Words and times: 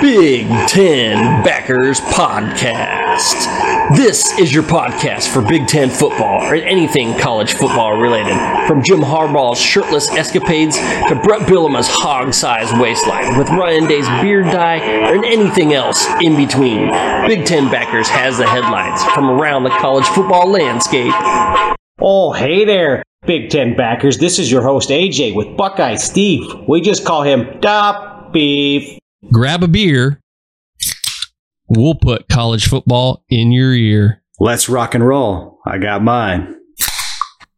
Big 0.00 0.46
Ten 0.68 1.42
Backers 1.42 2.00
Podcast. 2.00 3.96
This 3.96 4.38
is 4.38 4.54
your 4.54 4.62
podcast 4.62 5.26
for 5.32 5.42
Big 5.42 5.66
Ten 5.66 5.90
football 5.90 6.42
or 6.42 6.54
anything 6.54 7.18
college 7.18 7.54
football 7.54 8.00
related. 8.00 8.36
From 8.68 8.82
Jim 8.82 9.00
Harbaugh's 9.00 9.60
shirtless 9.60 10.08
escapades 10.10 10.76
to 10.76 11.20
Bret 11.24 11.42
Bielema's 11.48 11.88
hog-sized 11.88 12.78
waistline 12.78 13.36
with 13.36 13.48
Ryan 13.48 13.88
Day's 13.88 14.06
beard 14.22 14.46
dye 14.46 14.76
and 14.76 15.24
anything 15.24 15.72
else 15.72 16.06
in 16.20 16.36
between. 16.36 16.88
Big 17.26 17.44
Ten 17.44 17.68
Backers 17.70 18.08
has 18.08 18.38
the 18.38 18.46
headlines 18.46 19.02
from 19.14 19.28
around 19.28 19.64
the 19.64 19.70
college 19.70 20.06
football 20.06 20.48
landscape. 20.48 21.12
Oh, 22.00 22.32
hey 22.32 22.64
there, 22.64 23.02
Big 23.26 23.50
Ten 23.50 23.74
backers. 23.74 24.18
This 24.18 24.38
is 24.38 24.50
your 24.50 24.62
host 24.62 24.90
AJ 24.90 25.34
with 25.34 25.56
Buckeye 25.56 25.96
Steve. 25.96 26.46
We 26.68 26.82
just 26.82 27.04
call 27.04 27.22
him 27.22 27.60
Top 27.60 28.32
Beef. 28.32 28.97
Grab 29.32 29.62
a 29.62 29.68
beer. 29.68 30.20
We'll 31.68 31.94
put 31.94 32.28
college 32.28 32.66
football 32.68 33.24
in 33.28 33.52
your 33.52 33.74
ear. 33.74 34.22
Let's 34.40 34.68
rock 34.68 34.94
and 34.94 35.06
roll. 35.06 35.58
I 35.66 35.78
got 35.78 36.02
mine. 36.02 36.56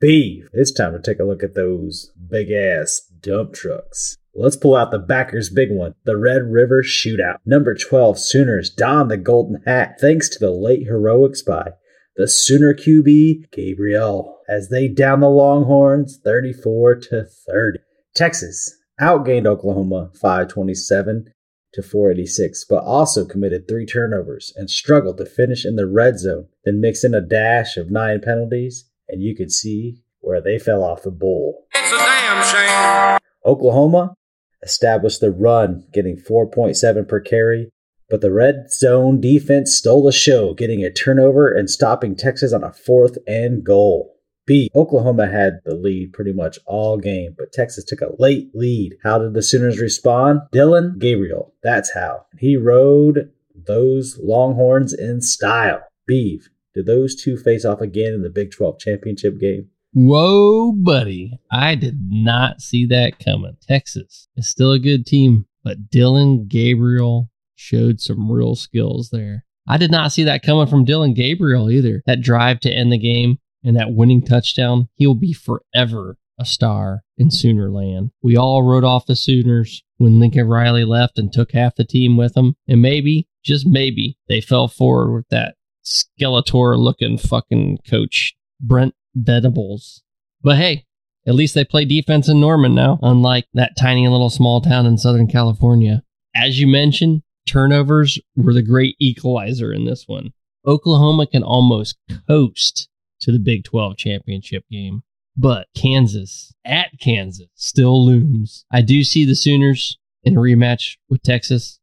Beef, 0.00 0.46
it's 0.52 0.72
time 0.72 0.92
to 0.92 1.00
take 1.00 1.20
a 1.20 1.24
look 1.24 1.42
at 1.42 1.54
those 1.54 2.10
big 2.28 2.50
ass 2.50 3.02
dump 3.20 3.52
trucks. 3.52 4.16
Let's 4.34 4.56
pull 4.56 4.76
out 4.76 4.90
the 4.90 4.98
backers' 4.98 5.50
big 5.50 5.70
one, 5.70 5.94
the 6.04 6.16
Red 6.16 6.44
River 6.44 6.82
Shootout. 6.82 7.36
Number 7.44 7.74
12 7.74 8.18
Sooners 8.18 8.70
don 8.70 9.08
the 9.08 9.16
golden 9.16 9.62
hat 9.66 9.96
thanks 10.00 10.28
to 10.30 10.38
the 10.38 10.52
late 10.52 10.84
heroics 10.84 11.42
by 11.42 11.72
the 12.16 12.26
Sooner 12.26 12.72
QB 12.72 13.50
Gabriel 13.52 14.38
as 14.48 14.68
they 14.70 14.88
down 14.88 15.20
the 15.20 15.28
Longhorns 15.28 16.18
34 16.24 16.94
to 16.96 17.24
30. 17.24 17.80
Texas 18.14 18.74
outgained 19.00 19.46
Oklahoma 19.46 20.10
527 20.14 21.32
to 21.74 21.82
486, 21.82 22.64
but 22.64 22.82
also 22.82 23.24
committed 23.24 23.66
three 23.66 23.86
turnovers 23.86 24.52
and 24.56 24.68
struggled 24.68 25.18
to 25.18 25.24
finish 25.24 25.64
in 25.64 25.76
the 25.76 25.86
red 25.86 26.18
zone. 26.18 26.48
Then 26.64 26.80
mix 26.80 27.04
in 27.04 27.14
a 27.14 27.20
dash 27.20 27.76
of 27.76 27.90
nine 27.90 28.20
penalties, 28.20 28.88
and 29.08 29.22
you 29.22 29.36
could 29.36 29.52
see 29.52 30.02
where 30.20 30.40
they 30.40 30.58
fell 30.58 30.82
off 30.82 31.02
the 31.02 31.10
bowl. 31.10 31.66
It's 31.74 31.92
a 31.92 31.96
damn 31.96 32.44
shame. 32.44 33.18
Oklahoma 33.44 34.14
established 34.62 35.20
the 35.20 35.30
run, 35.30 35.86
getting 35.92 36.16
4.7 36.16 37.08
per 37.08 37.20
carry, 37.20 37.70
but 38.08 38.20
the 38.20 38.32
red 38.32 38.70
zone 38.70 39.20
defense 39.20 39.74
stole 39.74 40.02
the 40.02 40.12
show, 40.12 40.52
getting 40.52 40.84
a 40.84 40.90
turnover 40.90 41.50
and 41.50 41.70
stopping 41.70 42.16
Texas 42.16 42.52
on 42.52 42.64
a 42.64 42.72
fourth 42.72 43.16
and 43.26 43.64
goal. 43.64 44.16
B. 44.50 44.68
Oklahoma 44.74 45.28
had 45.30 45.60
the 45.64 45.76
lead 45.76 46.12
pretty 46.12 46.32
much 46.32 46.58
all 46.66 46.98
game, 46.98 47.36
but 47.38 47.52
Texas 47.52 47.84
took 47.84 48.00
a 48.00 48.20
late 48.20 48.50
lead. 48.52 48.96
How 49.04 49.16
did 49.16 49.32
the 49.32 49.44
Sooners 49.44 49.78
respond? 49.78 50.40
Dillon 50.50 50.96
Gabriel. 50.98 51.54
That's 51.62 51.94
how. 51.94 52.26
He 52.36 52.56
rode 52.56 53.30
those 53.54 54.18
Longhorns 54.20 54.92
in 54.92 55.20
style. 55.20 55.82
Beef. 56.04 56.48
Did 56.74 56.86
those 56.86 57.14
two 57.14 57.36
face 57.36 57.64
off 57.64 57.80
again 57.80 58.12
in 58.12 58.22
the 58.22 58.28
Big 58.28 58.50
12 58.50 58.80
championship 58.80 59.38
game? 59.38 59.68
Whoa, 59.92 60.72
buddy. 60.72 61.38
I 61.52 61.76
did 61.76 62.00
not 62.10 62.60
see 62.60 62.86
that 62.86 63.24
coming. 63.24 63.56
Texas 63.68 64.26
is 64.36 64.48
still 64.48 64.72
a 64.72 64.80
good 64.80 65.06
team, 65.06 65.46
but 65.62 65.90
Dillon 65.90 66.48
Gabriel 66.48 67.30
showed 67.54 68.00
some 68.00 68.28
real 68.28 68.56
skills 68.56 69.10
there. 69.10 69.44
I 69.68 69.76
did 69.76 69.92
not 69.92 70.10
see 70.10 70.24
that 70.24 70.42
coming 70.42 70.66
from 70.66 70.84
Dillon 70.84 71.14
Gabriel 71.14 71.70
either. 71.70 72.02
That 72.06 72.20
drive 72.20 72.58
to 72.60 72.68
end 72.68 72.90
the 72.90 72.98
game 72.98 73.38
and 73.62 73.76
that 73.76 73.92
winning 73.92 74.24
touchdown, 74.24 74.88
he'll 74.94 75.14
be 75.14 75.32
forever 75.32 76.16
a 76.38 76.44
star 76.44 77.02
in 77.18 77.30
Sooner 77.30 77.70
land. 77.70 78.10
We 78.22 78.36
all 78.36 78.62
wrote 78.62 78.84
off 78.84 79.06
the 79.06 79.14
Sooners 79.14 79.82
when 79.98 80.18
Lincoln 80.18 80.48
Riley 80.48 80.84
left 80.84 81.18
and 81.18 81.32
took 81.32 81.52
half 81.52 81.76
the 81.76 81.84
team 81.84 82.16
with 82.16 82.36
him. 82.36 82.54
And 82.66 82.80
maybe, 82.80 83.28
just 83.44 83.66
maybe, 83.66 84.16
they 84.28 84.40
fell 84.40 84.66
forward 84.66 85.14
with 85.14 85.28
that 85.28 85.56
Skeletor 85.84 86.78
looking 86.78 87.18
fucking 87.18 87.78
coach, 87.88 88.34
Brent 88.60 88.94
Venables. 89.14 90.02
But 90.42 90.56
hey, 90.56 90.86
at 91.26 91.34
least 91.34 91.54
they 91.54 91.64
play 91.64 91.84
defense 91.84 92.28
in 92.28 92.40
Norman 92.40 92.74
now, 92.74 92.98
unlike 93.02 93.46
that 93.52 93.76
tiny 93.78 94.08
little 94.08 94.30
small 94.30 94.62
town 94.62 94.86
in 94.86 94.96
Southern 94.96 95.26
California. 95.26 96.02
As 96.34 96.58
you 96.58 96.66
mentioned, 96.66 97.22
turnovers 97.46 98.18
were 98.36 98.54
the 98.54 98.62
great 98.62 98.96
equalizer 98.98 99.72
in 99.72 99.84
this 99.84 100.04
one. 100.06 100.32
Oklahoma 100.66 101.26
can 101.26 101.42
almost 101.42 101.96
coast 102.26 102.88
to 103.20 103.32
the 103.32 103.38
Big 103.38 103.64
12 103.64 103.96
championship 103.96 104.64
game, 104.70 105.02
but 105.36 105.68
Kansas 105.76 106.52
at 106.64 106.90
Kansas 107.00 107.48
still 107.54 108.04
looms. 108.04 108.64
I 108.72 108.82
do 108.82 109.04
see 109.04 109.24
the 109.24 109.34
Sooners 109.34 109.98
in 110.22 110.36
a 110.36 110.40
rematch 110.40 110.96
with 111.08 111.22
Texas 111.22 111.78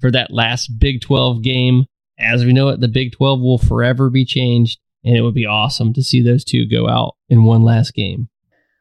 for 0.00 0.10
that 0.10 0.30
last 0.30 0.78
Big 0.78 1.00
12 1.00 1.42
game. 1.42 1.86
As 2.18 2.44
we 2.44 2.52
know 2.52 2.68
it, 2.68 2.80
the 2.80 2.88
Big 2.88 3.12
12 3.12 3.40
will 3.40 3.58
forever 3.58 4.10
be 4.10 4.24
changed, 4.24 4.78
and 5.04 5.16
it 5.16 5.22
would 5.22 5.34
be 5.34 5.46
awesome 5.46 5.92
to 5.94 6.02
see 6.02 6.20
those 6.20 6.44
two 6.44 6.66
go 6.68 6.88
out 6.88 7.14
in 7.28 7.44
one 7.44 7.62
last 7.62 7.94
game. 7.94 8.28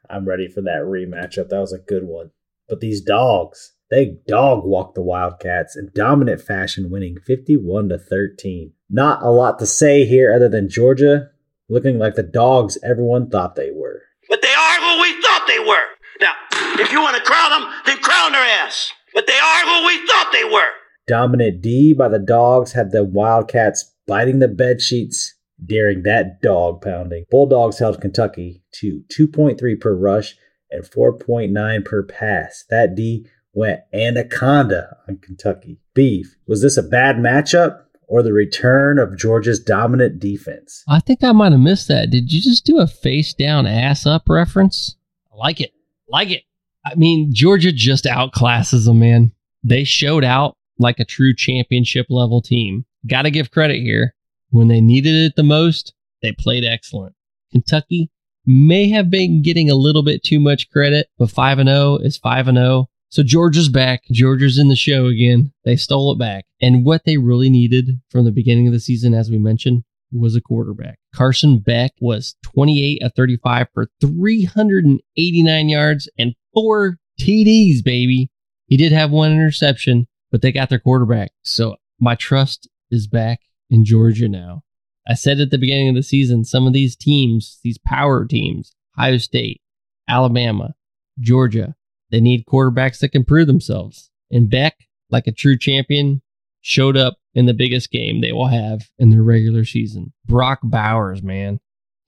I'm 0.09 0.28
ready 0.28 0.47
for 0.47 0.62
that 0.62 0.84
rematch 0.84 1.38
up. 1.38 1.50
That 1.50 1.59
was 1.59 1.74
a 1.74 1.79
good 1.79 2.03
one. 2.03 2.31
But 2.68 2.79
these 2.79 3.01
dogs, 3.01 3.74
they 3.89 4.18
dog 4.28 4.66
walked 4.66 4.95
the 4.95 5.01
Wildcats 5.01 5.75
in 5.75 5.91
dominant 5.94 6.41
fashion, 6.41 6.89
winning 6.89 7.18
51 7.25 7.89
to 7.89 7.97
13. 7.97 8.74
Not 8.89 9.22
a 9.22 9.29
lot 9.29 9.59
to 9.59 9.66
say 9.66 10.06
here 10.06 10.34
other 10.34 10.50
than 10.50 10.69
Georgia 10.69 11.29
looking 11.69 12.00
like 12.00 12.16
the 12.16 12.23
dogs 12.23 12.78
everyone 12.83 13.29
thought 13.29 13.55
they 13.55 13.72
were. 13.72 14.03
But 14.29 14.41
they 14.41 14.53
are 14.53 14.79
who 14.79 15.01
we 15.01 15.22
thought 15.22 15.45
they 15.47 15.59
were. 15.59 15.88
Now, 16.19 16.33
if 16.81 16.91
you 16.91 17.01
want 17.01 17.16
to 17.17 17.23
crown 17.23 17.51
them, 17.51 17.72
then 17.85 17.97
crown 18.00 18.31
their 18.31 18.41
ass. 18.41 18.91
But 19.13 19.28
they 19.28 19.38
are 19.38 19.66
who 19.66 19.88
we 19.88 20.06
thought 20.06 20.29
they 20.31 20.44
were. 20.44 20.72
Dominant 21.07 21.61
D 21.61 21.94
by 21.94 22.09
the 22.09 22.19
dogs 22.19 22.73
had 22.73 22.91
the 22.91 23.03
Wildcats 23.03 23.94
biting 24.06 24.39
the 24.39 24.47
bed 24.47 24.81
sheets 24.81 25.35
during 25.63 26.03
that 26.03 26.41
dog 26.41 26.81
pounding. 26.81 27.25
Bulldogs 27.31 27.79
held 27.79 28.01
Kentucky 28.01 28.63
to 28.73 29.03
2.3 29.17 29.79
per 29.79 29.95
rush 29.95 30.35
and 30.69 30.83
4.9 30.83 31.85
per 31.85 32.03
pass. 32.03 32.66
That 32.69 32.95
D 32.95 33.27
went 33.53 33.81
anaconda 33.94 34.97
on 35.07 35.17
Kentucky. 35.17 35.79
Beef. 35.94 36.35
Was 36.47 36.61
this 36.61 36.77
a 36.77 36.83
bad 36.83 37.17
matchup 37.17 37.85
or 38.07 38.23
the 38.23 38.34
return 38.34 38.97
of 39.00 39.18
Georgia's 39.18 39.59
dominant 39.59 40.19
defense? 40.19 40.84
I 40.88 41.00
think 41.00 41.23
I 41.23 41.31
might 41.34 41.51
have 41.51 41.62
missed 41.62 41.88
that. 41.90 42.09
Did 42.09 42.31
you 42.31 42.41
just 42.41 42.66
do 42.66 42.79
a 42.79 42.88
face 42.88 43.34
down, 43.34 43.68
ass 43.68 44.06
up 44.06 44.23
reference? 44.28 44.95
I 45.31 45.38
like 45.38 45.62
it. 45.62 45.73
Like 46.07 46.31
it. 46.31 46.44
I 46.85 46.95
mean, 46.95 47.31
Georgia 47.34 47.72
just 47.72 48.06
outclasses 48.06 48.85
them, 48.85 49.00
man. 49.00 49.34
They 49.63 49.84
showed 49.84 50.23
out 50.23 50.56
like 50.79 51.00
a 51.00 51.06
true 51.06 51.35
championship 51.35 52.07
level 52.09 52.41
team. 52.41 52.85
Got 53.06 53.23
to 53.23 53.31
give 53.31 53.51
credit 53.51 53.81
here. 53.81 54.13
When 54.50 54.69
they 54.69 54.79
needed 54.79 55.13
it 55.13 55.35
the 55.35 55.44
most, 55.44 55.94
they 56.22 56.31
played 56.31 56.63
excellent. 56.63 57.13
Kentucky 57.51 58.09
may 58.45 58.89
have 58.89 59.09
been 59.09 59.41
getting 59.41 59.69
a 59.69 59.75
little 59.75 60.03
bit 60.03 60.24
too 60.24 60.39
much 60.39 60.69
credit, 60.69 61.07
but 61.18 61.29
5 61.29 61.59
and 61.59 61.69
0 61.69 61.97
is 61.97 62.18
5 62.18 62.47
and 62.47 62.57
0. 62.57 62.89
So 63.09 63.23
Georgia's 63.23 63.69
back. 63.69 64.03
Georgia's 64.12 64.57
in 64.57 64.68
the 64.68 64.75
show 64.75 65.06
again. 65.06 65.53
They 65.63 65.75
stole 65.75 66.12
it 66.12 66.19
back. 66.19 66.45
And 66.62 66.85
what 66.85 67.06
they 67.06 67.18
really 67.18 67.50
needed 67.50 68.01
from 68.09 68.25
the 68.25 68.31
beginning 68.31 68.68
of 68.68 68.73
the 68.73 68.79
season, 68.79 69.13
as 69.13 69.29
we 69.29 69.38
mentioned, 69.38 69.84
was 70.12 70.35
a 70.35 70.41
quarterback. 70.41 71.00
Carson 71.13 71.59
Beck 71.59 71.94
was 72.00 72.35
28 72.44 73.03
of 73.03 73.13
35 73.16 73.68
for 73.73 73.88
389 74.01 75.69
yards 75.69 76.09
and 76.18 76.34
four 76.53 76.97
TDs, 77.19 77.84
baby. 77.84 78.29
He 78.68 78.78
did 78.78 78.91
have 78.91 79.12
one 79.12 79.31
interception, 79.31 80.07
but 80.31 80.41
they 80.41 80.51
got 80.51 80.69
their 80.69 80.79
quarterback. 80.79 81.31
So 81.44 81.78
my 82.00 82.16
trust 82.16 82.68
is 82.91 83.07
back 83.07 83.39
in 83.69 83.85
Georgia 83.85 84.29
now. 84.29 84.63
I 85.07 85.13
said 85.13 85.39
at 85.39 85.51
the 85.51 85.57
beginning 85.57 85.89
of 85.89 85.95
the 85.95 86.03
season, 86.03 86.44
some 86.44 86.68
of 86.68 86.74
these 86.74 86.95
teams, 86.95 87.59
these 87.63 87.78
power 87.78 88.25
teams, 88.25 88.74
Ohio 88.97 89.18
State, 89.18 89.62
Alabama, 90.09 90.74
Georgia, 91.19 91.75
they 92.09 92.22
need 92.22 92.45
quarterbacks 92.45 93.00
that 93.00 93.09
can 93.09 93.23
prove 93.23 93.47
themselves. 93.47 94.09
And 94.31 94.50
Beck, 94.50 94.75
like 95.09 95.28
a 95.28 95.31
true 95.31 95.57
champion, 95.57 96.22
showed 96.62 96.98
up 96.98 97.18
in 97.33 97.45
the 97.45 97.54
biggest 97.54 97.92
game 97.92 98.21
they 98.21 98.33
will 98.33 98.48
have 98.48 98.89
in 98.98 99.09
their 99.09 99.24
regular 99.24 99.63
season. 99.63 100.13
Brock 100.25 100.59
Bowers, 100.63 101.21
man. 101.21 101.59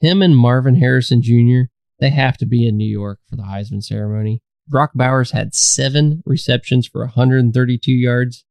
Him 0.01 0.21
and 0.21 0.35
Marvin 0.35 0.75
Harrison 0.75 1.21
Jr., 1.21 1.69
they 1.99 2.09
have 2.09 2.37
to 2.37 2.45
be 2.45 2.67
in 2.67 2.77
New 2.77 2.89
York 2.89 3.19
for 3.29 3.35
the 3.35 3.43
Heisman 3.43 3.83
ceremony. 3.83 4.41
Brock 4.67 4.91
Bowers 4.93 5.31
had 5.31 5.53
seven 5.53 6.23
receptions 6.25 6.87
for 6.87 7.01
132 7.01 7.91
yards 7.91 8.45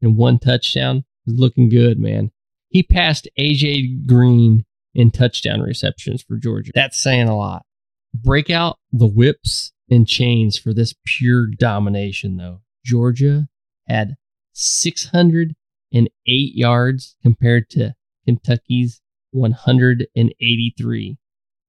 and 0.00 0.16
one 0.16 0.38
touchdown. 0.38 1.04
He's 1.24 1.38
looking 1.38 1.68
good, 1.68 1.98
man. 1.98 2.30
He 2.68 2.82
passed 2.82 3.28
AJ 3.38 4.06
Green 4.06 4.64
in 4.94 5.10
touchdown 5.10 5.60
receptions 5.60 6.22
for 6.22 6.36
Georgia. 6.36 6.72
That's 6.74 7.00
saying 7.00 7.28
a 7.28 7.36
lot. 7.36 7.64
Break 8.14 8.50
out 8.50 8.78
the 8.92 9.06
whips 9.06 9.71
and 9.92 10.08
chains 10.08 10.58
for 10.58 10.72
this 10.72 10.94
pure 11.04 11.46
domination, 11.46 12.36
though. 12.36 12.62
Georgia 12.84 13.48
had 13.86 14.16
608 14.52 15.54
yards 16.54 17.16
compared 17.22 17.70
to 17.70 17.94
Kentucky's 18.24 19.00
183. 19.32 21.18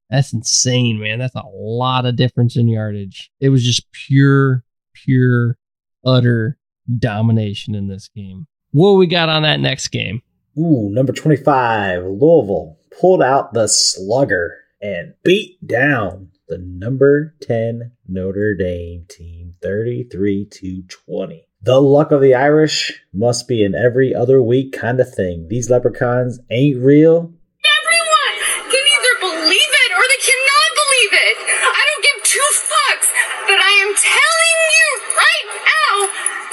That's 0.10 0.34
insane, 0.34 1.00
man. 1.00 1.20
That's 1.20 1.36
a 1.36 1.44
lot 1.46 2.06
of 2.06 2.16
difference 2.16 2.56
in 2.56 2.68
yardage. 2.68 3.32
It 3.40 3.50
was 3.50 3.64
just 3.64 3.92
pure, 3.92 4.64
pure, 4.94 5.58
utter 6.06 6.58
domination 7.00 7.76
in 7.76 7.88
this 7.88 8.10
game. 8.10 8.48
What 8.72 8.94
we 8.94 9.08
got 9.08 9.30
on 9.30 9.44
that 9.44 9.60
next 9.60 9.90
game? 9.90 10.22
Ooh, 10.58 10.90
number 10.92 11.14
25, 11.14 12.04
Louisville 12.04 12.78
pulled 13.00 13.24
out 13.24 13.54
the 13.54 13.68
slugger 13.68 14.60
and 14.82 15.14
beat 15.24 15.66
down 15.66 16.30
the 16.54 16.60
number 16.60 17.34
10 17.42 17.94
Notre 18.08 18.54
Dame 18.54 19.08
team 19.10 19.54
33 19.60 20.46
to 20.52 20.84
20. 20.84 21.48
The 21.64 21.82
luck 21.82 22.12
of 22.12 22.22
the 22.22 22.36
Irish 22.36 22.94
must 23.12 23.48
be 23.48 23.64
an 23.64 23.74
every 23.74 24.14
other 24.14 24.40
week 24.40 24.72
kind 24.72 25.00
of 25.00 25.12
thing. 25.12 25.48
These 25.50 25.72
leprechauns 25.72 26.38
ain't 26.52 26.78
real. 26.78 27.34
Everyone 27.66 28.36
can 28.70 28.86
either 28.86 29.16
believe 29.18 29.74
it 29.82 29.92
or 29.98 30.06
they 30.06 30.22
cannot 30.22 30.70
believe 30.78 31.14
it. 31.26 31.38
I 31.74 31.82
don't 31.90 32.04
give 32.06 32.20
two 32.22 32.50
fucks, 32.70 33.10
but 33.50 33.58
I 33.58 33.72
am 33.82 33.92
telling 33.98 34.60
you 34.78 34.88
right 35.18 35.50
now, 35.58 35.92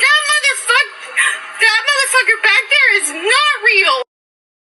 that 0.00 0.20
motherfucker, 0.32 0.96
that 1.60 1.80
motherfucker 1.92 2.38
back 2.40 2.64
there 2.72 2.90
is 3.04 3.08
not 3.20 3.52
real. 3.68 3.96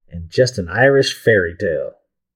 And 0.09 0.31
just 0.31 0.57
an 0.57 0.71
Irish 0.71 1.13
fairy 1.13 1.55
tale. 1.55 1.93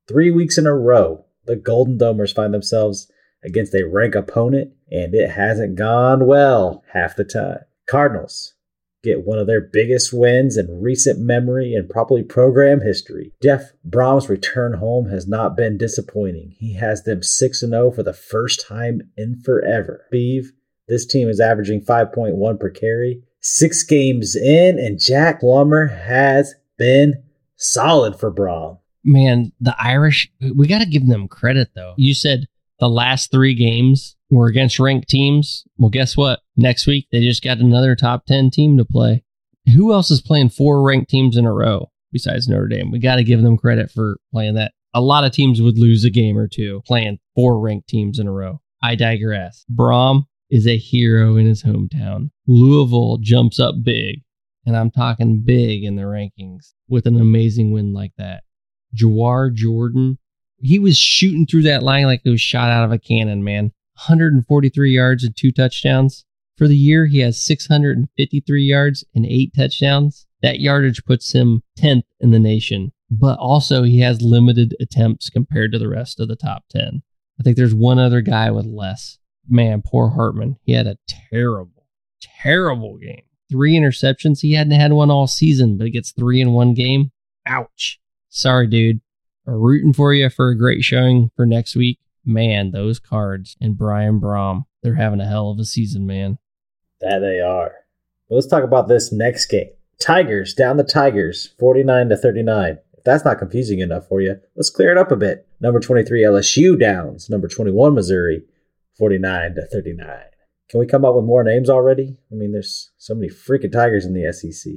Three 0.08 0.30
weeks 0.30 0.58
in 0.58 0.66
a 0.66 0.74
row, 0.74 1.24
the 1.46 1.56
Golden 1.56 1.98
Domers 1.98 2.34
find 2.34 2.52
themselves 2.52 3.10
against 3.44 3.74
a 3.74 3.86
rank 3.86 4.14
opponent, 4.14 4.72
and 4.90 5.14
it 5.14 5.30
hasn't 5.30 5.76
gone 5.76 6.26
well 6.26 6.84
half 6.92 7.16
the 7.16 7.24
time. 7.24 7.60
Cardinals 7.88 8.54
get 9.02 9.26
one 9.26 9.38
of 9.38 9.46
their 9.46 9.60
biggest 9.60 10.12
wins 10.12 10.56
in 10.56 10.80
recent 10.80 11.18
memory 11.18 11.74
and 11.74 11.88
probably 11.88 12.22
program 12.22 12.80
history. 12.80 13.32
Jeff 13.42 13.72
Brohm's 13.88 14.28
return 14.28 14.74
home 14.74 15.08
has 15.08 15.26
not 15.26 15.56
been 15.56 15.76
disappointing. 15.76 16.54
He 16.58 16.74
has 16.74 17.02
them 17.02 17.22
6 17.22 17.60
0 17.60 17.90
for 17.90 18.02
the 18.02 18.12
first 18.12 18.64
time 18.66 19.10
in 19.16 19.40
forever. 19.40 20.06
Beeve, 20.10 20.52
this 20.88 21.06
team 21.06 21.28
is 21.28 21.40
averaging 21.40 21.84
5.1 21.84 22.60
per 22.60 22.70
carry. 22.70 23.22
Six 23.40 23.82
games 23.82 24.36
in, 24.36 24.78
and 24.78 25.00
Jack 25.00 25.40
Plummer 25.40 25.88
has 25.88 26.54
been 26.78 27.24
solid 27.56 28.18
for 28.18 28.32
Brohm. 28.32 28.78
Man, 29.04 29.52
the 29.60 29.74
Irish, 29.78 30.30
we 30.54 30.66
got 30.66 30.78
to 30.78 30.86
give 30.86 31.06
them 31.06 31.28
credit 31.28 31.70
though. 31.74 31.94
You 31.96 32.14
said 32.14 32.46
the 32.78 32.88
last 32.88 33.30
three 33.30 33.54
games 33.54 34.16
were 34.30 34.46
against 34.46 34.78
ranked 34.78 35.08
teams. 35.08 35.64
Well, 35.78 35.90
guess 35.90 36.16
what? 36.16 36.40
Next 36.56 36.86
week, 36.86 37.06
they 37.12 37.20
just 37.20 37.42
got 37.42 37.58
another 37.58 37.94
top 37.94 38.26
10 38.26 38.50
team 38.50 38.76
to 38.78 38.84
play. 38.84 39.24
Who 39.74 39.92
else 39.92 40.10
is 40.10 40.20
playing 40.20 40.50
four 40.50 40.82
ranked 40.82 41.10
teams 41.10 41.36
in 41.36 41.46
a 41.46 41.52
row 41.52 41.90
besides 42.12 42.48
Notre 42.48 42.68
Dame? 42.68 42.90
We 42.90 42.98
got 42.98 43.16
to 43.16 43.24
give 43.24 43.42
them 43.42 43.56
credit 43.56 43.90
for 43.90 44.18
playing 44.32 44.54
that. 44.54 44.72
A 44.94 45.00
lot 45.00 45.24
of 45.24 45.32
teams 45.32 45.62
would 45.62 45.78
lose 45.78 46.04
a 46.04 46.10
game 46.10 46.36
or 46.36 46.48
two 46.48 46.82
playing 46.86 47.18
four 47.34 47.60
ranked 47.60 47.88
teams 47.88 48.18
in 48.18 48.26
a 48.26 48.32
row. 48.32 48.60
I 48.82 48.96
digress. 48.96 49.64
Brohm 49.72 50.24
is 50.50 50.66
a 50.66 50.76
hero 50.76 51.36
in 51.36 51.46
his 51.46 51.62
hometown. 51.62 52.30
Louisville 52.46 53.18
jumps 53.18 53.60
up 53.60 53.76
big, 53.82 54.22
and 54.66 54.76
I'm 54.76 54.90
talking 54.90 55.42
big 55.44 55.84
in 55.84 55.96
the 55.96 56.02
rankings 56.02 56.72
with 56.88 57.06
an 57.06 57.18
amazing 57.20 57.72
win 57.72 57.92
like 57.92 58.12
that. 58.18 58.42
Jawhar 58.94 59.52
Jordan, 59.52 60.18
he 60.58 60.78
was 60.78 60.96
shooting 60.96 61.46
through 61.46 61.62
that 61.62 61.82
line 61.82 62.04
like 62.04 62.22
it 62.24 62.30
was 62.30 62.40
shot 62.40 62.70
out 62.70 62.84
of 62.84 62.92
a 62.92 62.98
cannon, 62.98 63.42
man. 63.42 63.72
143 63.94 64.90
yards 64.90 65.24
and 65.24 65.36
two 65.36 65.52
touchdowns. 65.52 66.24
For 66.56 66.68
the 66.68 66.76
year, 66.76 67.06
he 67.06 67.20
has 67.20 67.40
653 67.40 68.62
yards 68.62 69.04
and 69.14 69.26
eight 69.26 69.52
touchdowns. 69.56 70.26
That 70.42 70.60
yardage 70.60 71.04
puts 71.04 71.32
him 71.32 71.62
10th 71.78 72.02
in 72.20 72.30
the 72.30 72.38
nation, 72.38 72.92
but 73.10 73.38
also 73.38 73.82
he 73.82 74.00
has 74.00 74.22
limited 74.22 74.74
attempts 74.80 75.30
compared 75.30 75.72
to 75.72 75.78
the 75.78 75.88
rest 75.88 76.20
of 76.20 76.28
the 76.28 76.36
top 76.36 76.64
10. 76.70 77.02
I 77.38 77.42
think 77.42 77.56
there's 77.56 77.74
one 77.74 77.98
other 77.98 78.20
guy 78.20 78.50
with 78.50 78.66
less. 78.66 79.18
Man, 79.48 79.82
poor 79.84 80.10
Hartman. 80.10 80.56
He 80.62 80.72
had 80.72 80.86
a 80.86 80.98
terrible, 81.08 81.86
terrible 82.20 82.98
game. 82.98 83.24
Three 83.50 83.74
interceptions. 83.74 84.40
He 84.40 84.52
hadn't 84.52 84.72
had 84.78 84.92
one 84.92 85.10
all 85.10 85.26
season, 85.26 85.76
but 85.76 85.86
he 85.86 85.90
gets 85.90 86.12
three 86.12 86.40
in 86.40 86.52
one 86.52 86.74
game. 86.74 87.10
Ouch. 87.46 87.98
Sorry, 88.34 88.66
dude. 88.66 89.02
We're 89.44 89.58
rooting 89.58 89.92
for 89.92 90.14
you 90.14 90.30
for 90.30 90.48
a 90.48 90.56
great 90.56 90.82
showing 90.82 91.30
for 91.36 91.44
next 91.44 91.76
week. 91.76 91.98
Man, 92.24 92.70
those 92.70 92.98
cards 92.98 93.58
and 93.60 93.76
Brian 93.76 94.20
Brohm, 94.20 94.64
they're 94.82 94.94
having 94.94 95.20
a 95.20 95.26
hell 95.26 95.50
of 95.50 95.58
a 95.58 95.66
season, 95.66 96.06
man. 96.06 96.38
That 97.02 97.18
they 97.18 97.40
are. 97.40 97.72
Well, 98.28 98.38
let's 98.38 98.46
talk 98.46 98.64
about 98.64 98.88
this 98.88 99.12
next 99.12 99.46
game. 99.46 99.68
Tigers 100.00 100.54
down 100.54 100.78
the 100.78 100.82
Tigers, 100.82 101.52
49 101.58 102.08
to 102.08 102.16
39. 102.16 102.78
If 102.96 103.04
that's 103.04 103.24
not 103.24 103.38
confusing 103.38 103.80
enough 103.80 104.08
for 104.08 104.22
you, 104.22 104.40
let's 104.56 104.70
clear 104.70 104.90
it 104.90 104.98
up 104.98 105.12
a 105.12 105.16
bit. 105.16 105.46
Number 105.60 105.78
23 105.78 106.22
LSU 106.22 106.80
downs. 106.80 107.28
Number 107.28 107.48
21 107.48 107.94
Missouri, 107.94 108.44
49 108.96 109.56
to 109.56 109.66
39. 109.66 110.06
Can 110.70 110.80
we 110.80 110.86
come 110.86 111.04
up 111.04 111.14
with 111.14 111.24
more 111.24 111.44
names 111.44 111.68
already? 111.68 112.16
I 112.30 112.34
mean, 112.34 112.52
there's 112.52 112.92
so 112.96 113.14
many 113.14 113.28
freaking 113.28 113.72
Tigers 113.72 114.06
in 114.06 114.14
the 114.14 114.32
SEC. 114.32 114.72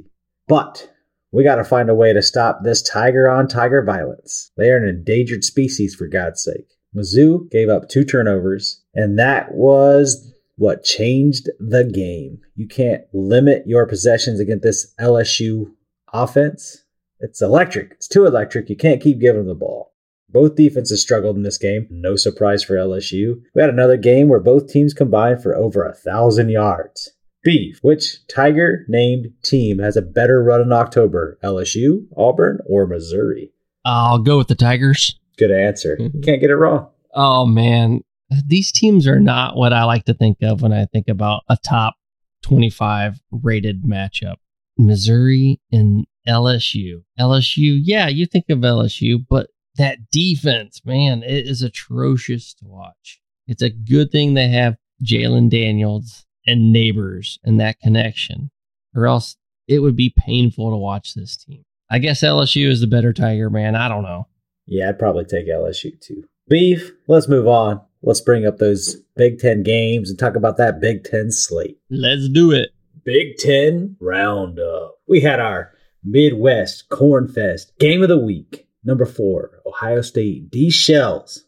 But 0.46 0.90
we 1.36 1.44
got 1.44 1.56
to 1.56 1.64
find 1.64 1.90
a 1.90 1.94
way 1.94 2.14
to 2.14 2.22
stop 2.22 2.60
this 2.62 2.80
tiger 2.80 3.28
on 3.28 3.46
tiger 3.46 3.82
violence. 3.82 4.50
They 4.56 4.70
are 4.70 4.78
an 4.78 4.88
endangered 4.88 5.44
species, 5.44 5.94
for 5.94 6.08
God's 6.08 6.42
sake. 6.42 6.78
Mizzou 6.96 7.50
gave 7.50 7.68
up 7.68 7.90
two 7.90 8.04
turnovers, 8.04 8.82
and 8.94 9.18
that 9.18 9.52
was 9.52 10.32
what 10.56 10.82
changed 10.82 11.50
the 11.60 11.84
game. 11.84 12.40
You 12.54 12.66
can't 12.66 13.02
limit 13.12 13.64
your 13.66 13.86
possessions 13.86 14.40
against 14.40 14.62
this 14.62 14.94
LSU 14.98 15.66
offense. 16.10 16.84
It's 17.20 17.42
electric. 17.42 17.90
It's 17.92 18.08
too 18.08 18.24
electric. 18.24 18.70
You 18.70 18.76
can't 18.76 19.02
keep 19.02 19.20
giving 19.20 19.40
them 19.40 19.48
the 19.48 19.54
ball. 19.54 19.92
Both 20.30 20.56
defenses 20.56 21.02
struggled 21.02 21.36
in 21.36 21.42
this 21.42 21.58
game. 21.58 21.86
No 21.90 22.16
surprise 22.16 22.64
for 22.64 22.76
LSU. 22.76 23.42
We 23.54 23.60
had 23.60 23.68
another 23.68 23.98
game 23.98 24.28
where 24.28 24.40
both 24.40 24.68
teams 24.68 24.94
combined 24.94 25.42
for 25.42 25.54
over 25.54 25.84
a 25.84 25.94
thousand 25.94 26.48
yards. 26.48 27.12
Beef. 27.46 27.78
Which 27.82 28.26
Tiger 28.26 28.84
named 28.88 29.28
team 29.44 29.78
has 29.78 29.96
a 29.96 30.02
better 30.02 30.42
run 30.42 30.60
in 30.62 30.72
October? 30.72 31.38
LSU, 31.44 32.06
Auburn, 32.16 32.58
or 32.66 32.88
Missouri? 32.88 33.52
I'll 33.84 34.18
go 34.18 34.36
with 34.36 34.48
the 34.48 34.56
Tigers. 34.56 35.16
Good 35.38 35.52
answer. 35.52 35.96
Mhm. 36.00 36.24
Can't 36.24 36.40
get 36.40 36.50
it 36.50 36.56
wrong. 36.56 36.88
Oh 37.14 37.46
man, 37.46 38.00
these 38.46 38.72
teams 38.72 39.06
are 39.06 39.20
not 39.20 39.56
what 39.56 39.72
I 39.72 39.84
like 39.84 40.04
to 40.06 40.14
think 40.14 40.38
of 40.42 40.60
when 40.60 40.72
I 40.72 40.86
think 40.86 41.06
about 41.08 41.44
a 41.48 41.56
top 41.64 41.94
25 42.42 43.20
rated 43.30 43.84
matchup. 43.84 44.36
Missouri 44.76 45.60
and 45.70 46.04
LSU. 46.28 47.04
LSU, 47.18 47.78
yeah, 47.80 48.08
you 48.08 48.26
think 48.26 48.46
of 48.50 48.58
LSU, 48.58 49.24
but 49.30 49.50
that 49.76 50.10
defense, 50.10 50.82
man, 50.84 51.22
it 51.22 51.46
is 51.46 51.62
atrocious 51.62 52.54
to 52.54 52.64
watch. 52.66 53.20
It's 53.46 53.62
a 53.62 53.70
good 53.70 54.10
thing 54.10 54.34
they 54.34 54.48
have 54.48 54.76
Jalen 55.04 55.48
Daniels 55.48 56.25
and 56.46 56.74
Nabers 56.74 57.38
and 57.44 57.60
that 57.60 57.80
connection, 57.80 58.50
or 58.94 59.06
else 59.06 59.36
it 59.68 59.80
would 59.80 59.96
be 59.96 60.14
painful 60.16 60.70
to 60.70 60.76
watch 60.76 61.14
this 61.14 61.36
team. 61.36 61.64
I 61.90 61.98
guess 61.98 62.22
LSU 62.22 62.68
is 62.68 62.80
the 62.80 62.86
better 62.86 63.12
Tiger, 63.12 63.50
man. 63.50 63.76
I 63.76 63.88
don't 63.88 64.02
know. 64.02 64.26
Yeah, 64.66 64.88
I'd 64.88 64.98
probably 64.98 65.24
take 65.24 65.48
LSU 65.48 66.00
too. 66.00 66.24
Beef, 66.48 66.92
let's 67.08 67.28
move 67.28 67.46
on. 67.46 67.80
Let's 68.02 68.20
bring 68.20 68.46
up 68.46 68.58
those 68.58 68.96
Big 69.16 69.38
Ten 69.38 69.62
games 69.62 70.10
and 70.10 70.18
talk 70.18 70.36
about 70.36 70.56
that 70.58 70.80
Big 70.80 71.04
Ten 71.04 71.30
slate. 71.30 71.78
Let's 71.90 72.28
do 72.28 72.52
it. 72.52 72.70
Big 73.04 73.36
Ten 73.36 73.96
Roundup. 74.00 74.96
We 75.08 75.20
had 75.20 75.40
our 75.40 75.72
Midwest 76.04 76.88
Corn 76.88 77.28
Fest 77.28 77.72
Game 77.78 78.02
of 78.02 78.08
the 78.08 78.18
Week. 78.18 78.66
Number 78.84 79.06
four, 79.06 79.60
Ohio 79.66 80.02
State 80.02 80.50
D 80.50 80.70
Shells. 80.70 81.44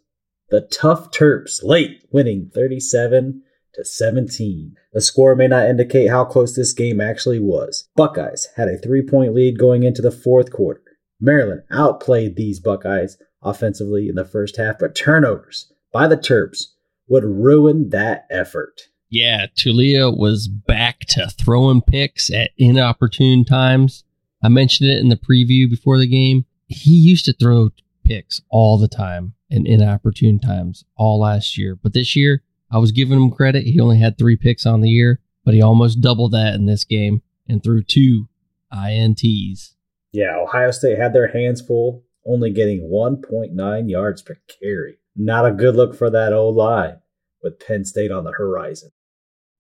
The 0.51 0.63
Tough 0.63 1.11
Terps 1.11 1.63
late 1.63 2.05
winning 2.11 2.51
37 2.55 3.43
to 3.79 3.85
17. 3.85 4.75
The 4.93 5.01
score 5.01 5.35
may 5.35 5.49
not 5.49 5.69
indicate 5.69 6.09
how 6.09 6.25
close 6.25 6.55
this 6.55 6.73
game 6.73 7.01
actually 7.01 7.39
was. 7.39 7.89
Buckeyes 7.97 8.49
had 8.57 8.69
a 8.69 8.77
three 8.77 9.03
point 9.03 9.35
lead 9.35 9.59
going 9.59 9.85
into 9.85 10.03
the 10.03 10.11
fourth 10.11 10.53
quarter. 10.53 10.83
Maryland 11.21 11.63
outplayed 11.71 12.37
these 12.37 12.61
Buckeyes 12.61 13.17
offensively 13.43 14.09
in 14.09 14.15
the 14.15 14.25
first 14.25 14.57
half, 14.57 14.79
but 14.79 14.95
turnovers 14.95 15.73
by 15.93 16.07
the 16.07 16.17
Terps 16.17 16.65
would 17.09 17.25
ruin 17.25 17.91
that 17.91 18.27
effort. 18.31 18.83
Yeah, 19.09 19.47
Taulia 19.47 20.15
was 20.15 20.49
back 20.49 21.01
to 21.11 21.29
throwing 21.29 21.81
picks 21.81 22.31
at 22.31 22.51
inopportune 22.59 23.45
times. 23.45 24.05
I 24.43 24.49
mentioned 24.49 24.91
it 24.91 24.99
in 24.99 25.09
the 25.09 25.17
preview 25.17 25.69
before 25.69 25.99
the 25.99 26.07
game. 26.07 26.45
He 26.67 26.93
used 26.93 27.25
to 27.25 27.33
throw 27.33 27.71
picks 28.05 28.43
all 28.51 28.79
the 28.79 28.89
time 28.89 29.35
and 29.51 29.67
inopportune 29.67 30.39
times 30.39 30.85
all 30.97 31.21
last 31.21 31.57
year. 31.57 31.75
But 31.75 31.95
this 31.95 32.15
year, 32.15 32.43
I 32.71 32.79
was 32.79 32.93
giving 32.93 33.19
him 33.19 33.31
credit. 33.31 33.65
He 33.65 33.81
only 33.81 33.99
had 33.99 34.19
three 34.19 34.37
picks 34.37 34.67
on 34.67 34.81
the 34.81 34.91
year, 34.91 35.21
but 35.45 35.55
he 35.55 35.63
almost 35.63 36.01
doubled 36.01 36.33
that 36.33 36.55
in 36.55 36.67
this 36.67 36.85
game 36.85 37.23
and 37.49 37.63
threw 37.63 37.83
two 37.83 38.29
INTs. 38.73 39.75
Yeah, 40.13 40.37
Ohio 40.37 40.71
State 40.71 40.99
had 40.99 41.13
their 41.13 41.29
hands 41.29 41.61
full, 41.61 42.05
only 42.27 42.51
getting 42.51 42.91
1.9 42.91 43.91
yards 43.91 44.23
per 44.23 44.37
carry. 44.61 44.99
Not 45.17 45.47
a 45.47 45.53
good 45.53 45.77
look 45.77 45.95
for 45.95 46.11
that 46.11 46.33
old 46.33 46.57
line 46.57 46.99
with 47.43 47.59
Penn 47.61 47.85
State 47.85 48.11
on 48.11 48.25
the 48.25 48.33
horizon. 48.33 48.91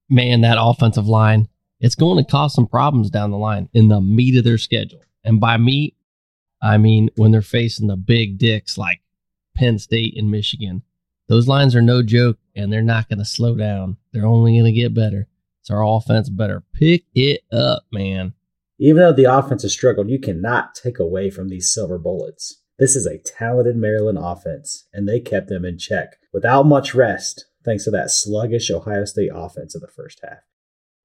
Man, 0.08 0.40
that 0.42 0.58
offensive 0.60 1.06
line, 1.06 1.48
it's 1.80 1.94
going 1.94 2.22
to 2.22 2.30
cause 2.30 2.54
some 2.54 2.66
problems 2.66 3.10
down 3.10 3.30
the 3.30 3.38
line 3.38 3.68
in 3.72 3.88
the 3.88 4.00
meat 4.00 4.36
of 4.36 4.44
their 4.44 4.58
schedule. 4.58 5.00
And 5.24 5.40
by 5.40 5.56
meat, 5.56 5.94
I 6.62 6.78
mean 6.78 7.10
when 7.16 7.30
they're 7.30 7.42
facing 7.42 7.88
the 7.88 7.96
big 7.96 8.38
dicks 8.38 8.78
like 8.78 9.00
Penn 9.54 9.78
State 9.78 10.14
and 10.16 10.30
Michigan. 10.30 10.82
Those 11.28 11.46
lines 11.46 11.76
are 11.76 11.82
no 11.82 12.02
joke 12.02 12.38
and 12.58 12.72
they're 12.72 12.82
not 12.82 13.08
going 13.08 13.20
to 13.20 13.24
slow 13.24 13.54
down. 13.54 13.96
They're 14.12 14.26
only 14.26 14.58
going 14.58 14.72
to 14.72 14.78
get 14.78 14.94
better. 14.94 15.28
So 15.62 15.74
our 15.74 15.86
offense 15.86 16.28
better 16.28 16.62
pick 16.72 17.04
it 17.14 17.42
up, 17.52 17.84
man. 17.92 18.34
Even 18.78 19.02
though 19.02 19.12
the 19.12 19.24
offense 19.24 19.62
has 19.62 19.72
struggled, 19.72 20.08
you 20.08 20.18
cannot 20.18 20.74
take 20.74 20.98
away 20.98 21.30
from 21.30 21.48
these 21.48 21.72
silver 21.72 21.98
bullets. 21.98 22.62
This 22.78 22.94
is 22.94 23.06
a 23.06 23.18
talented 23.18 23.76
Maryland 23.76 24.18
offense, 24.20 24.86
and 24.92 25.08
they 25.08 25.18
kept 25.20 25.48
them 25.48 25.64
in 25.64 25.78
check 25.78 26.16
without 26.32 26.64
much 26.64 26.94
rest, 26.94 27.46
thanks 27.64 27.84
to 27.84 27.90
that 27.90 28.10
sluggish 28.10 28.70
Ohio 28.70 29.04
State 29.04 29.30
offense 29.34 29.74
in 29.74 29.80
the 29.80 29.88
first 29.88 30.20
half. 30.22 30.38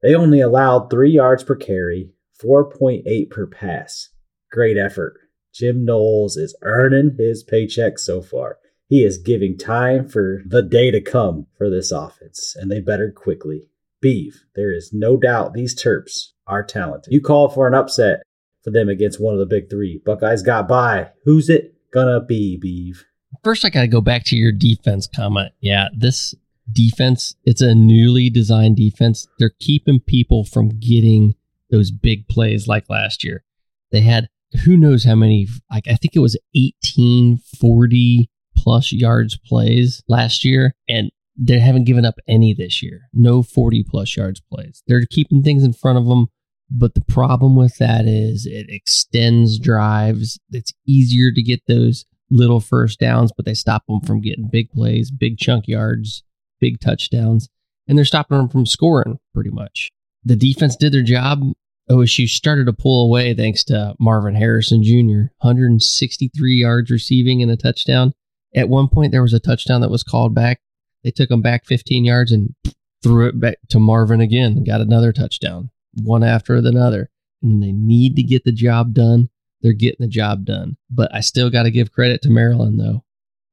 They 0.01 0.13
only 0.13 0.39
allowed 0.39 0.89
three 0.89 1.12
yards 1.12 1.43
per 1.43 1.55
carry, 1.55 2.12
4.8 2.41 3.29
per 3.29 3.48
pass. 3.48 4.10
Great 4.51 4.77
effort. 4.77 5.19
Jim 5.53 5.86
Knowles 5.86 6.38
is 6.38 6.55
earning 6.62 7.15
his 7.17 7.43
paycheck 7.43 7.98
so 7.98 8.22
far. 8.22 8.57
He 8.93 9.03
is 9.03 9.17
giving 9.17 9.57
time 9.57 10.07
for 10.07 10.43
the 10.45 10.62
day 10.62 10.91
to 10.91 11.01
come 11.01 11.47
for 11.57 11.67
this 11.67 11.91
offense, 11.91 12.55
and 12.55 12.69
they 12.69 12.79
better 12.79 13.12
quickly. 13.12 13.71
Beef, 14.00 14.45
there 14.55 14.71
is 14.71 14.91
no 14.93 15.17
doubt 15.17 15.55
these 15.55 15.73
Terps 15.73 16.33
are 16.45 16.63
talented. 16.63 17.12
You 17.12 17.19
call 17.19 17.50
for 17.50 17.67
an 17.67 17.73
upset 17.73 18.21
for 18.63 18.69
them 18.69 18.89
against 18.89 19.19
one 19.19 19.33
of 19.33 19.39
the 19.39 19.47
big 19.47 19.67
three. 19.67 20.00
Buckeyes 20.05 20.43
got 20.43 20.67
by. 20.67 21.09
Who's 21.25 21.50
it 21.50 21.73
gonna 21.91 22.21
be, 22.21 22.55
Beef? 22.55 23.03
First, 23.43 23.65
I 23.65 23.71
got 23.71 23.81
to 23.81 23.88
go 23.88 24.00
back 24.00 24.25
to 24.25 24.35
your 24.35 24.51
defense 24.51 25.07
comment. 25.07 25.53
Yeah, 25.59 25.88
this 25.97 26.35
defense, 26.71 27.33
it's 27.45 27.62
a 27.62 27.73
newly 27.73 28.29
designed 28.29 28.77
defense. 28.77 29.27
They're 29.39 29.55
keeping 29.59 30.01
people 30.01 30.45
from 30.45 30.69
getting 30.69 31.33
those 31.71 31.89
big 31.89 32.27
plays 32.27 32.67
like 32.67 32.88
last 32.91 33.23
year. 33.23 33.43
They 33.91 34.01
had 34.01 34.29
who 34.65 34.77
knows 34.77 35.03
how 35.03 35.15
many, 35.15 35.47
like 35.71 35.88
I 35.88 35.95
think 35.95 36.15
it 36.15 36.19
was 36.19 36.38
18, 36.53 37.39
40 37.59 38.29
plus 38.55 38.91
yards 38.91 39.38
plays 39.38 40.03
last 40.07 40.43
year. 40.43 40.74
And 40.88 41.12
they 41.36 41.60
haven't 41.60 41.86
given 41.86 42.05
up 42.05 42.15
any 42.27 42.53
this 42.53 42.83
year. 42.83 43.10
No 43.13 43.41
40 43.41 43.86
plus 43.89 44.15
yards 44.15 44.41
plays. 44.51 44.83
They're 44.88 45.05
keeping 45.10 45.41
things 45.41 45.63
in 45.63 45.74
front 45.74 45.98
of 45.98 46.05
them. 46.05 46.27
But 46.69 46.95
the 46.95 47.03
problem 47.07 47.55
with 47.55 47.77
that 47.77 48.05
is 48.05 48.45
it 48.45 48.67
extends 48.69 49.60
drives. 49.60 50.39
It's 50.51 50.74
easier 50.88 51.31
to 51.31 51.41
get 51.43 51.62
those 51.67 52.05
little 52.31 52.60
first 52.60 53.00
downs, 53.00 53.31
but 53.36 53.45
they 53.45 53.53
stop 53.53 53.83
them 53.88 54.01
from 54.01 54.22
getting 54.22 54.50
big 54.51 54.72
plays, 54.72 55.12
big 55.12 55.38
chunk 55.38 55.67
yards, 55.67 56.24
big 56.60 56.79
touchdowns, 56.79 57.48
and 57.88 57.98
they're 57.98 58.05
stopping 58.05 58.38
them 58.38 58.50
from 58.50 58.65
scoring 58.65 59.19
pretty 59.33 59.51
much. 59.51 59.91
The 60.24 60.36
defense 60.36 60.75
did 60.75 60.93
their 60.93 61.03
job. 61.03 61.43
OSU 61.89 62.27
started 62.27 62.65
to 62.65 62.74
pull 62.74 63.05
away 63.05 63.33
thanks 63.33 63.63
to 63.65 63.93
Marvin 64.00 64.36
Harrison 64.36 64.83
Jr., 64.83 65.33
163 65.39 66.55
yards 66.55 66.89
receiving 66.89 67.43
and 67.43 67.51
a 67.51 67.57
touchdown. 67.57 68.13
At 68.55 68.69
one 68.69 68.88
point, 68.88 69.12
there 69.12 69.22
was 69.22 69.33
a 69.33 69.39
touchdown 69.39 69.81
that 69.81 69.91
was 69.91 70.03
called 70.03 70.36
back. 70.36 70.62
They 71.03 71.12
took 71.12 71.31
him 71.31 71.41
back 71.41 71.65
15 71.65 72.05
yards 72.05 72.31
and 72.31 72.55
threw 73.01 73.27
it 73.27 73.39
back 73.39 73.57
to 73.69 73.79
Marvin 73.79 74.22
again 74.22 74.53
and 74.53 74.65
got 74.65 74.81
another 74.81 75.12
touchdown, 75.12 75.69
one 75.93 76.24
after 76.24 76.55
another. 76.55 77.10
And 77.41 77.62
they 77.62 77.72
need 77.72 78.15
to 78.15 78.24
get 78.24 78.45
the 78.45 78.51
job 78.53 78.93
done, 78.93 79.29
they're 79.62 79.74
getting 79.74 80.05
the 80.05 80.07
job 80.07 80.45
done. 80.45 80.77
But 80.89 81.13
I 81.13 81.19
still 81.22 81.50
got 81.50 81.63
to 81.63 81.72
give 81.72 81.91
credit 81.91 82.22
to 82.22 82.29
Maryland, 82.29 82.79
though. 82.79 83.03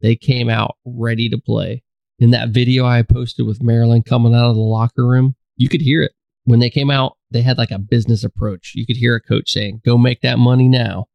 They 0.00 0.16
came 0.16 0.48
out 0.48 0.76
ready 0.84 1.28
to 1.28 1.38
play. 1.38 1.82
In 2.18 2.30
that 2.30 2.50
video 2.50 2.84
I 2.84 3.02
posted 3.02 3.46
with 3.46 3.62
Maryland 3.62 4.06
coming 4.06 4.34
out 4.34 4.50
of 4.50 4.54
the 4.54 4.60
locker 4.60 5.06
room, 5.06 5.36
you 5.56 5.68
could 5.68 5.80
hear 5.80 6.02
it. 6.02 6.12
When 6.44 6.60
they 6.60 6.70
came 6.70 6.90
out, 6.90 7.16
they 7.30 7.42
had 7.42 7.58
like 7.58 7.70
a 7.70 7.78
business 7.78 8.24
approach. 8.24 8.72
You 8.74 8.86
could 8.86 8.96
hear 8.96 9.14
a 9.14 9.20
coach 9.20 9.50
saying, 9.50 9.82
Go 9.84 9.96
make 9.96 10.20
that 10.22 10.38
money 10.38 10.68
now. 10.68 11.06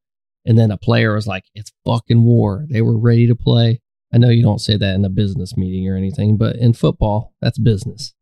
And 0.46 0.58
then 0.58 0.72
a 0.72 0.78
player 0.78 1.14
was 1.16 1.28
like, 1.28 1.46
It's 1.54 1.72
fucking 1.86 2.24
war. 2.24 2.66
They 2.70 2.82
were 2.82 2.98
ready 2.98 3.28
to 3.28 3.36
play. 3.36 3.82
I 4.14 4.18
know 4.18 4.30
you 4.30 4.44
don't 4.44 4.62
say 4.62 4.78
that 4.78 4.96
in 4.96 5.04
a 5.04 5.10
business 5.10 5.58
meeting 5.58 5.90
or 5.90 5.98
anything, 5.98 6.38
but 6.38 6.56
in 6.56 6.74
football, 6.74 7.34
that's 7.42 7.58
business. 7.58 8.14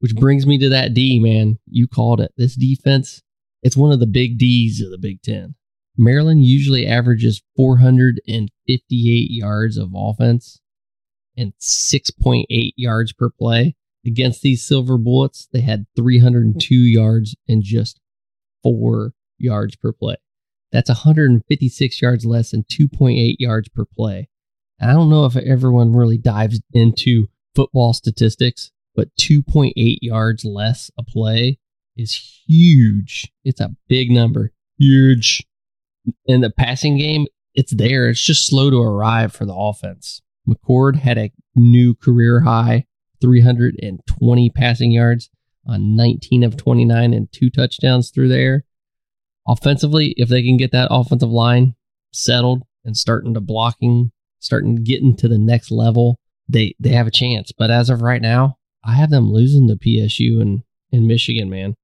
Which 0.00 0.14
brings 0.14 0.46
me 0.46 0.58
to 0.58 0.68
that 0.68 0.94
D, 0.94 1.18
man. 1.18 1.58
You 1.66 1.88
called 1.88 2.20
it. 2.20 2.32
This 2.36 2.54
defense, 2.54 3.22
it's 3.62 3.76
one 3.76 3.92
of 3.92 4.00
the 4.00 4.06
big 4.06 4.38
D's 4.38 4.80
of 4.80 4.90
the 4.90 4.98
Big 4.98 5.22
Ten. 5.22 5.54
Maryland 5.96 6.44
usually 6.44 6.86
averages 6.86 7.42
458 7.56 9.30
yards 9.30 9.76
of 9.76 9.92
offense 9.96 10.60
and 11.36 11.52
6.8 11.60 12.72
yards 12.76 13.12
per 13.12 13.30
play. 13.30 13.74
Against 14.06 14.42
these 14.42 14.64
Silver 14.64 14.96
Bullets, 14.96 15.48
they 15.52 15.60
had 15.60 15.86
302 15.96 16.74
yards 16.74 17.34
and 17.48 17.62
just 17.62 18.00
four 18.62 19.12
yards 19.38 19.76
per 19.76 19.92
play. 19.92 20.16
That's 20.72 20.90
156 20.90 22.02
yards 22.02 22.24
less 22.24 22.50
than 22.50 22.64
2.8 22.64 23.36
yards 23.38 23.68
per 23.68 23.84
play. 23.84 24.28
And 24.78 24.90
I 24.90 24.94
don't 24.94 25.10
know 25.10 25.24
if 25.24 25.36
everyone 25.36 25.94
really 25.94 26.18
dives 26.18 26.60
into 26.72 27.28
football 27.54 27.94
statistics, 27.94 28.70
but 28.94 29.08
2.8 29.20 29.72
yards 30.00 30.44
less 30.44 30.90
a 30.98 31.02
play 31.02 31.58
is 31.96 32.42
huge. 32.46 33.30
It's 33.44 33.60
a 33.60 33.74
big 33.88 34.10
number. 34.10 34.52
Huge. 34.78 35.44
In 36.26 36.40
the 36.40 36.50
passing 36.50 36.96
game, 36.98 37.26
it's 37.54 37.74
there. 37.74 38.08
It's 38.08 38.24
just 38.24 38.46
slow 38.46 38.70
to 38.70 38.80
arrive 38.80 39.32
for 39.32 39.44
the 39.44 39.54
offense. 39.54 40.22
McCord 40.48 40.96
had 40.96 41.18
a 41.18 41.32
new 41.56 41.94
career 41.94 42.40
high 42.40 42.86
320 43.20 44.50
passing 44.50 44.92
yards 44.92 45.28
on 45.66 45.96
19 45.96 46.44
of 46.44 46.56
29 46.56 47.12
and 47.12 47.30
two 47.32 47.50
touchdowns 47.50 48.10
through 48.10 48.28
there. 48.28 48.64
Offensively, 49.48 50.14
if 50.18 50.28
they 50.28 50.42
can 50.42 50.58
get 50.58 50.72
that 50.72 50.88
offensive 50.90 51.30
line 51.30 51.74
settled 52.12 52.62
and 52.84 52.96
starting 52.96 53.32
to 53.34 53.40
blocking, 53.40 54.12
starting 54.40 54.76
getting 54.76 55.16
to 55.16 55.28
the 55.28 55.38
next 55.38 55.70
level, 55.70 56.18
they 56.48 56.74
they 56.78 56.90
have 56.90 57.06
a 57.06 57.12
chance. 57.12 57.50
But 57.50 57.70
as 57.70 57.88
of 57.88 58.02
right 58.02 58.20
now, 58.20 58.58
I 58.84 58.94
have 58.94 59.10
them 59.10 59.32
losing 59.32 59.66
to 59.68 59.76
PSU 59.76 60.40
and 60.40 60.62
in 60.90 61.06
Michigan, 61.06 61.50
man. 61.50 61.74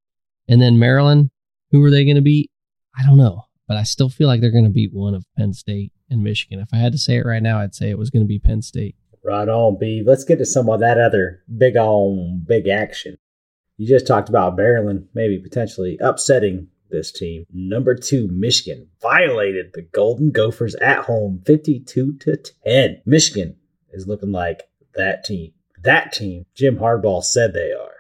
And 0.48 0.60
then 0.60 0.78
Maryland, 0.78 1.30
who 1.70 1.82
are 1.84 1.90
they 1.90 2.04
going 2.04 2.16
to 2.16 2.22
beat? 2.22 2.50
I 2.96 3.02
don't 3.02 3.16
know, 3.16 3.44
but 3.66 3.76
I 3.76 3.82
still 3.82 4.08
feel 4.08 4.28
like 4.28 4.40
they're 4.40 4.50
going 4.50 4.64
to 4.64 4.70
beat 4.70 4.92
one 4.92 5.14
of 5.14 5.24
Penn 5.36 5.52
State 5.52 5.92
and 6.10 6.22
Michigan. 6.22 6.60
If 6.60 6.68
I 6.72 6.76
had 6.76 6.92
to 6.92 6.98
say 6.98 7.16
it 7.16 7.26
right 7.26 7.42
now, 7.42 7.60
I'd 7.60 7.74
say 7.74 7.90
it 7.90 7.98
was 7.98 8.10
going 8.10 8.24
to 8.24 8.28
be 8.28 8.38
Penn 8.38 8.62
State. 8.62 8.94
Right 9.22 9.48
on, 9.48 9.78
B. 9.78 10.02
Let's 10.06 10.24
get 10.24 10.36
to 10.38 10.46
some 10.46 10.68
of 10.68 10.80
that 10.80 10.98
other 10.98 11.42
big 11.56 11.76
on 11.76 12.44
big 12.46 12.68
action. 12.68 13.16
You 13.78 13.88
just 13.88 14.06
talked 14.06 14.28
about 14.28 14.56
Maryland 14.56 15.08
maybe 15.14 15.38
potentially 15.38 15.98
upsetting 16.00 16.68
this 16.90 17.12
team. 17.12 17.44
Number 17.52 17.94
two, 17.94 18.28
Michigan 18.28 18.88
violated 19.00 19.70
the 19.72 19.82
Golden 19.82 20.30
Gophers 20.30 20.74
at 20.76 21.04
home 21.04 21.42
52 21.46 22.16
to 22.18 22.36
10. 22.66 23.02
Michigan 23.06 23.56
is 23.90 24.06
looking 24.06 24.32
like 24.32 24.62
that 24.94 25.24
team. 25.24 25.52
That 25.82 26.12
team 26.12 26.46
Jim 26.54 26.78
Harbaugh 26.78 27.22
said 27.22 27.52
they 27.52 27.72
are. 27.72 27.94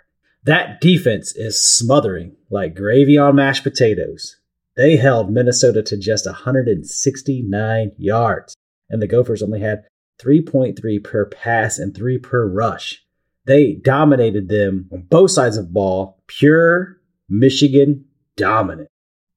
That 0.44 0.80
defense 0.80 1.34
is 1.34 1.62
smothering 1.62 2.36
like 2.50 2.74
gravy 2.74 3.16
on 3.16 3.36
mashed 3.36 3.62
potatoes. 3.62 4.36
They 4.76 4.96
held 4.96 5.30
Minnesota 5.30 5.82
to 5.84 5.96
just 5.96 6.26
169 6.26 7.92
yards, 7.96 8.56
and 8.90 9.00
the 9.00 9.06
Gophers 9.06 9.42
only 9.42 9.60
had 9.60 9.84
3.3 10.20 11.02
per 11.02 11.26
pass 11.26 11.78
and 11.78 11.94
3 11.94 12.18
per 12.18 12.46
rush. 12.46 13.04
They 13.46 13.74
dominated 13.74 14.48
them 14.48 14.88
on 14.92 15.02
both 15.02 15.30
sides 15.30 15.56
of 15.56 15.66
the 15.66 15.72
ball, 15.72 16.22
pure 16.26 16.98
Michigan 17.28 18.06
dominant. 18.36 18.88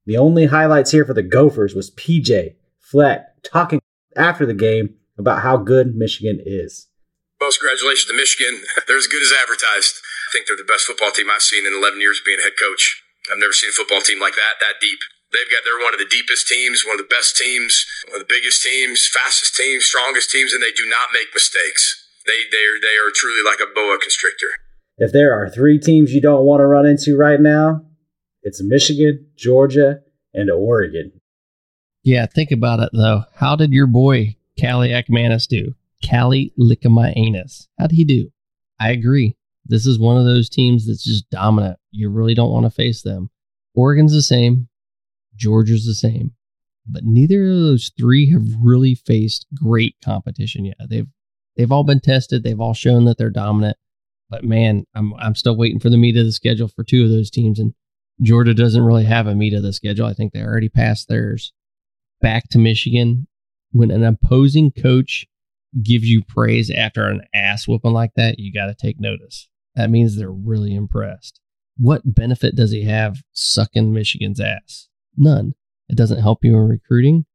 The 0.06 0.18
only 0.18 0.46
highlights 0.46 0.92
here 0.92 1.06
for 1.06 1.14
the 1.14 1.24
Gophers 1.24 1.76
was 1.76 1.92
PJ 1.92 2.56
Fleck 2.80 3.44
talking 3.44 3.82
after 4.16 4.46
the 4.46 4.54
game 4.54 4.96
about 5.18 5.42
how 5.42 5.58
good 5.58 5.96
Michigan 5.96 6.40
is. 6.46 6.88
Most 7.40 7.60
congratulations 7.60 8.08
to 8.08 8.16
Michigan. 8.16 8.64
They're 8.88 8.98
as 8.98 9.08
good 9.08 9.22
as 9.22 9.34
advertised. 9.36 10.00
I 10.28 10.30
think 10.32 10.48
they're 10.48 10.60
the 10.60 10.68
best 10.68 10.84
football 10.84 11.12
team 11.12 11.32
I've 11.32 11.42
seen 11.42 11.66
in 11.66 11.72
11 11.72 12.02
years 12.02 12.20
being 12.20 12.40
a 12.40 12.44
head 12.44 12.60
coach. 12.60 13.02
I've 13.32 13.40
never 13.40 13.54
seen 13.54 13.70
a 13.70 13.74
football 13.74 14.02
team 14.02 14.20
like 14.20 14.36
that, 14.36 14.60
that 14.60 14.84
deep. 14.84 15.00
They've 15.32 15.48
got 15.48 15.64
they're 15.64 15.80
one 15.80 15.96
of 15.96 16.00
the 16.00 16.08
deepest 16.08 16.48
teams, 16.48 16.84
one 16.84 17.00
of 17.00 17.04
the 17.04 17.12
best 17.12 17.36
teams, 17.36 17.86
one 18.08 18.20
of 18.20 18.28
the 18.28 18.34
biggest 18.34 18.64
teams, 18.64 19.08
fastest 19.08 19.56
teams, 19.56 19.84
strongest 19.84 20.32
teams, 20.32 20.52
and 20.52 20.64
they 20.64 20.72
do 20.72 20.88
not 20.88 21.16
make 21.16 21.32
mistakes. 21.34 22.08
They 22.26 22.48
they 22.52 22.64
are 22.64 22.80
they 22.80 22.96
are 22.96 23.12
truly 23.12 23.44
like 23.44 23.60
a 23.60 23.72
boa 23.72 24.00
constrictor. 24.00 24.48
If 24.98 25.12
there 25.12 25.32
are 25.32 25.50
three 25.50 25.80
teams 25.80 26.12
you 26.12 26.22
don't 26.22 26.46
want 26.46 26.62
to 26.62 26.68
run 26.68 26.86
into 26.86 27.16
right 27.16 27.40
now, 27.40 27.87
it's 28.48 28.64
Michigan, 28.64 29.28
Georgia, 29.36 30.00
and 30.34 30.50
Oregon. 30.50 31.12
Yeah, 32.04 32.26
think 32.28 32.52
about 32.52 32.80
it 32.80 32.90
though. 32.94 33.24
How 33.36 33.58
did 33.58 33.74
your 33.74 33.88
boy 33.88 34.38
Callie 34.60 34.92
Ekmanis 34.92 35.48
do? 35.48 35.76
Callie 36.10 36.54
Lickamainus. 36.58 37.68
How 37.78 37.88
did 37.88 37.98
he 37.98 38.06
do? 38.06 38.30
I 38.80 38.92
agree. 38.92 39.36
This 39.66 39.86
is 39.86 40.00
one 40.00 40.18
of 40.18 40.24
those 40.24 40.50
teams 40.50 40.88
that's 40.88 41.04
just 41.04 41.30
dominant. 41.30 41.78
You 41.92 42.10
really 42.10 42.34
don't 42.34 42.52
want 42.52 42.66
to 42.66 42.70
face 42.70 43.02
them. 43.02 43.30
Oregon's 43.76 44.14
the 44.14 44.22
same. 44.22 44.70
Georgia's 45.36 45.86
the 45.86 45.94
same. 45.94 46.32
But 46.86 47.04
neither 47.04 47.50
of 47.50 47.60
those 47.60 47.92
three 48.00 48.32
have 48.32 48.48
really 48.62 48.96
faced 48.96 49.46
great 49.54 49.98
competition 50.02 50.64
yet. 50.64 50.78
They've 50.90 51.08
they've 51.58 51.72
all 51.72 51.84
been 51.84 52.00
tested. 52.00 52.44
They've 52.44 52.62
all 52.62 52.74
shown 52.74 53.04
that 53.06 53.18
they're 53.18 53.30
dominant. 53.30 53.76
But 54.30 54.46
man, 54.46 54.86
I'm 54.96 55.14
I'm 55.16 55.36
still 55.36 55.58
waiting 55.58 55.82
for 55.82 55.90
the 55.90 55.98
meat 55.98 56.16
of 56.16 56.26
the 56.26 56.32
schedule 56.32 56.70
for 56.70 56.86
two 56.86 57.04
of 57.04 57.10
those 57.10 57.30
teams. 57.30 57.60
And 57.60 57.74
Georgia 58.22 58.54
doesn't 58.54 58.84
really 58.84 59.06
have 59.06 59.28
a 59.28 59.36
meat 59.36 59.54
of 59.54 59.64
the 59.64 59.74
schedule. 59.74 60.06
I 60.06 60.14
think 60.14 60.34
they 60.34 60.42
already 60.42 60.70
passed 60.70 61.08
theirs. 61.08 61.54
Back 62.22 62.50
to 62.50 62.58
Michigan. 62.58 63.28
When 63.72 63.92
an 63.92 64.04
opposing 64.04 64.72
coach 64.72 65.26
gives 65.84 66.10
you 66.10 66.24
praise 66.24 66.72
after 66.72 67.06
an 67.08 67.22
ass 67.34 67.68
whooping 67.68 67.94
like 67.94 68.14
that, 68.16 68.40
you 68.40 68.52
got 68.52 68.68
to 68.68 68.76
take 68.76 69.00
notice. 69.00 69.50
That 69.76 69.90
means 69.90 70.16
they're 70.16 70.32
really 70.32 70.74
impressed. 70.74 71.40
What 71.78 72.16
benefit 72.16 72.56
does 72.56 72.72
he 72.72 72.86
have 72.86 73.22
sucking 73.34 73.94
Michigan's 73.94 74.40
ass? 74.40 74.90
None. 75.16 75.54
It 75.90 75.96
doesn't 75.96 76.22
help 76.22 76.44
you 76.44 76.56
in 76.58 76.68
recruiting. 76.68 77.26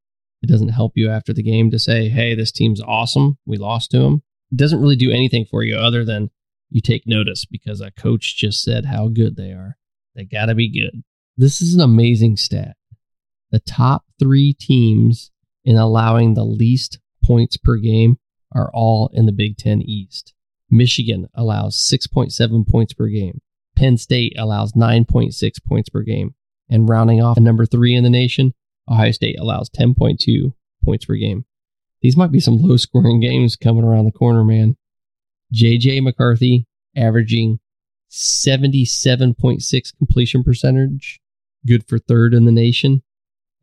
It 0.43 0.49
doesn't 0.49 0.71
help 0.71 0.93
you 0.97 1.09
after 1.09 1.33
the 1.33 1.45
game 1.45 1.71
to 1.71 1.79
say, 1.79 2.09
hey, 2.09 2.35
this 2.35 2.51
team's 2.51 2.83
awesome. 2.83 3.39
We 3.47 3.57
lost 3.57 3.93
to 3.93 4.01
them. 4.01 4.23
It 4.51 4.57
doesn't 4.57 4.81
really 4.81 4.97
do 4.97 5.13
anything 5.13 5.47
for 5.49 5.63
you 5.63 5.77
other 5.77 6.05
than 6.05 6.31
you 6.69 6.81
take 6.81 7.07
notice 7.07 7.45
because 7.45 7.81
a 7.81 7.93
coach 7.93 8.37
just 8.37 8.63
said 8.63 8.87
how 8.87 9.07
good 9.09 9.37
they 9.37 9.53
are. 9.53 9.77
They 10.15 10.25
got 10.25 10.47
to 10.47 10.55
be 10.55 10.69
good. 10.69 11.03
This 11.37 11.63
is 11.63 11.75
an 11.75 11.81
amazing 11.81 12.37
stat. 12.37 12.77
The 13.51 13.61
top 13.61 14.05
three 14.19 14.55
teams 14.55 15.31
in 15.65 15.77
allowing 15.77 16.35
the 16.35 16.45
least 16.45 16.99
points 17.23 17.57
per 17.57 17.77
game 17.77 18.19
are 18.55 18.71
all 18.73 19.11
in 19.15 19.27
the 19.27 19.33
Big 19.33 19.57
Ten 19.57 19.81
East. 19.83 20.35
Michigan 20.71 21.29
allows 21.35 21.77
6.7 21.77 22.69
points 22.69 22.93
per 22.95 23.07
game. 23.07 23.41
Penn 23.77 23.97
State 23.97 24.35
allows 24.39 24.73
9.6 24.73 25.65
points 25.67 25.89
per 25.89 26.03
game. 26.03 26.35
And 26.69 26.89
rounding 26.89 27.23
off 27.23 27.39
number 27.39 27.67
three 27.67 27.95
in 27.95 28.05
the 28.05 28.11
nation, 28.11 28.55
Ohio 28.89 29.11
State 29.11 29.39
allows 29.39 29.69
10.2 29.71 30.55
points 30.83 31.05
per 31.05 31.15
game. 31.15 31.45
These 32.01 32.17
might 32.17 32.33
be 32.33 32.41
some 32.41 32.57
low 32.57 32.77
scoring 32.77 33.21
games 33.21 33.57
coming 33.57 33.85
around 33.85 34.07
the 34.07 34.13
corner, 34.13 34.45
man. 34.45 34.77
JJ 35.55 36.03
McCarthy 36.03 36.67
averaging 36.97 37.61
77.6 38.13 39.97
completion 39.97 40.45
percentage, 40.45 41.21
good 41.67 41.89
for 41.89 41.99
third 41.99 42.35
in 42.35 42.45
the 42.45 42.53
nation. 42.53 43.03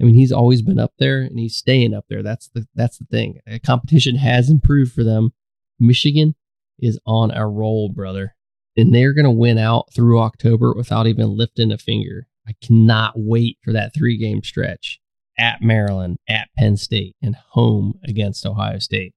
I 0.02 0.06
mean, 0.06 0.16
he's 0.16 0.32
always 0.32 0.62
been 0.62 0.80
up 0.80 0.94
there 0.98 1.22
and 1.22 1.38
he's 1.38 1.56
staying 1.56 1.94
up 1.94 2.06
there. 2.10 2.24
That's 2.24 2.48
the 2.50 2.66
that's 2.74 2.98
the 2.98 3.06
thing. 3.06 3.40
competition 3.66 4.16
has 4.16 4.50
improved 4.50 4.94
for 4.94 5.04
them. 5.04 5.34
Michigan 5.80 6.36
is 6.80 7.00
on 7.06 7.32
a 7.32 7.48
roll, 7.48 7.90
brother. 7.90 8.36
And 8.76 8.94
they're 8.94 9.14
going 9.14 9.26
to 9.26 9.32
win 9.32 9.58
out 9.58 9.94
through 9.94 10.20
October 10.20 10.74
without 10.74 11.06
even 11.06 11.38
lifting 11.38 11.72
a 11.72 11.78
finger. 11.78 12.28
I 12.48 12.54
cannot 12.66 13.14
wait 13.18 13.58
for 13.62 13.74
that 13.74 13.94
three 13.94 14.18
game 14.18 14.42
stretch 14.42 15.00
at 15.38 15.62
Maryland, 15.62 16.18
at 16.28 16.50
Penn 16.58 16.78
State, 16.78 17.16
and 17.22 17.36
home 17.36 18.00
against 18.04 18.46
Ohio 18.46 18.80
State. 18.80 19.14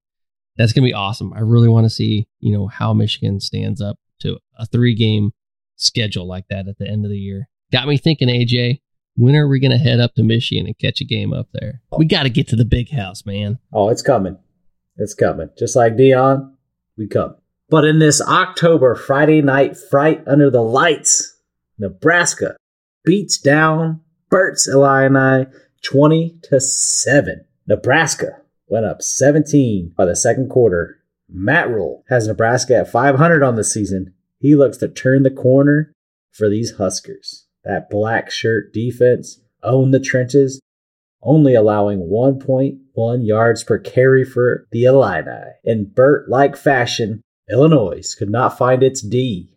That's 0.57 0.73
going 0.73 0.83
to 0.83 0.89
be 0.89 0.93
awesome. 0.93 1.33
I 1.33 1.39
really 1.39 1.69
want 1.69 1.85
to 1.85 1.89
see, 1.89 2.27
you 2.39 2.55
know, 2.55 2.67
how 2.67 2.93
Michigan 2.93 3.39
stands 3.39 3.81
up 3.81 3.97
to 4.23 4.39
a 4.57 4.65
three 4.65 4.95
game 4.95 5.31
schedule 5.75 6.27
like 6.27 6.47
that 6.49 6.67
at 6.67 6.77
the 6.77 6.87
end 6.87 7.05
of 7.05 7.11
the 7.11 7.17
year. 7.17 7.47
Got 7.71 7.87
me 7.87 7.97
thinking, 7.97 8.27
AJ, 8.27 8.81
when 9.15 9.35
are 9.35 9.47
we 9.47 9.59
going 9.59 9.71
to 9.71 9.77
head 9.77 9.99
up 9.99 10.15
to 10.15 10.23
Michigan 10.23 10.65
and 10.65 10.77
catch 10.77 11.01
a 11.01 11.05
game 11.05 11.33
up 11.33 11.47
there? 11.53 11.81
We 11.97 12.05
got 12.05 12.23
to 12.23 12.29
get 12.29 12.47
to 12.49 12.55
the 12.55 12.65
big 12.65 12.91
house, 12.91 13.25
man. 13.25 13.59
Oh, 13.71 13.89
it's 13.89 14.01
coming. 14.01 14.37
It's 14.97 15.13
coming. 15.13 15.49
Just 15.57 15.75
like 15.75 15.97
Dion, 15.97 16.55
we 16.97 17.07
come. 17.07 17.35
But 17.69 17.85
in 17.85 17.99
this 17.99 18.21
October 18.21 18.95
Friday 18.95 19.41
night 19.41 19.75
fright 19.89 20.23
under 20.27 20.49
the 20.49 20.61
lights, 20.61 21.37
Nebraska 21.79 22.55
beats 23.03 23.37
down 23.37 24.01
Burt's 24.29 24.67
Illini 24.67 25.47
20 25.83 26.39
to 26.43 26.59
7. 26.59 27.45
Nebraska 27.67 28.37
went 28.67 28.85
up 28.85 29.01
17 29.01 29.93
by 29.95 30.05
the 30.05 30.15
second 30.15 30.49
quarter. 30.49 30.99
Matt 31.33 31.69
Rhule 31.69 32.03
has 32.09 32.27
Nebraska 32.27 32.77
at 32.77 32.91
500 32.91 33.41
on 33.41 33.55
the 33.55 33.63
season. 33.63 34.13
He 34.37 34.55
looks 34.55 34.77
to 34.77 34.87
turn 34.87 35.23
the 35.23 35.31
corner 35.31 35.91
for 36.31 36.47
these 36.47 36.75
Huskers. 36.77 37.47
That 37.63 37.89
black 37.89 38.29
shirt 38.29 38.71
defense 38.71 39.41
own 39.63 39.91
the 39.91 39.99
trenches, 39.99 40.61
only 41.23 41.55
allowing 41.55 42.01
1.1 42.01 43.25
yards 43.25 43.63
per 43.63 43.79
carry 43.79 44.23
for 44.23 44.67
the 44.71 44.83
Illini. 44.83 45.53
In 45.63 45.85
Bert 45.85 46.29
like 46.29 46.55
fashion, 46.55 47.21
Illinois 47.49 48.13
could 48.15 48.29
not 48.29 48.57
find 48.57 48.83
its 48.83 49.01
D. 49.01 49.49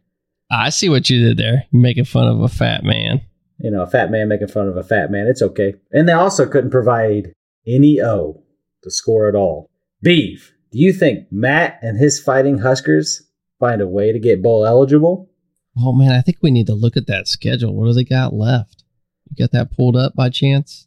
Ah, 0.50 0.64
I 0.64 0.68
see 0.70 0.88
what 0.88 1.10
you 1.10 1.22
did 1.22 1.36
there. 1.36 1.64
You're 1.72 1.82
making 1.82 2.04
fun 2.04 2.28
of 2.28 2.40
a 2.40 2.48
fat 2.48 2.84
man. 2.84 3.20
You 3.58 3.70
know, 3.70 3.82
a 3.82 3.86
fat 3.86 4.10
man 4.10 4.28
making 4.28 4.48
fun 4.48 4.68
of 4.68 4.76
a 4.76 4.84
fat 4.84 5.10
man. 5.10 5.26
It's 5.26 5.42
okay. 5.42 5.74
And 5.92 6.08
they 6.08 6.12
also 6.12 6.46
couldn't 6.46 6.70
provide 6.70 7.32
any 7.66 8.00
O 8.00 8.42
to 8.82 8.90
score 8.90 9.28
at 9.28 9.34
all. 9.34 9.68
Beef, 10.02 10.52
do 10.76 10.82
you 10.82 10.92
think 10.92 11.26
Matt 11.30 11.78
and 11.80 11.98
his 11.98 12.20
fighting 12.20 12.58
Huskers 12.58 13.22
find 13.58 13.80
a 13.80 13.88
way 13.88 14.12
to 14.12 14.18
get 14.18 14.42
bowl 14.42 14.66
eligible? 14.66 15.30
Oh 15.78 15.92
man, 15.92 16.12
I 16.12 16.20
think 16.20 16.38
we 16.42 16.50
need 16.50 16.66
to 16.66 16.74
look 16.74 16.98
at 16.98 17.06
that 17.06 17.28
schedule. 17.28 17.74
What 17.74 17.86
do 17.86 17.94
they 17.94 18.04
got 18.04 18.34
left? 18.34 18.84
You 19.30 19.42
got 19.42 19.52
that 19.52 19.74
pulled 19.74 19.96
up 19.96 20.14
by 20.14 20.28
chance? 20.28 20.86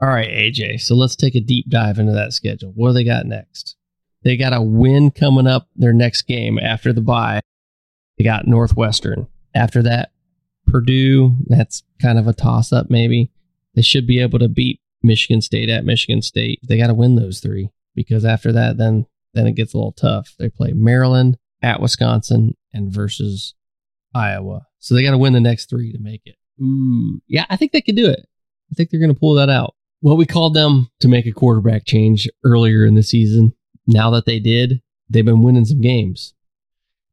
All 0.00 0.08
right, 0.08 0.30
AJ. 0.30 0.80
So 0.80 0.94
let's 0.94 1.16
take 1.16 1.34
a 1.34 1.40
deep 1.40 1.68
dive 1.68 1.98
into 1.98 2.12
that 2.12 2.32
schedule. 2.32 2.72
What 2.74 2.88
do 2.88 2.94
they 2.94 3.04
got 3.04 3.26
next? 3.26 3.76
They 4.22 4.38
got 4.38 4.54
a 4.54 4.62
win 4.62 5.10
coming 5.10 5.46
up 5.46 5.68
their 5.76 5.92
next 5.92 6.22
game 6.22 6.58
after 6.58 6.94
the 6.94 7.02
bye. 7.02 7.42
They 8.16 8.24
got 8.24 8.46
Northwestern. 8.46 9.26
After 9.54 9.82
that, 9.82 10.12
Purdue. 10.66 11.36
That's 11.46 11.82
kind 12.00 12.18
of 12.18 12.26
a 12.26 12.32
toss 12.32 12.72
up, 12.72 12.88
maybe. 12.88 13.30
They 13.74 13.82
should 13.82 14.06
be 14.06 14.20
able 14.20 14.38
to 14.38 14.48
beat 14.48 14.80
Michigan 15.02 15.42
State 15.42 15.68
at 15.68 15.84
Michigan 15.84 16.22
State. 16.22 16.60
They 16.66 16.78
got 16.78 16.86
to 16.86 16.94
win 16.94 17.16
those 17.16 17.40
three 17.40 17.68
because 17.94 18.24
after 18.24 18.52
that, 18.52 18.78
then 18.78 19.06
then 19.36 19.46
it 19.46 19.52
gets 19.52 19.74
a 19.74 19.76
little 19.76 19.92
tough. 19.92 20.34
They 20.38 20.48
play 20.48 20.72
Maryland 20.72 21.38
at 21.62 21.80
Wisconsin 21.80 22.56
and 22.72 22.92
versus 22.92 23.54
Iowa. 24.14 24.66
So 24.78 24.94
they 24.94 25.02
got 25.02 25.12
to 25.12 25.18
win 25.18 25.32
the 25.32 25.40
next 25.40 25.68
three 25.68 25.92
to 25.92 25.98
make 26.00 26.22
it. 26.24 26.36
Ooh, 26.62 27.20
yeah, 27.26 27.44
I 27.50 27.56
think 27.56 27.72
they 27.72 27.80
can 27.80 27.94
do 27.94 28.08
it. 28.08 28.26
I 28.70 28.74
think 28.74 28.90
they're 28.90 29.00
going 29.00 29.14
to 29.14 29.18
pull 29.18 29.34
that 29.34 29.50
out. 29.50 29.74
Well, 30.02 30.16
we 30.16 30.26
called 30.26 30.54
them 30.54 30.90
to 31.00 31.08
make 31.08 31.26
a 31.26 31.32
quarterback 31.32 31.86
change 31.86 32.28
earlier 32.44 32.84
in 32.84 32.94
the 32.94 33.02
season. 33.02 33.54
Now 33.86 34.10
that 34.10 34.26
they 34.26 34.38
did, 34.38 34.80
they've 35.08 35.24
been 35.24 35.42
winning 35.42 35.64
some 35.64 35.80
games. 35.80 36.34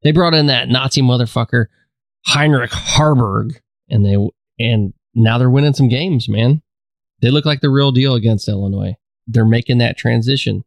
They 0.01 0.11
brought 0.11 0.33
in 0.33 0.47
that 0.47 0.69
Nazi 0.69 1.01
motherfucker 1.01 1.67
Heinrich 2.25 2.71
Haarberg, 2.71 3.59
and 3.89 4.05
they 4.05 4.17
and 4.59 4.93
now 5.13 5.37
they're 5.37 5.49
winning 5.49 5.73
some 5.73 5.89
games, 5.89 6.27
man. 6.27 6.61
They 7.21 7.29
look 7.31 7.45
like 7.45 7.61
the 7.61 7.69
real 7.69 7.91
deal 7.91 8.15
against 8.15 8.49
Illinois. 8.49 8.95
They're 9.27 9.45
making 9.45 9.77
that 9.77 9.97
transition. 9.97 10.63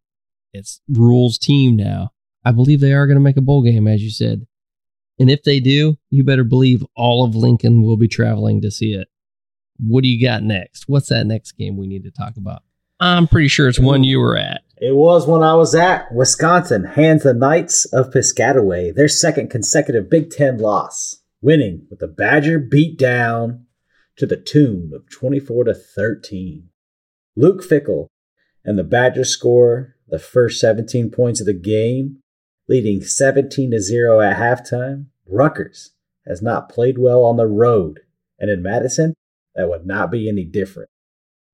It's 0.56 0.80
Rhule's 0.88 1.38
team 1.38 1.76
now. 1.76 2.10
I 2.44 2.52
believe 2.52 2.80
they 2.80 2.92
are 2.92 3.06
going 3.06 3.16
to 3.16 3.22
make 3.22 3.36
a 3.36 3.42
bowl 3.42 3.62
game, 3.62 3.86
as 3.86 4.02
you 4.02 4.10
said. 4.10 4.46
And 5.18 5.30
if 5.30 5.42
they 5.42 5.60
do, 5.60 5.96
you 6.10 6.24
better 6.24 6.44
believe 6.44 6.84
all 6.94 7.24
of 7.24 7.34
Lincoln 7.34 7.82
will 7.82 7.96
be 7.96 8.08
traveling 8.08 8.60
to 8.62 8.70
see 8.70 8.92
it. 8.92 9.08
What 9.78 10.02
do 10.02 10.08
you 10.08 10.24
got 10.24 10.42
next? 10.42 10.84
What's 10.88 11.08
that 11.08 11.26
next 11.26 11.52
game 11.52 11.76
we 11.76 11.86
need 11.86 12.04
to 12.04 12.10
talk 12.10 12.36
about? 12.36 12.62
I'm 13.00 13.28
pretty 13.28 13.48
sure 13.48 13.68
it's 13.68 13.78
one 13.78 14.04
you 14.04 14.20
were 14.20 14.36
at. 14.36 14.62
It 14.78 14.94
was 14.94 15.26
when 15.26 15.42
I 15.42 15.54
was 15.54 15.74
at 15.74 16.12
Wisconsin 16.12 16.84
hands 16.84 17.24
the 17.24 17.34
Knights 17.34 17.84
of 17.86 18.10
Piscataway 18.10 18.94
their 18.94 19.08
second 19.08 19.50
consecutive 19.50 20.08
Big 20.08 20.30
Ten 20.30 20.58
loss, 20.58 21.22
winning 21.42 21.86
with 21.90 21.98
the 21.98 22.08
Badger 22.08 22.58
beat 22.58 22.98
down 22.98 23.66
to 24.16 24.26
the 24.26 24.36
tune 24.36 24.92
of 24.94 25.10
24 25.10 25.64
to 25.64 25.74
13. 25.74 26.68
Luke 27.36 27.62
Fickell 27.62 28.06
and 28.64 28.78
the 28.78 28.84
Badgers 28.84 29.30
score 29.30 29.95
the 30.08 30.18
first 30.18 30.60
17 30.60 31.10
points 31.10 31.40
of 31.40 31.46
the 31.46 31.54
game, 31.54 32.18
leading 32.68 33.02
17 33.02 33.70
to 33.70 33.80
0 33.80 34.20
at 34.20 34.36
halftime. 34.36 35.06
Rutgers 35.26 35.92
has 36.26 36.42
not 36.42 36.68
played 36.68 36.98
well 36.98 37.24
on 37.24 37.36
the 37.36 37.46
road, 37.46 38.00
and 38.38 38.50
in 38.50 38.62
Madison, 38.62 39.14
that 39.54 39.68
would 39.68 39.86
not 39.86 40.10
be 40.10 40.28
any 40.28 40.44
different. 40.44 40.88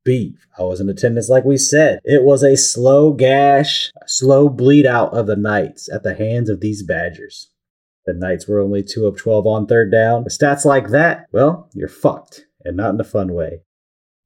Beef. 0.05 0.47
I 0.59 0.63
was 0.63 0.81
in 0.81 0.89
attendance 0.89 1.29
like 1.29 1.45
we 1.45 1.57
said. 1.57 2.01
It 2.05 2.25
was 2.25 2.43
a 2.43 2.57
slow 2.57 3.13
gash, 3.13 3.93
a 4.03 4.09
slow 4.09 4.49
bleed 4.49 4.85
out 4.85 5.17
of 5.17 5.27
the 5.27 5.37
Knights 5.37 5.89
at 5.93 6.03
the 6.03 6.15
hands 6.15 6.51
of 6.51 6.61
these 6.61 6.83
Badgers. 6.83 7.51
The 8.05 8.13
Knights 8.13 8.49
were 8.49 8.61
only 8.61 8.83
2 8.83 9.07
of 9.07 9.17
12 9.17 9.47
on 9.47 9.67
third 9.67 9.93
down. 9.93 10.25
With 10.25 10.37
stats 10.37 10.65
like 10.65 10.89
that, 10.89 11.27
well, 11.31 11.71
you're 11.73 11.89
fucked, 11.89 12.47
and 12.65 12.77
not 12.77 12.95
in 12.95 13.01
a 13.01 13.05
fun 13.05 13.33
way. 13.33 13.63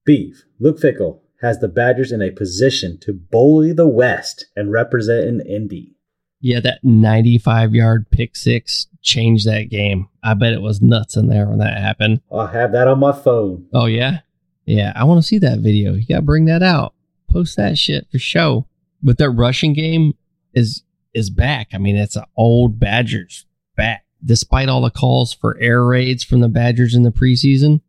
Beef. 0.06 0.44
Luke 0.58 0.80
Fickell 0.80 1.20
has 1.42 1.58
the 1.58 1.68
Badgers 1.68 2.12
in 2.12 2.22
a 2.22 2.30
position 2.30 2.98
to 3.00 3.12
bully 3.12 3.72
the 3.72 3.88
West 3.88 4.46
and 4.56 4.72
represent 4.72 5.26
an 5.26 5.40
Indy. 5.40 5.96
Yeah, 6.40 6.60
that 6.60 6.80
95 6.82 7.74
yard 7.74 8.06
pick 8.10 8.36
six 8.36 8.86
changed 9.02 9.46
that 9.46 9.70
game. 9.70 10.08
I 10.22 10.34
bet 10.34 10.52
it 10.52 10.62
was 10.62 10.82
nuts 10.82 11.16
in 11.16 11.28
there 11.28 11.48
when 11.48 11.58
that 11.58 11.78
happened. 11.78 12.20
I 12.32 12.46
have 12.52 12.72
that 12.72 12.88
on 12.88 12.98
my 12.98 13.12
phone. 13.12 13.66
Oh, 13.72 13.86
yeah? 13.86 14.18
Yeah, 14.64 14.92
I 14.94 15.04
want 15.04 15.22
to 15.22 15.26
see 15.26 15.38
that 15.38 15.60
video. 15.60 15.94
You 15.94 16.06
got 16.06 16.16
to 16.16 16.22
bring 16.22 16.44
that 16.46 16.62
out. 16.62 16.94
Post 17.30 17.56
that 17.56 17.78
shit 17.78 18.06
for 18.10 18.18
show. 18.18 18.66
But 19.02 19.18
that 19.18 19.30
rushing 19.30 19.72
game 19.72 20.14
is 20.54 20.82
is 21.14 21.30
back. 21.30 21.68
I 21.72 21.78
mean, 21.78 21.96
it's 21.96 22.16
an 22.16 22.24
old 22.36 22.78
Badgers 22.78 23.46
back. 23.76 24.04
Despite 24.24 24.68
all 24.68 24.82
the 24.82 24.90
calls 24.90 25.32
for 25.32 25.56
air 25.58 25.84
raids 25.84 26.24
from 26.24 26.40
the 26.40 26.48
Badgers 26.48 26.94
in 26.94 27.04
the 27.04 27.12
preseason, 27.12 27.80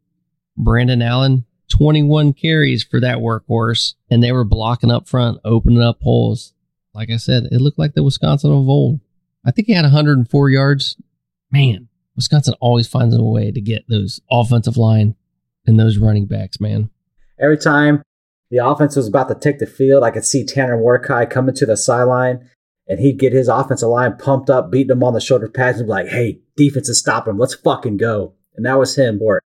Braelon 0.58 1.04
Allen 1.04 1.46
21 1.70 2.34
carries 2.34 2.84
for 2.84 3.00
that 3.00 3.18
workhorse, 3.18 3.96
and 4.10 4.24
they 4.24 4.32
were 4.32 4.44
blocking 4.44 4.92
up 4.92 5.08
front, 5.08 5.40
opening 5.44 5.82
up 5.82 6.02
holes. 6.02 6.54
Like 6.94 7.10
I 7.12 7.18
said, 7.18 7.44
it 7.52 7.62
looked 7.62 7.80
like 7.80 7.94
the 7.94 8.04
Wisconsin 8.04 8.52
of 8.52 8.70
old. 8.70 9.00
I 9.46 9.52
think 9.52 9.68
he 9.68 9.74
had 9.74 9.84
104 9.84 10.50
yards. 10.50 10.98
Man, 11.52 11.88
Wisconsin 12.16 12.56
always 12.60 12.88
finds 12.88 13.16
a 13.16 13.22
way 13.22 13.52
to 13.52 13.62
get 13.62 13.86
those 13.88 14.20
offensive 14.32 14.78
line 14.78 15.16
and 15.66 15.80
those 15.80 15.98
running 15.98 16.26
backs, 16.26 16.60
man. 16.60 16.90
Every 17.40 17.58
time 17.58 18.02
the 18.50 18.66
offense 18.66 18.96
was 18.96 19.08
about 19.08 19.28
to 19.30 19.36
take 19.36 19.60
the 19.60 19.68
field, 19.68 20.04
I 20.04 20.12
could 20.12 20.26
see 20.26 20.46
Tanner 20.46 20.78
Mordecai 20.78 21.26
coming 21.26 21.56
to 21.56 21.66
the 21.66 21.78
sideline, 21.78 22.50
and 22.88 23.00
he'd 23.00 23.20
get 23.20 23.34
his 23.34 23.48
offensive 23.48 23.90
line 23.90 24.18
pumped 24.18 24.50
up, 24.50 24.72
beating 24.72 24.88
them 24.88 25.04
on 25.04 25.14
the 25.14 25.22
shoulder 25.22 25.50
pads, 25.50 25.80
and 25.80 25.88
be 25.88 25.92
like, 25.92 26.08
hey, 26.08 26.40
defense 26.56 26.90
is 26.90 27.00
stopping 27.00 27.32
him. 27.32 27.38
Let's 27.38 27.54
fucking 27.54 27.98
go. 27.98 28.34
And 28.56 28.66
that 28.66 28.80
was 28.80 28.98
him 28.98 29.20
for 29.20 29.42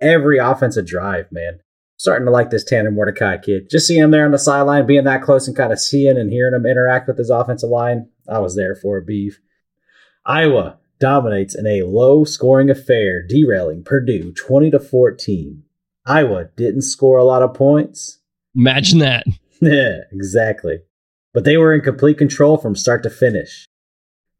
every 0.00 0.38
offensive 0.38 0.86
drive, 0.86 1.30
man. 1.30 1.60
Starting 1.96 2.26
to 2.26 2.32
like 2.32 2.50
this 2.50 2.64
Tanner 2.64 2.90
Mordecai 2.90 3.36
kid. 3.38 3.70
Just 3.70 3.86
seeing 3.86 4.02
him 4.02 4.10
there 4.10 4.24
on 4.24 4.32
the 4.32 4.38
sideline, 4.38 4.86
being 4.86 5.04
that 5.04 5.22
close 5.22 5.46
and 5.46 5.56
kind 5.56 5.72
of 5.72 5.78
seeing 5.78 6.18
and 6.18 6.30
hearing 6.30 6.54
him 6.54 6.66
interact 6.66 7.06
with 7.06 7.18
his 7.18 7.30
offensive 7.30 7.70
line, 7.70 8.08
I 8.28 8.40
was 8.40 8.56
there 8.56 8.74
for 8.74 8.98
a 8.98 9.04
beef. 9.04 9.40
Iowa 10.26 10.78
dominates 10.98 11.54
in 11.54 11.66
a 11.66 11.82
low 11.82 12.24
scoring 12.24 12.70
affair, 12.70 13.22
derailing 13.26 13.84
Purdue 13.84 14.32
20 14.32 14.70
to 14.72 14.80
14. 14.80 15.62
Iowa 16.06 16.46
didn't 16.56 16.82
score 16.82 17.18
a 17.18 17.24
lot 17.24 17.42
of 17.42 17.54
points. 17.54 18.18
Imagine 18.54 18.98
that. 19.00 19.24
Yeah, 19.60 20.00
exactly. 20.12 20.80
But 21.32 21.44
they 21.44 21.56
were 21.56 21.72
in 21.72 21.80
complete 21.80 22.18
control 22.18 22.58
from 22.58 22.76
start 22.76 23.02
to 23.04 23.08
finish. 23.08 23.64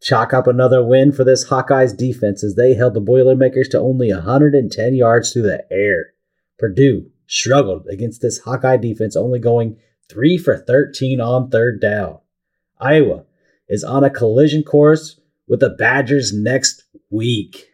Chalk 0.04 0.34
up 0.34 0.46
another 0.46 0.84
win 0.84 1.12
for 1.12 1.24
this 1.24 1.48
Hawkeyes 1.48 1.96
defense 1.96 2.44
as 2.44 2.56
they 2.56 2.74
held 2.74 2.92
the 2.92 3.00
Boilermakers 3.00 3.68
to 3.70 3.78
only 3.78 4.12
110 4.12 4.94
yards 4.94 5.32
through 5.32 5.44
the 5.44 5.64
air. 5.72 6.12
Purdue 6.58 7.06
struggled 7.26 7.86
against 7.90 8.20
this 8.20 8.40
Hawkeye 8.40 8.76
defense, 8.76 9.16
only 9.16 9.38
going 9.38 9.78
3 10.10 10.36
for 10.36 10.58
13 10.58 11.22
on 11.22 11.48
third 11.48 11.80
down. 11.80 12.18
Iowa 12.78 13.24
is 13.66 13.82
on 13.82 14.04
a 14.04 14.10
collision 14.10 14.62
course 14.62 15.18
with 15.48 15.60
the 15.60 15.70
Badgers 15.70 16.34
next 16.34 16.84
week. 17.10 17.68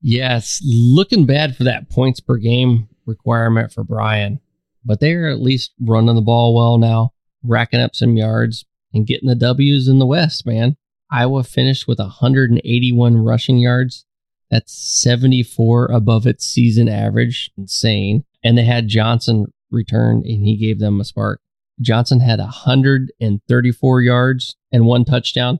Yes, 0.00 0.62
looking 0.64 1.26
bad 1.26 1.56
for 1.56 1.64
that 1.64 1.90
points 1.90 2.20
per 2.20 2.36
game 2.36 2.88
requirement 3.04 3.72
for 3.72 3.82
Brian, 3.82 4.38
but 4.84 5.00
they're 5.00 5.28
at 5.28 5.40
least 5.40 5.72
running 5.80 6.14
the 6.14 6.22
ball 6.22 6.54
well 6.54 6.78
now, 6.78 7.14
racking 7.42 7.80
up 7.80 7.96
some 7.96 8.16
yards 8.16 8.64
and 8.92 9.08
getting 9.08 9.28
the 9.28 9.34
W's 9.34 9.88
in 9.88 9.98
the 9.98 10.06
West, 10.06 10.46
man. 10.46 10.76
Iowa 11.10 11.44
finished 11.44 11.86
with 11.86 11.98
181 11.98 13.16
rushing 13.16 13.58
yards. 13.58 14.04
That's 14.50 14.72
74 14.72 15.86
above 15.86 16.26
its 16.26 16.46
season 16.46 16.88
average. 16.88 17.50
Insane. 17.56 18.24
And 18.42 18.56
they 18.56 18.64
had 18.64 18.88
Johnson 18.88 19.46
return 19.70 20.18
and 20.18 20.44
he 20.44 20.56
gave 20.56 20.78
them 20.78 21.00
a 21.00 21.04
spark. 21.04 21.40
Johnson 21.80 22.20
had 22.20 22.38
134 22.38 24.02
yards 24.02 24.56
and 24.70 24.86
one 24.86 25.04
touchdown. 25.04 25.58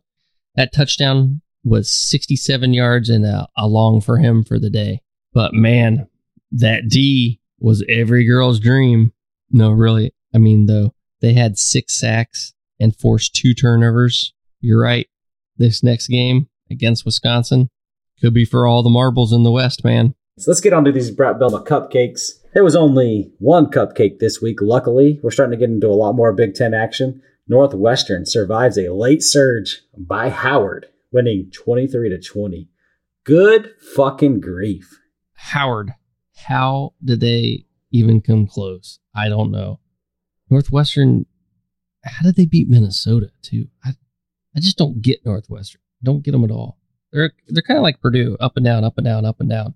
That 0.54 0.72
touchdown 0.72 1.40
was 1.64 1.90
67 1.90 2.72
yards 2.72 3.08
and 3.10 3.24
a, 3.24 3.48
a 3.56 3.66
long 3.66 4.00
for 4.00 4.18
him 4.18 4.44
for 4.44 4.58
the 4.58 4.70
day. 4.70 5.00
But 5.32 5.54
man, 5.54 6.06
that 6.52 6.88
D 6.88 7.40
was 7.58 7.84
every 7.88 8.24
girl's 8.24 8.60
dream. 8.60 9.12
No, 9.50 9.70
really. 9.70 10.14
I 10.34 10.38
mean, 10.38 10.66
though, 10.66 10.94
they 11.20 11.32
had 11.32 11.58
six 11.58 11.94
sacks 11.94 12.54
and 12.78 12.94
forced 12.94 13.34
two 13.34 13.54
turnovers. 13.54 14.32
You're 14.60 14.80
right. 14.80 15.08
This 15.56 15.82
next 15.82 16.08
game 16.08 16.48
against 16.70 17.04
Wisconsin 17.04 17.70
could 18.20 18.34
be 18.34 18.44
for 18.44 18.66
all 18.66 18.82
the 18.82 18.90
marbles 18.90 19.32
in 19.32 19.42
the 19.42 19.52
West, 19.52 19.84
man. 19.84 20.14
So 20.38 20.50
let's 20.50 20.60
get 20.60 20.72
on 20.72 20.84
to 20.84 20.92
these 20.92 21.10
Brat 21.10 21.38
Bielema 21.38 21.64
cupcakes. 21.66 22.40
There 22.54 22.64
was 22.64 22.74
only 22.74 23.32
one 23.38 23.66
cupcake 23.66 24.18
this 24.18 24.42
week, 24.42 24.60
luckily. 24.60 25.20
We're 25.22 25.30
starting 25.30 25.58
to 25.58 25.66
get 25.66 25.72
into 25.72 25.88
a 25.88 25.94
lot 25.94 26.14
more 26.14 26.32
Big 26.32 26.54
Ten 26.54 26.74
action. 26.74 27.22
Northwestern 27.46 28.26
survives 28.26 28.78
a 28.78 28.92
late 28.92 29.22
surge 29.22 29.82
by 29.96 30.30
Howard, 30.30 30.86
winning 31.12 31.50
23 31.52 32.08
to 32.08 32.20
20. 32.20 32.68
Good 33.24 33.74
fucking 33.94 34.40
grief. 34.40 34.98
Howard, 35.34 35.92
how 36.46 36.94
did 37.04 37.20
they 37.20 37.66
even 37.90 38.20
come 38.20 38.46
close? 38.46 38.98
I 39.14 39.28
don't 39.28 39.50
know. 39.50 39.80
Northwestern, 40.50 41.26
how 42.02 42.24
did 42.24 42.36
they 42.36 42.46
beat 42.46 42.68
Minnesota 42.68 43.30
too? 43.42 43.68
I, 43.84 43.92
I 44.56 44.60
just 44.60 44.78
don't 44.78 45.02
get 45.02 45.24
Northwestern. 45.24 45.80
Don't 46.02 46.22
get 46.22 46.32
them 46.32 46.44
at 46.44 46.50
all. 46.50 46.78
They're 47.12 47.32
they're 47.48 47.62
kind 47.62 47.78
of 47.78 47.82
like 47.82 48.00
Purdue, 48.00 48.36
up 48.40 48.56
and 48.56 48.64
down, 48.64 48.84
up 48.84 48.98
and 48.98 49.04
down, 49.04 49.24
up 49.24 49.40
and 49.40 49.48
down. 49.48 49.74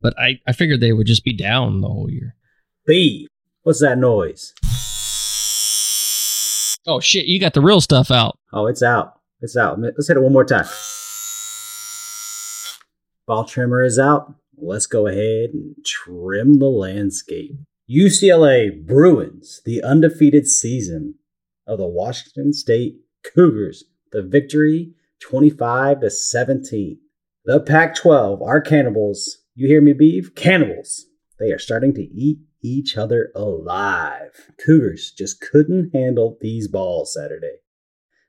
But 0.00 0.18
I, 0.18 0.40
I 0.46 0.52
figured 0.52 0.80
they 0.80 0.92
would 0.92 1.06
just 1.06 1.24
be 1.24 1.32
down 1.32 1.80
the 1.80 1.88
whole 1.88 2.10
year. 2.10 2.36
B. 2.86 3.28
What's 3.62 3.80
that 3.80 3.98
noise? 3.98 4.54
Oh 6.86 7.00
shit, 7.00 7.26
you 7.26 7.38
got 7.38 7.54
the 7.54 7.60
real 7.60 7.80
stuff 7.80 8.10
out. 8.10 8.38
Oh, 8.52 8.66
it's 8.66 8.82
out. 8.82 9.20
It's 9.40 9.56
out. 9.56 9.80
Let's 9.80 10.08
hit 10.08 10.16
it 10.16 10.22
one 10.22 10.32
more 10.32 10.44
time. 10.44 10.66
Ball 13.26 13.44
trimmer 13.44 13.82
is 13.84 13.98
out. 13.98 14.34
Let's 14.56 14.86
go 14.86 15.06
ahead 15.06 15.50
and 15.52 15.76
trim 15.84 16.58
the 16.58 16.66
landscape. 16.66 17.58
UCLA 17.90 18.86
Bruins, 18.86 19.60
the 19.64 19.82
undefeated 19.82 20.46
season 20.46 21.16
of 21.66 21.78
the 21.78 21.86
Washington 21.86 22.52
State 22.52 22.96
Cougars, 23.22 23.84
the 24.12 24.22
victory 24.22 24.92
25 25.20 26.00
to 26.00 26.10
17. 26.10 26.98
The 27.44 27.60
Pac 27.60 27.94
12, 27.94 28.42
our 28.42 28.60
cannibals, 28.60 29.38
you 29.54 29.66
hear 29.66 29.80
me, 29.80 29.92
beef? 29.92 30.34
Cannibals. 30.34 31.06
They 31.38 31.50
are 31.50 31.58
starting 31.58 31.94
to 31.94 32.02
eat 32.02 32.38
each 32.62 32.96
other 32.96 33.30
alive. 33.34 34.50
Cougars 34.64 35.12
just 35.16 35.40
couldn't 35.40 35.90
handle 35.94 36.36
these 36.40 36.68
balls 36.68 37.14
Saturday. 37.14 37.58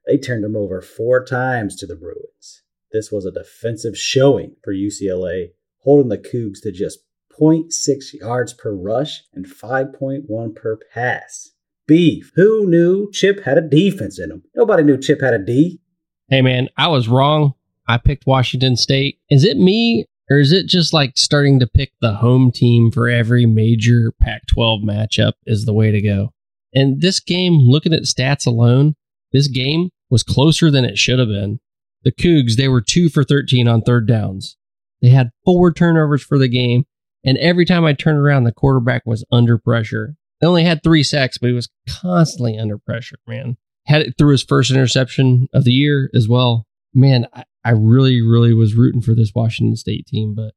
They 0.05 0.17
turned 0.17 0.43
them 0.43 0.55
over 0.55 0.81
four 0.81 1.23
times 1.23 1.75
to 1.77 1.85
the 1.85 1.95
Bruins. 1.95 2.63
This 2.91 3.11
was 3.11 3.25
a 3.25 3.31
defensive 3.31 3.97
showing 3.97 4.55
for 4.63 4.73
UCLA, 4.73 5.49
holding 5.79 6.09
the 6.09 6.17
Cougs 6.17 6.61
to 6.63 6.71
just 6.71 6.99
0.6 7.39 8.13
yards 8.13 8.53
per 8.53 8.73
rush 8.73 9.23
and 9.33 9.45
5.1 9.45 10.55
per 10.55 10.79
pass. 10.93 11.51
Beef. 11.89 12.31
Who 12.35 12.67
knew 12.67 13.09
Chip 13.11 13.43
had 13.43 13.57
a 13.57 13.67
defense 13.67 14.19
in 14.19 14.29
him? 14.29 14.43
Nobody 14.55 14.83
knew 14.83 14.97
Chip 14.97 15.21
had 15.21 15.33
a 15.33 15.39
D. 15.39 15.81
Hey 16.27 16.43
man, 16.43 16.69
I 16.77 16.87
was 16.87 17.09
wrong. 17.09 17.55
I 17.87 17.97
picked 17.97 18.27
Washington 18.27 18.77
State. 18.77 19.17
Is 19.31 19.43
it 19.43 19.57
me 19.57 20.05
or 20.29 20.37
is 20.37 20.51
it 20.51 20.67
just 20.67 20.93
like 20.93 21.13
starting 21.15 21.59
to 21.59 21.67
pick 21.67 21.91
the 21.99 22.13
home 22.13 22.51
team 22.51 22.91
for 22.91 23.09
every 23.09 23.47
major 23.47 24.13
Pac 24.21 24.43
12 24.45 24.81
matchup 24.81 25.33
is 25.47 25.65
the 25.65 25.73
way 25.73 25.89
to 25.89 25.99
go? 25.99 26.29
And 26.75 27.01
this 27.01 27.19
game, 27.19 27.53
looking 27.53 27.93
at 27.93 28.03
stats 28.03 28.45
alone, 28.45 28.93
this 29.31 29.47
game 29.47 29.89
was 30.11 30.21
closer 30.21 30.69
than 30.69 30.85
it 30.85 30.99
should 30.99 31.17
have 31.17 31.29
been. 31.29 31.59
The 32.03 32.11
Cougs, 32.11 32.55
they 32.55 32.67
were 32.67 32.81
two 32.81 33.09
for 33.09 33.23
13 33.23 33.67
on 33.67 33.81
third 33.81 34.07
downs. 34.07 34.55
They 35.01 35.09
had 35.09 35.31
four 35.43 35.73
turnovers 35.73 36.21
for 36.21 36.37
the 36.37 36.47
game. 36.47 36.85
And 37.25 37.37
every 37.39 37.65
time 37.65 37.83
I 37.83 37.93
turned 37.93 38.19
around, 38.19 38.43
the 38.43 38.51
quarterback 38.51 39.07
was 39.07 39.25
under 39.31 39.57
pressure. 39.57 40.15
They 40.39 40.47
only 40.47 40.63
had 40.63 40.83
three 40.83 41.03
sacks, 41.03 41.37
but 41.37 41.47
he 41.47 41.53
was 41.53 41.69
constantly 42.01 42.57
under 42.57 42.77
pressure, 42.77 43.17
man. 43.27 43.57
Had 43.85 44.01
it 44.01 44.15
through 44.17 44.31
his 44.31 44.43
first 44.43 44.71
interception 44.71 45.47
of 45.53 45.63
the 45.63 45.71
year 45.71 46.09
as 46.13 46.27
well. 46.27 46.65
Man, 46.93 47.27
I, 47.33 47.43
I 47.63 47.71
really, 47.71 48.21
really 48.21 48.53
was 48.53 48.75
rooting 48.75 49.01
for 49.01 49.13
this 49.13 49.31
Washington 49.35 49.75
State 49.75 50.07
team, 50.07 50.35
but 50.35 50.53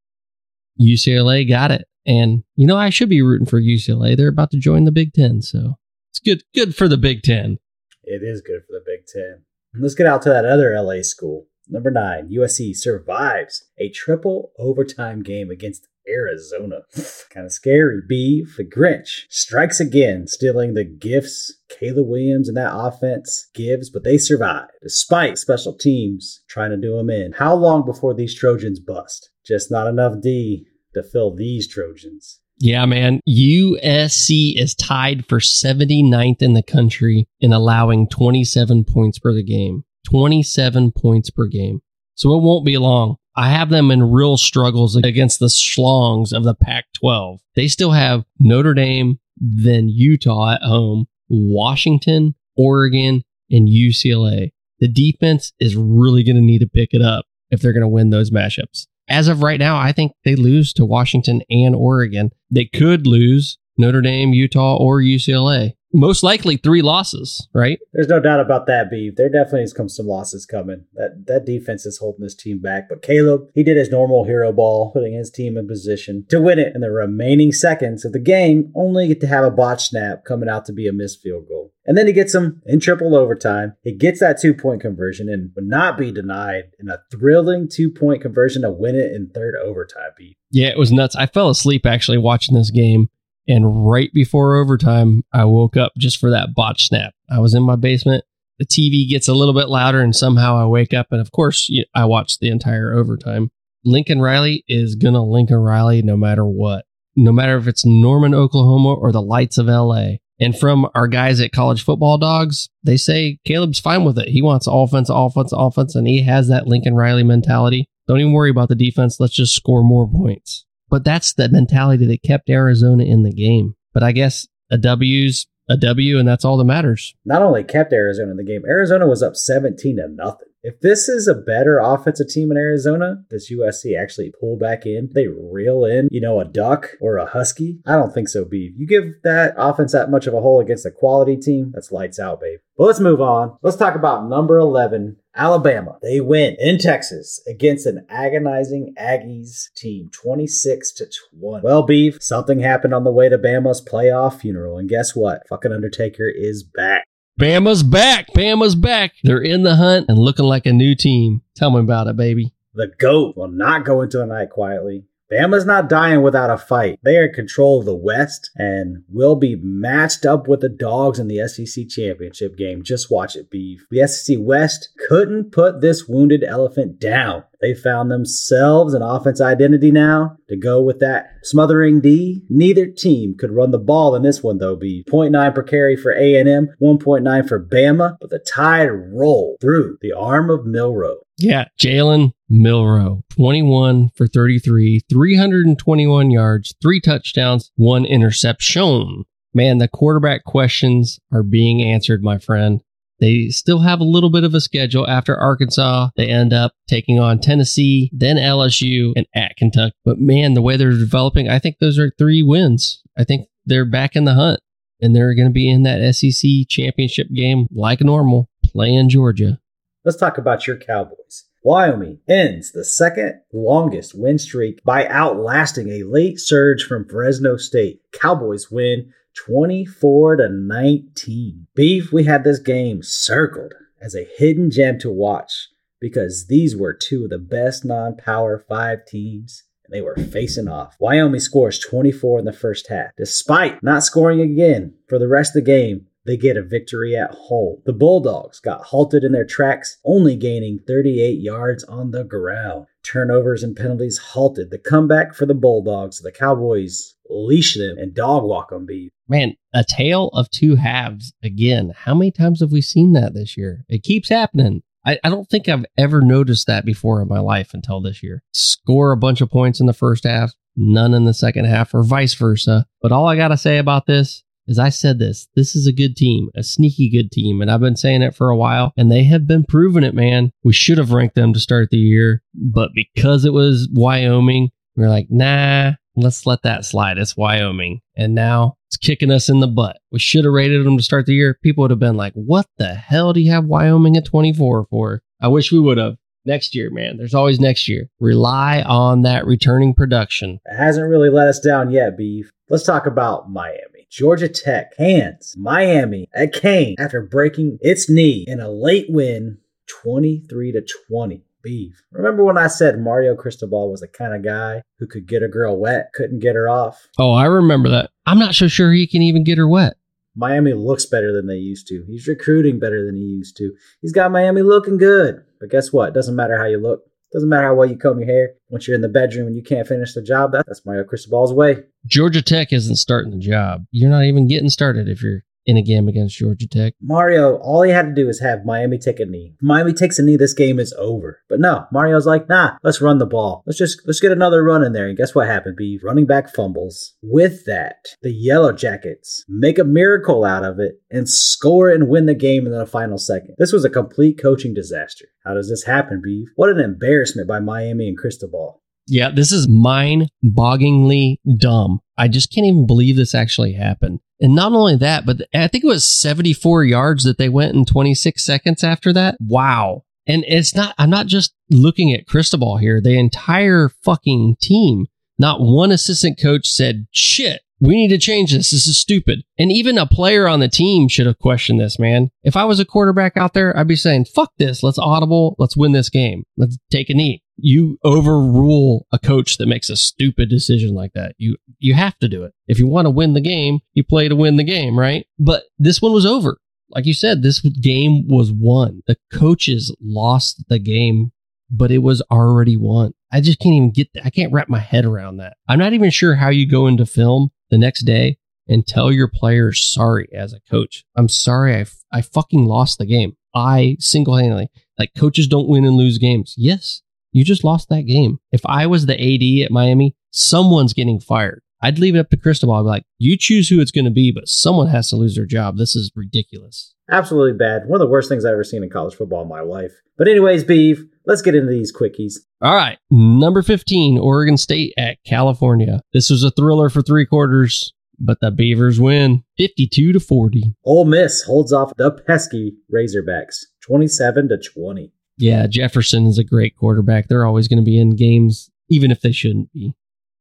UCLA 0.81 1.49
got 1.49 1.71
it. 1.71 1.87
And, 2.07 2.45
you 2.57 2.67
know, 2.67 2.77
I 2.77 2.91
should 2.91 3.09
be 3.09 3.23
rooting 3.23 3.47
for 3.47 3.61
UCLA. 3.61 4.17
They're 4.17 4.29
about 4.29 4.51
to 4.53 4.59
join 4.59 4.85
the 4.85 4.93
Big 4.93 5.13
Ten. 5.13 5.43
So 5.43 5.75
it's 6.11 6.19
good, 6.19 6.43
good 6.55 6.75
for 6.75 6.89
the 6.89 6.97
Big 6.97 7.23
Ten. 7.23 7.59
It 8.05 8.23
is 8.23 8.41
good 8.41 8.63
for 8.67 8.73
the 8.73 8.83
Big 8.85 9.07
Ten. 9.07 9.45
Let's 9.75 9.95
get 9.95 10.07
out 10.07 10.23
to 10.23 10.29
that 10.29 10.45
other 10.45 10.75
LA 10.81 11.03
school. 11.03 11.47
Number 11.69 11.91
nine, 11.91 12.29
USC 12.29 12.77
survives 12.77 13.65
a 13.79 13.89
triple 13.89 14.53
overtime 14.59 15.23
game 15.23 15.51
against 15.51 15.89
Arizona. 16.09 16.81
kind 17.31 17.47
of 17.47 17.53
scary. 17.53 18.01
B, 18.09 18.45
the 18.57 18.65
Grinch 18.65 19.27
strikes 19.29 19.81
again, 19.81 20.27
stealing 20.27 20.75
the 20.75 20.85
gifts 20.85 21.53
Caleb 21.69 22.09
Williams 22.09 22.49
and 22.49 22.57
that 22.57 22.75
offense 22.75 23.49
gives, 23.55 23.91
but 23.91 24.05
they 24.05 24.19
survive 24.19 24.69
despite 24.83 25.39
special 25.39 25.75
teams 25.75 26.43
trying 26.49 26.71
to 26.71 26.77
do 26.77 26.97
them 26.97 27.11
in. 27.11 27.33
How 27.33 27.55
long 27.55 27.85
before 27.85 28.15
these 28.15 28.35
Trojans 28.35 28.81
bust? 28.81 29.31
Just 29.45 29.71
not 29.71 29.87
enough 29.87 30.21
D 30.23 30.67
to 30.95 31.03
fill 31.03 31.35
these 31.35 31.69
Trojans. 31.69 32.41
Yeah, 32.59 32.85
man. 32.87 33.21
USC 33.29 34.55
is 34.57 34.75
tied 34.75 35.27
for 35.27 35.41
79th 35.41 36.43
in 36.43 36.53
the 36.53 36.63
country 36.63 37.27
in 37.41 37.53
allowing 37.53 38.09
27 38.09 38.85
points 38.85 39.19
per 39.19 39.35
the 39.35 39.43
game. 39.43 39.85
27 40.09 40.93
points 40.93 41.31
per 41.31 41.47
game. 41.47 41.81
So 42.15 42.37
it 42.37 42.43
won't 42.43 42.65
be 42.65 42.79
long. 42.79 43.17
I 43.35 43.49
have 43.49 43.71
them 43.71 43.91
in 43.91 44.11
real 44.11 44.37
struggles 44.37 44.97
against 44.97 45.41
the 45.41 45.47
schlongs 45.47 46.33
of 46.33 46.45
the 46.45 46.55
Pac 46.55 46.87
12. 47.01 47.41
They 47.57 47.69
still 47.69 47.93
have 47.93 48.25
Notre 48.39 48.75
Dame, 48.75 49.19
then 49.41 49.89
Utah 49.89 50.55
at 50.55 50.63
home, 50.63 51.07
Washington, 51.29 52.35
Oregon, 52.57 53.23
and 53.51 53.69
UCLA. 53.69 54.53
The 54.81 54.89
defense 54.89 55.53
is 55.59 55.77
really 55.77 56.25
going 56.25 56.37
to 56.37 56.43
need 56.43 56.59
to 56.59 56.69
pick 56.69 56.91
it 56.93 57.01
up 57.01 57.25
if 57.51 57.61
they're 57.61 57.73
going 57.73 57.83
to 57.83 57.89
win 57.89 58.11
those 58.11 58.31
matchups. 58.31 58.87
As 59.09 59.29
of 59.29 59.43
right 59.43 59.59
now, 59.59 59.79
I 59.79 59.93
think 59.93 60.13
they 60.25 60.35
lose 60.35 60.73
to 60.75 60.85
Washington 60.85 61.43
and 61.51 61.75
Oregon. 61.75 62.31
They 62.51 62.67
could 62.67 63.07
lose 63.07 63.59
Notre 63.79 64.01
Dame, 64.03 64.33
Utah, 64.33 64.77
or 64.77 65.01
UCLA 65.01 65.73
most 65.93 66.23
likely 66.23 66.57
three 66.57 66.83
losses, 66.83 67.49
right? 67.55 67.79
There's 67.93 68.09
no 68.09 68.21
doubt 68.21 68.41
about 68.41 68.67
that, 68.67 68.91
Beef. 68.91 69.15
There 69.17 69.29
definitely 69.29 69.63
is 69.63 69.73
come 69.73 69.89
some 69.89 70.07
losses 70.07 70.47
coming. 70.47 70.85
That 70.95 71.27
that 71.27 71.45
defense 71.45 71.87
is 71.87 71.99
holding 71.99 72.23
this 72.23 72.35
team 72.35 72.61
back. 72.61 72.89
But 72.89 73.03
Caleb, 73.03 73.49
he 73.55 73.63
did 73.63 73.77
his 73.77 73.91
normal 73.91 74.25
hero 74.25 74.53
ball, 74.53 74.91
putting 74.93 75.15
his 75.15 75.31
team 75.31 75.57
in 75.57 75.69
position 75.69 76.25
to 76.29 76.41
win 76.41 76.59
it 76.59 76.75
in 76.75 76.81
the 76.81 76.91
remaining 76.91 77.53
seconds 77.53 78.05
of 78.05 78.13
the 78.13 78.19
game, 78.19 78.73
only 78.75 79.15
to 79.15 79.27
have 79.27 79.45
a 79.45 79.51
botch 79.51 79.89
snap 79.89 80.25
coming 80.25 80.49
out 80.49 80.65
to 80.67 80.73
be 80.73 80.89
a 80.89 80.93
missed 80.93 81.21
field 81.21 81.49
goal. 81.49 81.73
And 81.85 81.99
then 81.99 82.07
he 82.07 82.13
gets 82.13 82.33
them 82.33 82.63
in 82.65 82.79
triple 82.79 83.17
overtime. 83.17 83.75
He 83.83 83.93
gets 83.93 84.21
that 84.21 84.41
two 84.41 84.55
point 84.55 84.81
conversion 84.81 85.29
and 85.29 85.51
would 85.57 85.67
not 85.67 85.99
be 85.99 86.13
denied 86.13 86.71
in 86.79 86.89
a 86.89 87.01
thrilling 87.11 87.69
two 87.69 87.91
point 87.91 88.23
conversion 88.23 88.63
to 88.63 88.71
win 88.71 88.95
it 88.95 89.13
in 89.13 89.31
third 89.31 89.55
overtime. 89.57 90.11
Beef. 90.17 90.37
Yeah, 90.51 90.69
it 90.69 90.79
was 90.79 90.93
nuts. 90.93 91.17
I 91.17 91.27
fell 91.27 91.51
asleep 91.51 91.87
actually 91.87 92.19
watching 92.19 92.55
this 92.55 92.71
game. 92.71 93.09
And 93.49 93.89
right 93.91 94.11
before 94.13 94.57
overtime, 94.57 95.25
I 95.33 95.45
woke 95.45 95.77
up 95.77 95.93
just 95.99 96.19
for 96.19 96.31
that 96.31 96.55
botch 96.55 96.87
snap. 96.87 97.15
I 97.31 97.41
was 97.41 97.55
in 97.55 97.63
my 97.63 97.77
basement. 97.77 98.25
The 98.59 98.67
TV 98.67 99.09
gets 99.09 99.27
a 99.29 99.35
little 99.35 99.55
bit 99.55 99.69
louder, 99.69 100.01
and 100.01 100.15
somehow 100.15 100.57
I 100.57 100.67
wake 100.67 100.95
up. 100.95 101.09
And 101.11 101.21
of 101.21 101.33
course, 101.33 101.71
I 101.95 102.05
watched 102.05 102.41
the 102.41 102.51
entire 102.51 102.93
overtime. 102.93 103.51
Lincoln 103.85 104.21
Riley 104.21 104.65
is 104.69 104.95
going 104.95 105.15
to 105.15 105.23
Lincoln 105.23 105.57
Riley 105.57 106.03
no 106.03 106.17
matter 106.17 106.45
what, 106.45 106.85
no 107.17 107.33
matter 107.33 107.57
if 107.57 107.67
it's 107.67 107.85
Norman, 107.85 108.35
Oklahoma, 108.35 108.95
or 108.95 109.11
the 109.11 109.23
lights 109.23 109.59
of 109.59 109.67
LA. 109.67 110.19
And 110.39 110.59
from 110.59 110.89
our 110.95 111.09
guys 111.09 111.41
at 111.41 111.53
College 111.53 111.85
Football 111.85 112.19
Dogs, 112.19 112.69
they 112.83 112.97
say 112.97 113.39
Caleb's 113.45 113.81
fine 113.81 114.05
with 114.05 114.19
it. 114.19 114.29
He 114.29 114.43
wants 114.43 114.67
offense, 114.69 115.09
offense, 115.09 115.53
offense, 115.53 115.95
and 115.95 116.07
he 116.07 116.23
has 116.23 116.49
that 116.49 116.67
Lincoln 116.67 116.95
Riley 116.95 117.23
mentality. 117.23 117.89
Don't 118.07 118.21
even 118.21 118.33
worry 118.33 118.51
about 118.51 118.69
the 118.69 118.75
defense. 118.75 119.19
Let's 119.19 119.35
just 119.35 119.55
score 119.55 119.83
more 119.83 120.09
points. 120.09 120.65
But 120.93 121.05
that's 121.05 121.33
the 121.33 121.49
mentality 121.49 122.05
that 122.05 122.23
kept 122.23 122.51
Arizona 122.51 123.05
in 123.05 123.23
the 123.23 123.33
game. 123.33 123.77
But 123.95 124.03
I 124.03 124.13
guess 124.13 124.47
a 124.71 124.77
W's 124.77 125.47
a 125.67 125.79
W, 125.79 126.19
and 126.19 126.29
that's 126.29 126.45
all 126.45 126.59
that 126.59 126.65
matters. 126.65 127.15
Not 127.25 127.41
only 127.41 127.65
kept 127.65 127.95
Arizona 127.95 128.33
in 128.33 128.37
the 128.37 128.45
game, 128.45 128.61
Arizona 128.67 129.07
was 129.07 129.23
up 129.23 129.35
17 129.35 129.97
to 129.97 130.09
nothing. 130.09 130.49
If 130.65 130.81
this 130.81 131.09
is 131.09 131.27
a 131.27 131.35
better 131.35 131.81
offensive 131.81 132.29
team 132.29 132.53
in 132.53 132.57
Arizona, 132.57 133.25
does 133.29 133.51
USC 133.51 134.01
actually 134.01 134.33
pull 134.39 134.57
back 134.57 134.87
in? 134.87 135.11
They 135.13 135.27
reel 135.27 135.85
in, 135.85 136.07
you 136.13 136.21
know, 136.21 136.39
a 136.39 136.45
duck 136.45 136.91
or 137.01 137.17
a 137.17 137.27
husky? 137.27 137.81
I 137.85 137.97
don't 137.97 138.15
think 138.15 138.29
so, 138.29 138.45
Beef. 138.45 138.73
You 138.77 138.87
give 138.87 139.07
that 139.25 139.55
offense 139.57 139.91
that 139.91 140.09
much 140.09 140.29
of 140.29 140.35
a 140.35 140.41
hole 140.41 140.61
against 140.61 140.87
a 140.87 140.93
quality 140.93 141.37
team, 141.37 141.73
that's 141.75 141.91
lights 141.91 142.21
out, 142.21 142.41
babe. 142.41 142.61
But 142.79 142.85
let's 142.85 143.01
move 143.01 143.21
on. 143.21 143.57
Let's 143.63 143.77
talk 143.77 143.97
about 143.97 144.29
number 144.29 144.57
11, 144.57 145.17
Alabama. 145.35 145.99
They 146.01 146.21
win 146.21 146.57
in 146.61 146.79
Texas 146.79 147.43
against 147.49 147.85
an 147.87 148.07
agonizing 148.09 148.95
Aggies 148.97 149.73
team, 149.75 150.11
26 150.13 150.93
to 150.93 151.07
20. 151.41 151.65
Well, 151.65 151.83
Beef, 151.83 152.23
something 152.23 152.61
happened 152.61 152.95
on 152.95 153.03
the 153.03 153.11
way 153.11 153.29
to 153.29 153.37
Bama's 153.37 153.85
playoff 153.85 154.41
funeral, 154.41 154.79
and 154.79 154.89
guess 154.89 155.17
what? 155.17 155.43
Fucking 155.49 155.73
Undertaker 155.73 156.29
is 156.33 156.63
back. 156.63 157.05
Bama's 157.41 157.83
back. 157.83 158.29
Bama's 158.35 158.75
back. 158.75 159.15
They're 159.23 159.43
in 159.43 159.63
the 159.63 159.77
hunt 159.77 160.07
and 160.09 160.19
looking 160.19 160.45
like 160.45 160.67
a 160.67 160.73
new 160.73 160.95
team. 160.95 161.43
Tell 161.55 161.71
me 161.71 161.81
about 161.81 162.07
it, 162.07 162.17
baby. 162.17 162.53
The 162.75 162.89
GOAT 162.99 163.37
will 163.37 163.49
not 163.49 163.85
go 163.85 164.03
into 164.03 164.19
the 164.19 164.27
night 164.27 164.51
quietly. 164.51 165.05
Bama's 165.33 165.65
not 165.65 165.89
dying 165.89 166.21
without 166.21 166.51
a 166.51 166.59
fight. 166.59 166.99
They 167.03 167.17
are 167.17 167.25
in 167.25 167.33
control 167.33 167.81
of 167.81 167.87
the 167.87 167.95
West 167.95 168.51
and 168.57 169.03
will 169.09 169.35
be 169.35 169.57
matched 169.57 170.27
up 170.27 170.47
with 170.47 170.61
the 170.61 170.69
dogs 170.69 171.19
in 171.19 171.29
the 171.29 171.49
SEC 171.49 171.89
championship 171.89 172.57
game. 172.57 172.83
Just 172.83 173.11
watch 173.11 173.35
it, 173.35 173.51
Beef. 173.51 173.87
The 173.91 174.07
SEC 174.07 174.37
West 174.41 174.91
couldn't 175.09 175.53
put 175.53 175.81
this 175.81 176.07
wounded 176.07 176.45
elephant 176.45 177.01
down. 177.01 177.45
They 177.63 177.75
found 177.75 178.11
themselves 178.11 178.93
an 178.93 179.03
offense 179.03 179.41
identity 179.41 179.91
now 179.93 180.37
to 180.49 180.57
go 180.57 180.83
with 180.83 180.99
that 180.99 181.29
smothering 181.45 182.01
D. 182.01 182.43
Neither 182.51 182.87
team 182.87 183.37
could 183.39 183.53
run 183.53 183.71
the 183.71 183.79
ball 183.79 184.15
in 184.17 184.23
this 184.23 184.43
one 184.43 184.59
though. 184.59 184.77
Be 184.77 185.05
0.9 185.09 185.55
per 185.55 185.63
carry 185.63 185.97
for 185.97 186.13
A&M, 186.13 186.69
1.9 186.83 187.49
for 187.49 187.65
Bama, 187.65 188.17
but 188.21 188.31
the 188.31 188.41
tide 188.41 188.91
rolled 188.91 189.59
through 189.61 189.97
the 190.03 190.13
arm 190.13 190.51
of 190.51 190.67
Milroe. 190.67 191.21
Yeah, 191.43 191.65
Jalen 191.81 192.33
Milroe, 192.49 193.23
21 193.31 194.11
for 194.15 194.29
33, 194.29 195.01
321 195.09 196.31
yards, 196.31 196.75
three 196.81 197.01
touchdowns, 197.01 197.73
one 197.75 198.05
interception. 198.05 199.25
Man, 199.53 199.79
the 199.79 199.89
quarterback 199.89 200.45
questions 200.45 201.19
are 201.33 201.43
being 201.43 201.83
answered, 201.83 202.23
my 202.23 202.39
friend. 202.39 202.81
They 203.19 203.49
still 203.49 203.81
have 203.81 204.01
a 204.01 204.05
little 204.05 204.31
bit 204.31 204.45
of 204.45 204.55
a 204.55 204.61
schedule 204.61 205.09
after 205.09 205.37
Arkansas. 205.37 206.11
They 206.17 206.27
end 206.29 206.53
up 206.53 206.73
taking 206.89 207.19
on 207.19 207.41
Tennessee, 207.41 208.11
then 208.13 208.37
LSU, 208.37 209.13
and 209.17 209.27
at 209.35 209.57
Kentucky. 209.57 209.95
But 210.05 210.19
man, 210.19 210.55
the 210.55 210.63
way 210.63 210.77
they're 210.77 210.91
developing, 210.91 211.49
I 211.49 211.59
think 211.59 211.79
those 211.79 211.99
are 211.99 212.13
three 212.19 212.43
wins. 212.43 213.03
I 213.19 213.25
think 213.25 213.49
they're 213.67 213.85
back 213.85 214.17
in 214.17 214.25
the 214.25 214.35
hunt 214.35 214.61
and 215.01 215.15
they're 215.15 215.35
going 215.35 215.49
to 215.49 215.53
be 215.53 215.69
in 215.69 215.83
that 215.83 216.15
SEC 216.15 216.51
championship 216.69 217.27
game 217.35 217.67
like 217.73 218.01
normal, 218.01 218.49
playing 218.65 219.09
Georgia. 219.09 219.59
Let's 220.05 220.19
talk 220.19 220.37
about 220.37 220.67
your 220.67 220.77
Cowboys. 220.77 221.45
Wyoming 221.63 222.19
ends 222.29 222.73
the 222.73 222.85
second 222.85 223.41
longest 223.53 224.19
win 224.19 224.37
streak 224.37 224.83
by 224.83 225.07
outlasting 225.07 225.91
a 225.91 226.03
late 226.03 226.41
surge 226.41 226.83
from 226.83 227.09
Fresno 227.09 227.57
State. 227.57 228.01
Cowboys 228.11 228.69
win 228.69 229.13
24 229.47 230.37
to 230.37 230.49
19. 230.49 231.69
Beef, 231.77 232.13
we 232.13 232.25
had 232.25 232.43
this 232.43 232.59
game 232.59 233.01
circled 233.05 233.75
as 234.01 234.17
a 234.17 234.27
hidden 234.37 234.73
gem 234.73 234.99
to 234.99 235.09
watch 235.09 235.69
because 236.01 236.49
these 236.49 236.77
were 236.77 236.93
two 236.93 237.25
of 237.25 237.31
the 237.31 237.39
best 237.39 237.85
non 237.85 238.17
power 238.17 238.59
five 238.59 239.07
teams 239.07 239.63
and 239.85 239.95
they 239.95 240.01
were 240.01 240.17
facing 240.17 240.67
off. 240.67 240.97
Wyoming 240.99 241.39
scores 241.39 241.79
24 241.79 242.41
in 242.41 242.45
the 242.45 242.53
first 242.53 242.89
half. 242.89 243.13
Despite 243.17 243.81
not 243.85 244.03
scoring 244.03 244.41
again 244.41 244.95
for 245.09 245.21
the 245.21 245.29
rest 245.29 245.55
of 245.55 245.65
the 245.65 245.71
game, 245.71 246.07
they 246.25 246.37
get 246.37 246.57
a 246.57 246.63
victory 246.63 247.17
at 247.17 247.33
home. 247.33 247.83
The 247.85 247.93
Bulldogs 247.93 248.61
got 248.61 248.85
halted 248.85 249.25
in 249.25 249.33
their 249.33 249.45
tracks, 249.45 249.99
only 250.05 250.37
gaining 250.37 250.79
38 250.87 251.41
yards 251.41 251.85
on 251.85 252.11
the 252.11 252.25
ground. 252.25 252.87
Turnovers 253.05 253.63
and 253.63 253.77
penalties 253.77 254.19
halted 254.19 254.71
the 254.71 254.79
comeback 254.79 255.35
for 255.35 255.47
the 255.47 255.55
Bulldogs. 255.55 256.21
The 256.21 256.33
Cowboys 256.33 257.15
leash 257.29 257.77
them 257.77 257.99
and 257.99 258.15
dog 258.15 258.45
walk 258.45 258.71
them, 258.71 258.87
beef. 258.87 259.11
Man, 259.29 259.55
a 259.75 259.85
tale 259.85 260.29
of 260.29 260.51
two 260.51 260.77
halves 260.77 261.33
again. 261.43 261.93
How 261.97 262.15
many 262.15 262.31
times 262.31 262.61
have 262.61 262.73
we 262.73 262.83
seen 262.83 263.13
that 263.15 263.35
this 263.35 263.57
year? 263.57 263.85
It 263.89 264.03
keeps 264.03 264.29
happening. 264.29 264.83
I, 265.05 265.19
I 265.25 265.31
don't 265.31 265.49
think 265.49 265.69
I've 265.69 265.85
ever 265.99 266.21
noticed 266.21 266.67
that 266.69 266.85
before 266.85 267.21
in 267.21 267.29
my 267.29 267.41
life 267.41 267.75
until 267.75 268.01
this 268.01 268.23
year. 268.23 268.43
Score 268.53 269.11
a 269.11 269.17
bunch 269.17 269.41
of 269.41 269.51
points 269.51 269.81
in 269.81 269.87
the 269.87 269.93
first 269.93 270.25
half, 270.25 270.53
none 270.77 271.15
in 271.15 271.25
the 271.25 271.35
second 271.35 271.65
half, 271.65 271.93
or 271.93 272.05
vice 272.05 272.35
versa. 272.35 272.87
But 273.01 273.11
all 273.11 273.27
I 273.27 273.37
got 273.37 273.49
to 273.49 273.57
say 273.57 273.79
about 273.79 274.07
this 274.07 274.45
is 274.73 274.79
I 274.79 274.89
said 274.89 275.19
this. 275.19 275.49
This 275.55 275.77
is 275.77 275.87
a 275.87 275.93
good 275.93 276.17
team, 276.17 276.49
a 276.57 276.63
sneaky 276.63 277.09
good 277.11 277.31
team. 277.31 277.61
And 277.61 277.71
I've 277.71 277.81
been 277.81 277.97
saying 277.97 278.23
it 278.23 278.35
for 278.35 278.49
a 278.49 278.57
while, 278.57 278.93
and 278.97 279.13
they 279.13 279.25
have 279.25 279.47
been 279.47 279.65
proving 279.65 280.03
it, 280.03 280.15
man. 280.15 280.51
We 280.65 280.73
should 280.73 280.99
have 280.99 281.13
ranked 281.13 281.35
them 281.37 281.53
to 281.53 281.61
start 281.61 281.91
the 281.91 281.99
year, 281.99 282.43
but 282.55 282.91
because 282.95 283.45
it 283.45 283.53
was 283.53 283.89
Wyoming, 283.93 284.71
we 284.97 285.05
are 285.05 285.09
like, 285.09 285.29
nah, 285.31 285.93
let's 286.17 286.47
let 286.47 286.63
that 286.63 286.85
slide. 286.85 287.19
It's 287.19 287.37
Wyoming. 287.37 288.01
And 288.17 288.35
now 288.35 288.77
it's 288.89 288.97
kicking 288.97 289.31
us 289.31 289.49
in 289.49 289.61
the 289.61 289.69
butt. 289.69 289.99
We 290.11 290.19
should 290.19 290.45
have 290.45 290.53
rated 290.53 290.85
them 290.85 290.97
to 290.97 291.03
start 291.03 291.27
the 291.27 291.35
year. 291.35 291.59
People 291.63 291.83
would 291.83 291.91
have 291.91 292.01
been 292.01 292.17
like, 292.17 292.35
what 292.35 292.67
the 292.79 292.95
hell 292.95 293.33
do 293.33 293.41
you 293.41 293.51
have 293.53 293.65
Wyoming 293.65 294.17
at 294.17 294.27
24 294.27 294.87
for? 294.91 295.23
I 295.41 295.49
wish 295.49 295.73
we 295.73 295.81
would 295.81 295.99
have. 295.99 296.17
Next 296.45 296.75
year, 296.75 296.91
man. 296.91 297.19
There's 297.19 297.35
always 297.35 297.61
next 297.61 297.89
year. 297.89 298.09
Rely 298.19 298.83
on 298.83 299.23
that 299.23 299.47
returning 299.47 299.95
production. 299.95 300.59
It 300.65 300.77
hasn't 300.77 301.09
really 301.09 301.31
let 301.31 301.47
us 301.47 301.61
down 301.61 301.93
yet, 301.93 302.19
beef. 302.19 302.51
Let's 302.69 302.83
talk 302.83 303.07
about 303.07 303.49
Miami. 303.49 303.92
Georgia 304.13 304.47
Tech 304.47 304.95
hands 304.99 305.57
Miami 305.59 306.29
at 306.35 306.53
Kane 306.53 306.97
after 306.99 307.23
breaking 307.23 307.79
its 307.81 308.11
knee 308.11 308.45
in 308.47 308.61
a 308.61 308.71
late 308.71 309.07
win 309.09 309.57
23 309.87 310.73
to 310.73 310.87
20. 311.09 311.43
Beef. 311.63 312.03
Remember 312.11 312.45
when 312.45 312.59
I 312.59 312.67
said 312.67 312.99
Mario 312.99 313.37
Cristobal 313.37 313.89
was 313.89 314.01
the 314.01 314.09
kind 314.09 314.35
of 314.35 314.43
guy 314.43 314.83
who 314.99 315.07
could 315.07 315.29
get 315.29 315.45
a 315.45 315.49
girl 315.49 315.79
wet, 315.79 316.11
couldn't 316.13 316.41
get 316.41 316.57
her 316.57 316.69
off? 316.69 317.07
Oh, 317.19 317.33
I 317.33 317.45
remember 317.45 317.89
that. 317.89 318.11
I'm 318.27 318.41
not 318.41 318.57
so 318.57 318.67
sure 318.67 318.93
he 318.93 319.07
can 319.07 319.23
even 319.23 319.45
get 319.45 319.59
her 319.59 319.69
wet. 319.69 319.95
Miami 320.35 320.73
looks 320.73 321.07
better 321.07 321.33
than 321.33 321.47
they 321.47 321.55
used 321.55 321.87
to. 321.87 322.05
He's 322.09 322.27
recruiting 322.27 322.81
better 322.81 323.07
than 323.07 323.15
he 323.15 323.23
used 323.23 323.57
to. 323.59 323.73
He's 324.01 324.13
got 324.13 324.33
Miami 324.33 324.63
looking 324.63 324.97
good. 324.99 325.45
But 325.61 325.71
guess 325.71 325.93
what? 325.93 326.09
It 326.09 326.15
doesn't 326.15 326.35
matter 326.35 326.59
how 326.59 326.67
you 326.67 326.79
look. 326.79 327.05
Doesn't 327.33 327.49
matter 327.49 327.69
how 327.69 327.75
well 327.75 327.89
you 327.89 327.97
comb 327.97 328.19
your 328.19 328.29
hair. 328.29 328.51
Once 328.69 328.87
you're 328.87 328.95
in 328.95 329.01
the 329.01 329.09
bedroom 329.09 329.47
and 329.47 329.57
you 329.57 329.63
can't 329.63 329.89
finish 329.89 330.13
the 330.13 330.23
job, 330.23 330.53
that, 330.53 330.67
that's 330.67 330.85
Mario 330.85 331.05
Cristobal's 331.05 331.53
way. 331.53 331.79
Georgia 332.07 332.43
Tech 332.43 332.73
isn't 332.73 332.97
starting 332.97 333.31
the 333.31 333.39
job. 333.39 333.87
You're 333.91 334.11
not 334.11 334.25
even 334.25 334.49
getting 334.49 334.69
started 334.69 335.09
if 335.09 335.23
you're 335.23 335.43
in 335.67 335.77
a 335.77 335.83
game 335.83 336.09
against 336.09 336.37
Georgia 336.37 336.67
Tech. 336.67 336.95
Mario, 337.01 337.57
all 337.59 337.83
he 337.83 337.91
had 337.91 338.07
to 338.07 338.15
do 338.15 338.29
is 338.29 338.41
have 338.41 338.65
Miami 338.65 338.99
take 338.99 339.21
a 339.21 339.27
knee. 339.27 339.53
If 339.55 339.63
Miami 339.63 339.93
takes 339.93 340.19
a 340.19 340.23
knee, 340.23 340.37
this 340.37 340.55
game 340.55 340.79
is 340.79 340.93
over. 340.99 341.41
But 341.49 341.61
no, 341.61 341.87
Mario's 341.93 342.27
like, 342.27 342.49
nah, 342.49 342.77
let's 342.83 343.01
run 343.01 343.19
the 343.19 343.27
ball. 343.27 343.63
Let's 343.67 343.79
just 343.79 344.03
let's 344.07 344.21
get 344.21 344.33
another 344.33 344.63
run 344.63 344.83
in 344.83 344.93
there. 344.93 345.09
And 345.09 345.17
guess 345.17 345.35
what 345.35 345.47
happened? 345.47 345.77
Be 345.77 346.01
running 346.03 346.27
back 346.27 346.53
fumbles. 346.53 347.15
With 347.23 347.65
that, 347.67 347.97
the 348.23 348.33
Yellow 348.33 348.73
Jackets 348.73 349.45
make 349.49 349.79
a 349.79 349.85
miracle 349.85 350.45
out 350.45 350.65
of 350.65 350.79
it 350.79 351.01
and 351.11 351.29
score 351.29 351.91
and 351.91 352.09
win 352.09 352.27
the 352.27 352.35
game 352.35 352.67
in 352.67 352.73
the 352.73 352.87
final 352.87 353.19
second. 353.19 353.55
This 353.59 353.73
was 353.73 353.85
a 353.85 353.91
complete 353.91 354.41
coaching 354.41 354.75
disaster. 354.75 355.27
How 355.45 355.55
does 355.55 355.69
this 355.69 355.85
happen, 355.85 356.21
Beef? 356.23 356.49
What 356.57 356.71
an 356.71 356.81
embarrassment 356.81 357.49
by 357.49 357.61
Miami 357.61 358.09
and 358.09 358.19
Cristobal. 358.19 358.82
Yeah, 359.07 359.31
this 359.31 359.53
is 359.53 359.69
mind 359.69 360.31
bogglingly 360.45 361.37
dumb. 361.57 362.01
I 362.17 362.29
just 362.29 362.53
can't 362.53 362.67
even 362.67 362.87
believe 362.87 363.17
this 363.17 363.35
actually 363.35 363.73
happened. 363.73 364.21
And 364.41 364.55
not 364.55 364.73
only 364.73 364.97
that, 364.97 365.25
but 365.25 365.43
I 365.55 365.69
think 365.69 365.85
it 365.85 365.89
was 365.89 366.09
74 366.09 366.85
yards 366.85 367.25
that 367.25 367.39
they 367.39 367.49
went 367.49 367.75
in 367.75 367.85
26 367.85 368.45
seconds 368.45 368.83
after 368.83 369.13
that. 369.13 369.37
Wow. 369.41 370.05
And 370.27 370.45
it's 370.47 370.75
not, 370.75 370.95
I'm 370.99 371.11
not 371.11 371.27
just 371.27 371.55
looking 371.71 372.13
at 372.13 372.27
Cristobal 372.27 372.77
here. 372.77 373.01
The 373.01 373.19
entire 373.19 373.91
fucking 374.05 374.57
team, 374.61 375.07
not 375.39 375.61
one 375.61 375.91
assistant 375.91 376.41
coach 376.41 376.69
said, 376.69 377.07
shit, 377.11 377.61
we 377.81 377.97
need 377.97 378.09
to 378.09 378.19
change 378.19 378.53
this. 378.53 378.71
This 378.71 378.87
is 378.87 379.01
stupid. 379.01 379.43
And 379.59 379.73
even 379.73 379.99
a 379.99 380.07
player 380.07 380.47
on 380.47 380.61
the 380.61 380.69
team 380.69 381.09
should 381.09 381.27
have 381.27 381.41
questioned 381.41 381.81
this, 381.81 381.99
man. 381.99 382.31
If 382.45 382.57
I 382.57 382.65
was 382.65 382.79
a 382.79 382.85
quarterback 382.85 383.37
out 383.37 383.55
there, 383.55 383.77
I'd 383.77 383.89
be 383.89 383.97
saying, 383.97 384.27
fuck 384.27 384.53
this. 384.59 384.85
Let's 384.85 384.99
audible. 384.99 385.57
Let's 385.59 385.77
win 385.77 385.91
this 385.91 386.09
game. 386.09 386.45
Let's 386.57 386.79
take 386.93 387.11
a 387.11 387.15
knee. 387.15 387.43
You 387.57 387.99
overrule 388.03 389.07
a 389.13 389.19
coach 389.19 389.59
that 389.59 389.67
makes 389.67 389.91
a 389.91 389.97
stupid 389.97 390.49
decision 390.49 390.95
like 390.95 391.13
that. 391.13 391.35
You, 391.39 391.57
you 391.79 391.95
have 391.95 392.19
to 392.19 392.29
do 392.29 392.45
it. 392.45 392.55
If 392.67 392.79
you 392.79 392.87
want 392.87 393.07
to 393.07 393.11
win 393.11 393.35
the 393.35 393.41
game, 393.41 393.81
you 393.93 394.05
play 394.05 394.29
to 394.29 394.37
win 394.37 394.57
the 394.57 394.65
game, 394.65 394.99
right? 394.99 395.27
But 395.39 395.65
this 395.79 396.01
one 396.01 396.13
was 396.13 396.27
over. 396.27 396.59
Like 396.91 397.07
you 397.07 397.15
said, 397.15 397.43
this 397.43 397.61
game 397.61 398.29
was 398.29 398.53
won. 398.53 399.03
The 399.07 399.17
coaches 399.33 399.95
lost 400.01 400.65
the 400.69 400.79
game, 400.79 401.33
but 401.71 401.91
it 401.91 401.99
was 401.99 402.23
already 402.31 402.77
won. 402.77 403.15
I 403.33 403.41
just 403.41 403.59
can't 403.61 403.75
even 403.75 403.93
get 403.93 404.13
that. 404.13 404.27
I 404.27 404.31
can't 404.31 404.53
wrap 404.53 404.69
my 404.69 404.79
head 404.79 405.07
around 405.07 405.39
that. 405.39 405.57
I'm 405.69 405.79
not 405.79 405.95
even 405.95 406.11
sure 406.11 406.35
how 406.35 406.51
you 406.51 406.69
go 406.69 406.87
into 406.87 407.07
film 407.07 407.51
the 407.71 407.79
next 407.79 408.03
day 408.03 408.37
and 408.69 408.87
tell 408.87 409.11
your 409.11 409.29
players 409.29 409.83
sorry 409.83 410.29
as 410.35 410.53
a 410.53 410.61
coach. 410.71 411.05
I'm 411.17 411.29
sorry. 411.29 411.77
I, 411.77 411.87
I 412.13 412.21
fucking 412.21 412.67
lost 412.67 412.99
the 412.99 413.07
game. 413.07 413.37
I 413.55 413.97
single 413.99 414.37
handedly, 414.37 414.71
like 414.99 415.13
coaches 415.17 415.47
don't 415.47 415.69
win 415.69 415.85
and 415.85 415.97
lose 415.97 416.19
games. 416.19 416.55
Yes, 416.57 417.03
you 417.33 417.45
just 417.45 417.65
lost 417.65 417.89
that 417.89 418.03
game. 418.03 418.39
If 418.53 418.61
I 418.67 418.87
was 418.87 419.07
the 419.07 419.15
AD 419.15 419.65
at 419.65 419.73
Miami, 419.73 420.15
someone's 420.31 420.93
getting 420.93 421.21
fired. 421.21 421.63
I'd 421.83 421.99
leave 421.99 422.15
it 422.15 422.21
up 422.21 422.31
to 422.31 422.37
Cristobal. 422.37 422.75
I'd 422.75 422.83
be 422.83 422.87
like, 422.87 423.05
you 423.19 423.37
choose 423.37 423.69
who 423.69 423.81
it's 423.81 423.91
going 423.91 424.05
to 424.05 424.11
be, 424.11 424.31
but 424.31 424.47
someone 424.47 424.87
has 424.87 425.09
to 425.09 425.17
lose 425.17 425.35
their 425.35 425.47
job. 425.47 425.77
This 425.77 425.97
is 425.97 426.13
ridiculous. 426.15 426.95
Absolutely 427.11 427.59
bad. 427.59 427.89
One 427.89 428.01
of 428.01 428.07
the 428.07 428.11
worst 428.11 428.29
things 428.29 428.45
I've 428.45 428.53
ever 428.53 428.63
seen 428.63 428.85
in 428.85 428.91
college 428.91 429.17
football 429.17 429.43
in 429.43 429.49
my 429.49 429.61
life. 429.61 429.93
But, 430.17 430.29
anyways, 430.29 430.63
Beve, 430.63 431.05
let's 431.27 431.43
get 431.43 431.57
into 431.57 431.73
these 431.73 431.93
quickies. 431.93 432.35
All 432.61 432.77
right. 432.77 432.99
Number 433.11 433.63
15, 433.63 434.19
Oregon 434.19 434.57
State 434.57 434.95
at 434.97 435.19
California. 435.27 436.01
This 436.13 436.31
was 436.31 436.45
a 436.45 436.53
thriller 436.53 436.89
for 436.89 437.03
three 437.03 437.27
quarters, 437.27 437.93
but 438.21 438.39
the 438.41 438.53
Beavers 438.53 439.01
win 439.01 439.43
52 439.59 440.13
to 440.13 440.21
40. 440.21 440.77
Ole 440.85 441.05
Miss 441.05 441.43
holds 441.43 441.73
off 441.73 441.93
the 441.97 442.13
pesky 442.13 442.77
Razorbacks 442.95 443.65
27 443.83 444.49
to 444.51 444.59
20. 444.59 445.13
Yeah, 445.39 445.67
Jefferson 445.67 446.27
is 446.27 446.39
a 446.39 446.45
great 446.45 446.77
quarterback. 446.77 447.29
They're 447.29 447.47
always 447.47 447.69
going 447.69 447.79
to 447.79 447.85
be 447.85 447.99
in 447.99 448.17
games, 448.17 448.71
even 448.89 449.11
if 449.11 449.21
they 449.21 449.33
shouldn't 449.33 449.73
be. 449.73 449.95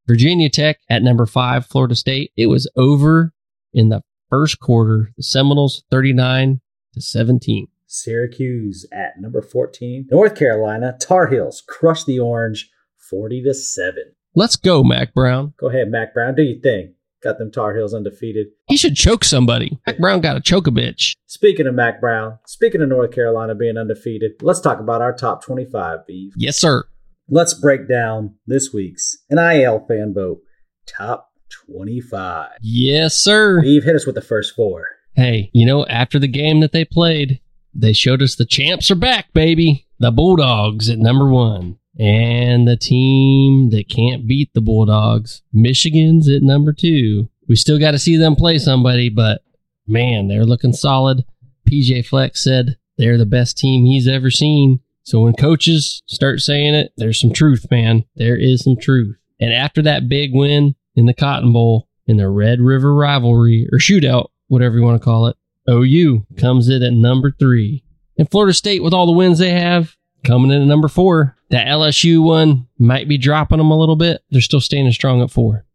Virginia 0.07 0.49
Tech 0.49 0.79
at 0.89 1.03
number 1.03 1.25
five, 1.25 1.65
Florida 1.65 1.95
State. 1.95 2.31
It 2.35 2.47
was 2.47 2.69
over 2.75 3.33
in 3.73 3.89
the 3.89 4.01
first 4.29 4.59
quarter. 4.59 5.11
The 5.17 5.23
Seminoles 5.23 5.83
39 5.91 6.61
to 6.93 7.01
17. 7.01 7.67
Syracuse 7.85 8.85
at 8.91 9.19
number 9.19 9.41
14. 9.41 10.07
North 10.11 10.35
Carolina 10.35 10.95
Tar 10.99 11.27
Heels 11.27 11.61
crush 11.67 12.03
the 12.03 12.19
Orange 12.19 12.69
40 12.97 13.43
to 13.43 13.53
7. 13.53 14.03
Let's 14.33 14.55
go, 14.55 14.83
Mack 14.83 15.13
Brown. 15.13 15.53
Go 15.57 15.69
ahead, 15.69 15.89
Mack 15.89 16.13
Brown. 16.13 16.35
Do 16.35 16.43
your 16.43 16.61
thing. 16.61 16.93
Got 17.23 17.37
them 17.37 17.51
Tar 17.51 17.75
Heels 17.75 17.93
undefeated. 17.93 18.47
He 18.67 18.77
should 18.77 18.95
choke 18.95 19.23
somebody. 19.23 19.79
Mack 19.85 19.99
Brown 19.99 20.21
got 20.21 20.33
to 20.33 20.39
choke 20.41 20.65
a 20.65 20.71
bitch. 20.71 21.15
Speaking 21.27 21.67
of 21.67 21.75
Mack 21.75 22.01
Brown, 22.01 22.39
speaking 22.47 22.81
of 22.81 22.89
North 22.89 23.11
Carolina 23.11 23.53
being 23.53 23.77
undefeated, 23.77 24.31
let's 24.41 24.59
talk 24.59 24.79
about 24.79 25.01
our 25.01 25.13
top 25.13 25.43
25, 25.43 26.07
Beef. 26.07 26.33
Yes, 26.35 26.57
sir. 26.57 26.85
Let's 27.29 27.53
break 27.53 27.87
down 27.87 28.35
this 28.47 28.73
week's 28.73 29.17
NIL 29.29 29.85
fan 29.87 30.13
vote 30.15 30.41
top 30.87 31.31
25. 31.69 32.49
Yes, 32.61 33.15
sir. 33.15 33.61
Beef, 33.61 33.83
hit 33.83 33.95
us 33.95 34.05
with 34.05 34.15
the 34.15 34.21
first 34.21 34.55
four. 34.55 34.87
Hey, 35.13 35.51
you 35.53 35.65
know, 35.65 35.85
after 35.85 36.17
the 36.17 36.27
game 36.27 36.61
that 36.61 36.71
they 36.71 36.85
played, 36.85 37.39
they 37.73 37.93
showed 37.93 38.21
us 38.21 38.35
the 38.35 38.45
champs 38.45 38.89
are 38.89 38.95
back, 38.95 39.31
baby. 39.33 39.87
The 39.99 40.11
Bulldogs 40.11 40.89
at 40.89 40.97
number 40.97 41.29
one. 41.29 41.77
And 41.99 42.67
the 42.67 42.77
team 42.77 43.69
that 43.71 43.89
can't 43.89 44.27
beat 44.27 44.53
the 44.53 44.61
Bulldogs, 44.61 45.41
Michigan's 45.51 46.29
at 46.29 46.41
number 46.41 46.73
two. 46.73 47.29
We 47.47 47.55
still 47.55 47.79
got 47.79 47.91
to 47.91 47.99
see 47.99 48.15
them 48.15 48.35
play 48.35 48.57
somebody, 48.57 49.09
but 49.09 49.43
man, 49.87 50.27
they're 50.27 50.45
looking 50.45 50.73
solid. 50.73 51.25
PJ 51.69 52.05
Fleck 52.05 52.37
said 52.37 52.77
they're 52.97 53.17
the 53.17 53.25
best 53.25 53.57
team 53.57 53.85
he's 53.85 54.07
ever 54.07 54.31
seen. 54.31 54.79
So 55.03 55.21
when 55.21 55.33
coaches 55.33 56.01
start 56.05 56.39
saying 56.39 56.75
it, 56.75 56.93
there's 56.97 57.19
some 57.19 57.33
truth, 57.33 57.65
man. 57.69 58.05
There 58.15 58.37
is 58.37 58.63
some 58.63 58.77
truth. 58.77 59.17
And 59.39 59.51
after 59.51 59.81
that 59.81 60.07
big 60.07 60.33
win 60.33 60.75
in 60.95 61.07
the 61.07 61.13
Cotton 61.13 61.51
Bowl 61.51 61.87
in 62.05 62.17
the 62.17 62.29
Red 62.29 62.61
River 62.61 62.93
rivalry 62.93 63.67
or 63.71 63.79
shootout, 63.79 64.27
whatever 64.47 64.77
you 64.77 64.83
want 64.83 65.01
to 65.01 65.03
call 65.03 65.27
it, 65.27 65.35
OU 65.69 66.25
comes 66.37 66.69
in 66.69 66.83
at 66.83 66.93
number 66.93 67.31
three. 67.31 67.83
And 68.17 68.29
Florida 68.29 68.53
State, 68.53 68.83
with 68.83 68.93
all 68.93 69.05
the 69.05 69.11
wins 69.11 69.39
they 69.39 69.51
have, 69.51 69.95
coming 70.23 70.51
in 70.51 70.61
at 70.61 70.67
number 70.67 70.87
four. 70.87 71.35
That 71.51 71.67
LSU 71.67 72.23
one 72.23 72.67
might 72.79 73.07
be 73.07 73.17
dropping 73.17 73.57
them 73.57 73.71
a 73.71 73.77
little 73.77 73.97
bit. 73.97 74.23
They're 74.31 74.41
still 74.41 74.61
standing 74.61 74.93
strong 74.93 75.21
at 75.21 75.31
four. 75.31 75.65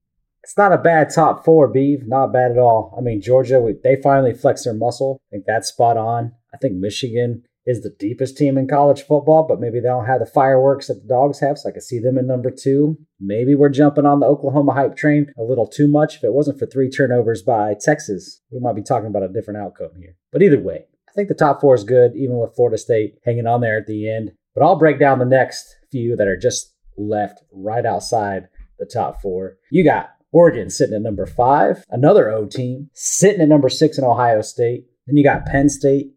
It's 0.43 0.57
not 0.57 0.73
a 0.73 0.79
bad 0.79 1.11
top 1.15 1.45
four, 1.45 1.69
Beef. 1.69 2.01
Not 2.07 2.33
bad 2.33 2.53
at 2.53 2.59
all. 2.59 2.95
I 2.97 3.01
mean, 3.01 3.21
Georgia, 3.21 3.61
we, 3.61 3.75
they 3.85 4.01
finally 4.01 4.33
flexed 4.33 4.65
their 4.65 4.75
muscle. 4.75 5.21
I 5.29 5.37
think 5.37 5.45
that's 5.47 5.69
spot 5.69 5.97
on. 5.97 6.33
I 6.55 6.57
think 6.57 6.75
Michigan 6.75 7.43
is 7.67 7.83
the 7.83 7.95
deepest 7.99 8.37
team 8.37 8.57
in 8.57 8.69
college 8.69 9.03
football, 9.03 9.45
but 9.47 9.61
maybe 9.61 9.81
they 9.81 9.89
don't 9.89 10.07
have 10.07 10.21
the 10.21 10.27
fireworks 10.27 10.87
that 10.87 11.03
the 11.03 11.09
dogs 11.09 11.41
have, 11.41 11.59
so 11.59 11.69
I 11.69 11.73
can 11.73 11.81
see 11.81 11.99
them 11.99 12.17
in 12.17 12.27
number 12.27 12.51
two. 12.51 12.97
Maybe 13.21 13.55
we're 13.55 13.69
jumping 13.69 14.07
on 14.07 14.21
the 14.21 14.27
Oklahoma 14.27 14.73
hype 14.73 14.97
train 14.97 15.33
a 15.37 15.43
little 15.43 15.67
too 15.67 15.89
much. 15.89 16.17
If 16.17 16.25
it 16.25 16.33
wasn't 16.33 16.59
for 16.61 16.67
three 16.67 16.89
turnovers 16.89 17.43
by 17.43 17.75
Texas, 17.79 18.41
we 18.51 18.61
might 18.61 18.77
be 18.77 18.83
talking 18.83 19.09
about 19.09 19.25
a 19.25 19.29
different 19.29 19.59
outcome 19.59 19.91
here. 19.99 20.15
But 20.33 20.43
either 20.43 20.61
way, 20.61 20.87
I 21.09 21.13
think 21.13 21.29
the 21.29 21.35
top 21.35 21.61
four 21.61 21.75
is 21.75 21.83
good, 21.83 22.15
even 22.15 22.39
with 22.39 22.55
Florida 22.55 22.79
State 22.79 23.19
hanging 23.25 23.49
on 23.49 23.61
there 23.61 23.79
at 23.79 23.87
the 23.87 24.09
end. 24.09 24.33
But 24.57 24.65
I'll 24.65 24.79
break 24.79 24.99
down 24.99 25.19
the 25.19 25.27
next 25.27 25.77
few 25.93 26.17
that 26.17 26.27
are 26.27 26.37
just 26.37 26.73
left 26.97 27.43
right 27.53 27.85
outside 27.85 28.49
the 28.79 28.87
top 28.87 29.21
four. 29.21 29.59
You 29.71 29.85
got 29.85 30.09
Oregon 30.33 30.71
sitting 30.71 30.95
at 30.95 31.03
number 31.03 31.27
five, 31.27 31.85
another 31.91 32.31
O 32.31 32.47
team 32.47 32.89
sitting 32.95 33.43
at 33.43 33.49
number 33.49 33.69
six 33.69 33.99
in 33.99 34.05
Ohio 34.05 34.41
State. 34.41 34.87
Then 35.07 35.19
you 35.19 35.23
got 35.23 35.45
Penn 35.45 35.69
State 35.69 36.15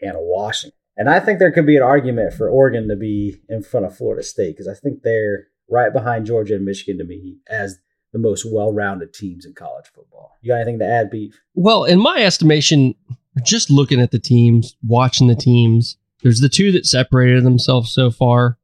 and 0.00 0.14
Washington. 0.16 0.76
And 0.96 1.10
I 1.10 1.18
think 1.18 1.40
there 1.40 1.50
could 1.50 1.66
be 1.66 1.76
an 1.76 1.82
argument 1.82 2.32
for 2.32 2.48
Oregon 2.48 2.88
to 2.88 2.96
be 2.96 3.40
in 3.48 3.62
front 3.62 3.86
of 3.86 3.96
Florida 3.96 4.22
State 4.22 4.56
because 4.56 4.68
I 4.68 4.74
think 4.74 5.02
they're 5.02 5.48
right 5.68 5.92
behind 5.92 6.26
Georgia 6.26 6.54
and 6.54 6.64
Michigan 6.64 6.98
to 6.98 7.04
me 7.04 7.38
as 7.48 7.78
the 8.12 8.18
most 8.20 8.44
well 8.50 8.72
rounded 8.72 9.12
teams 9.12 9.44
in 9.44 9.54
college 9.54 9.86
football. 9.92 10.36
You 10.42 10.52
got 10.52 10.60
anything 10.60 10.78
to 10.78 10.86
add, 10.86 11.10
Beef? 11.10 11.40
Well, 11.54 11.84
in 11.84 11.98
my 11.98 12.22
estimation, 12.22 12.94
just 13.42 13.70
looking 13.70 14.00
at 14.00 14.10
the 14.10 14.18
teams, 14.18 14.76
watching 14.86 15.26
the 15.26 15.34
teams, 15.34 15.96
there's 16.22 16.40
the 16.40 16.48
two 16.48 16.72
that 16.72 16.86
separated 16.86 17.44
themselves 17.44 17.92
so 17.92 18.10
far. 18.10 18.58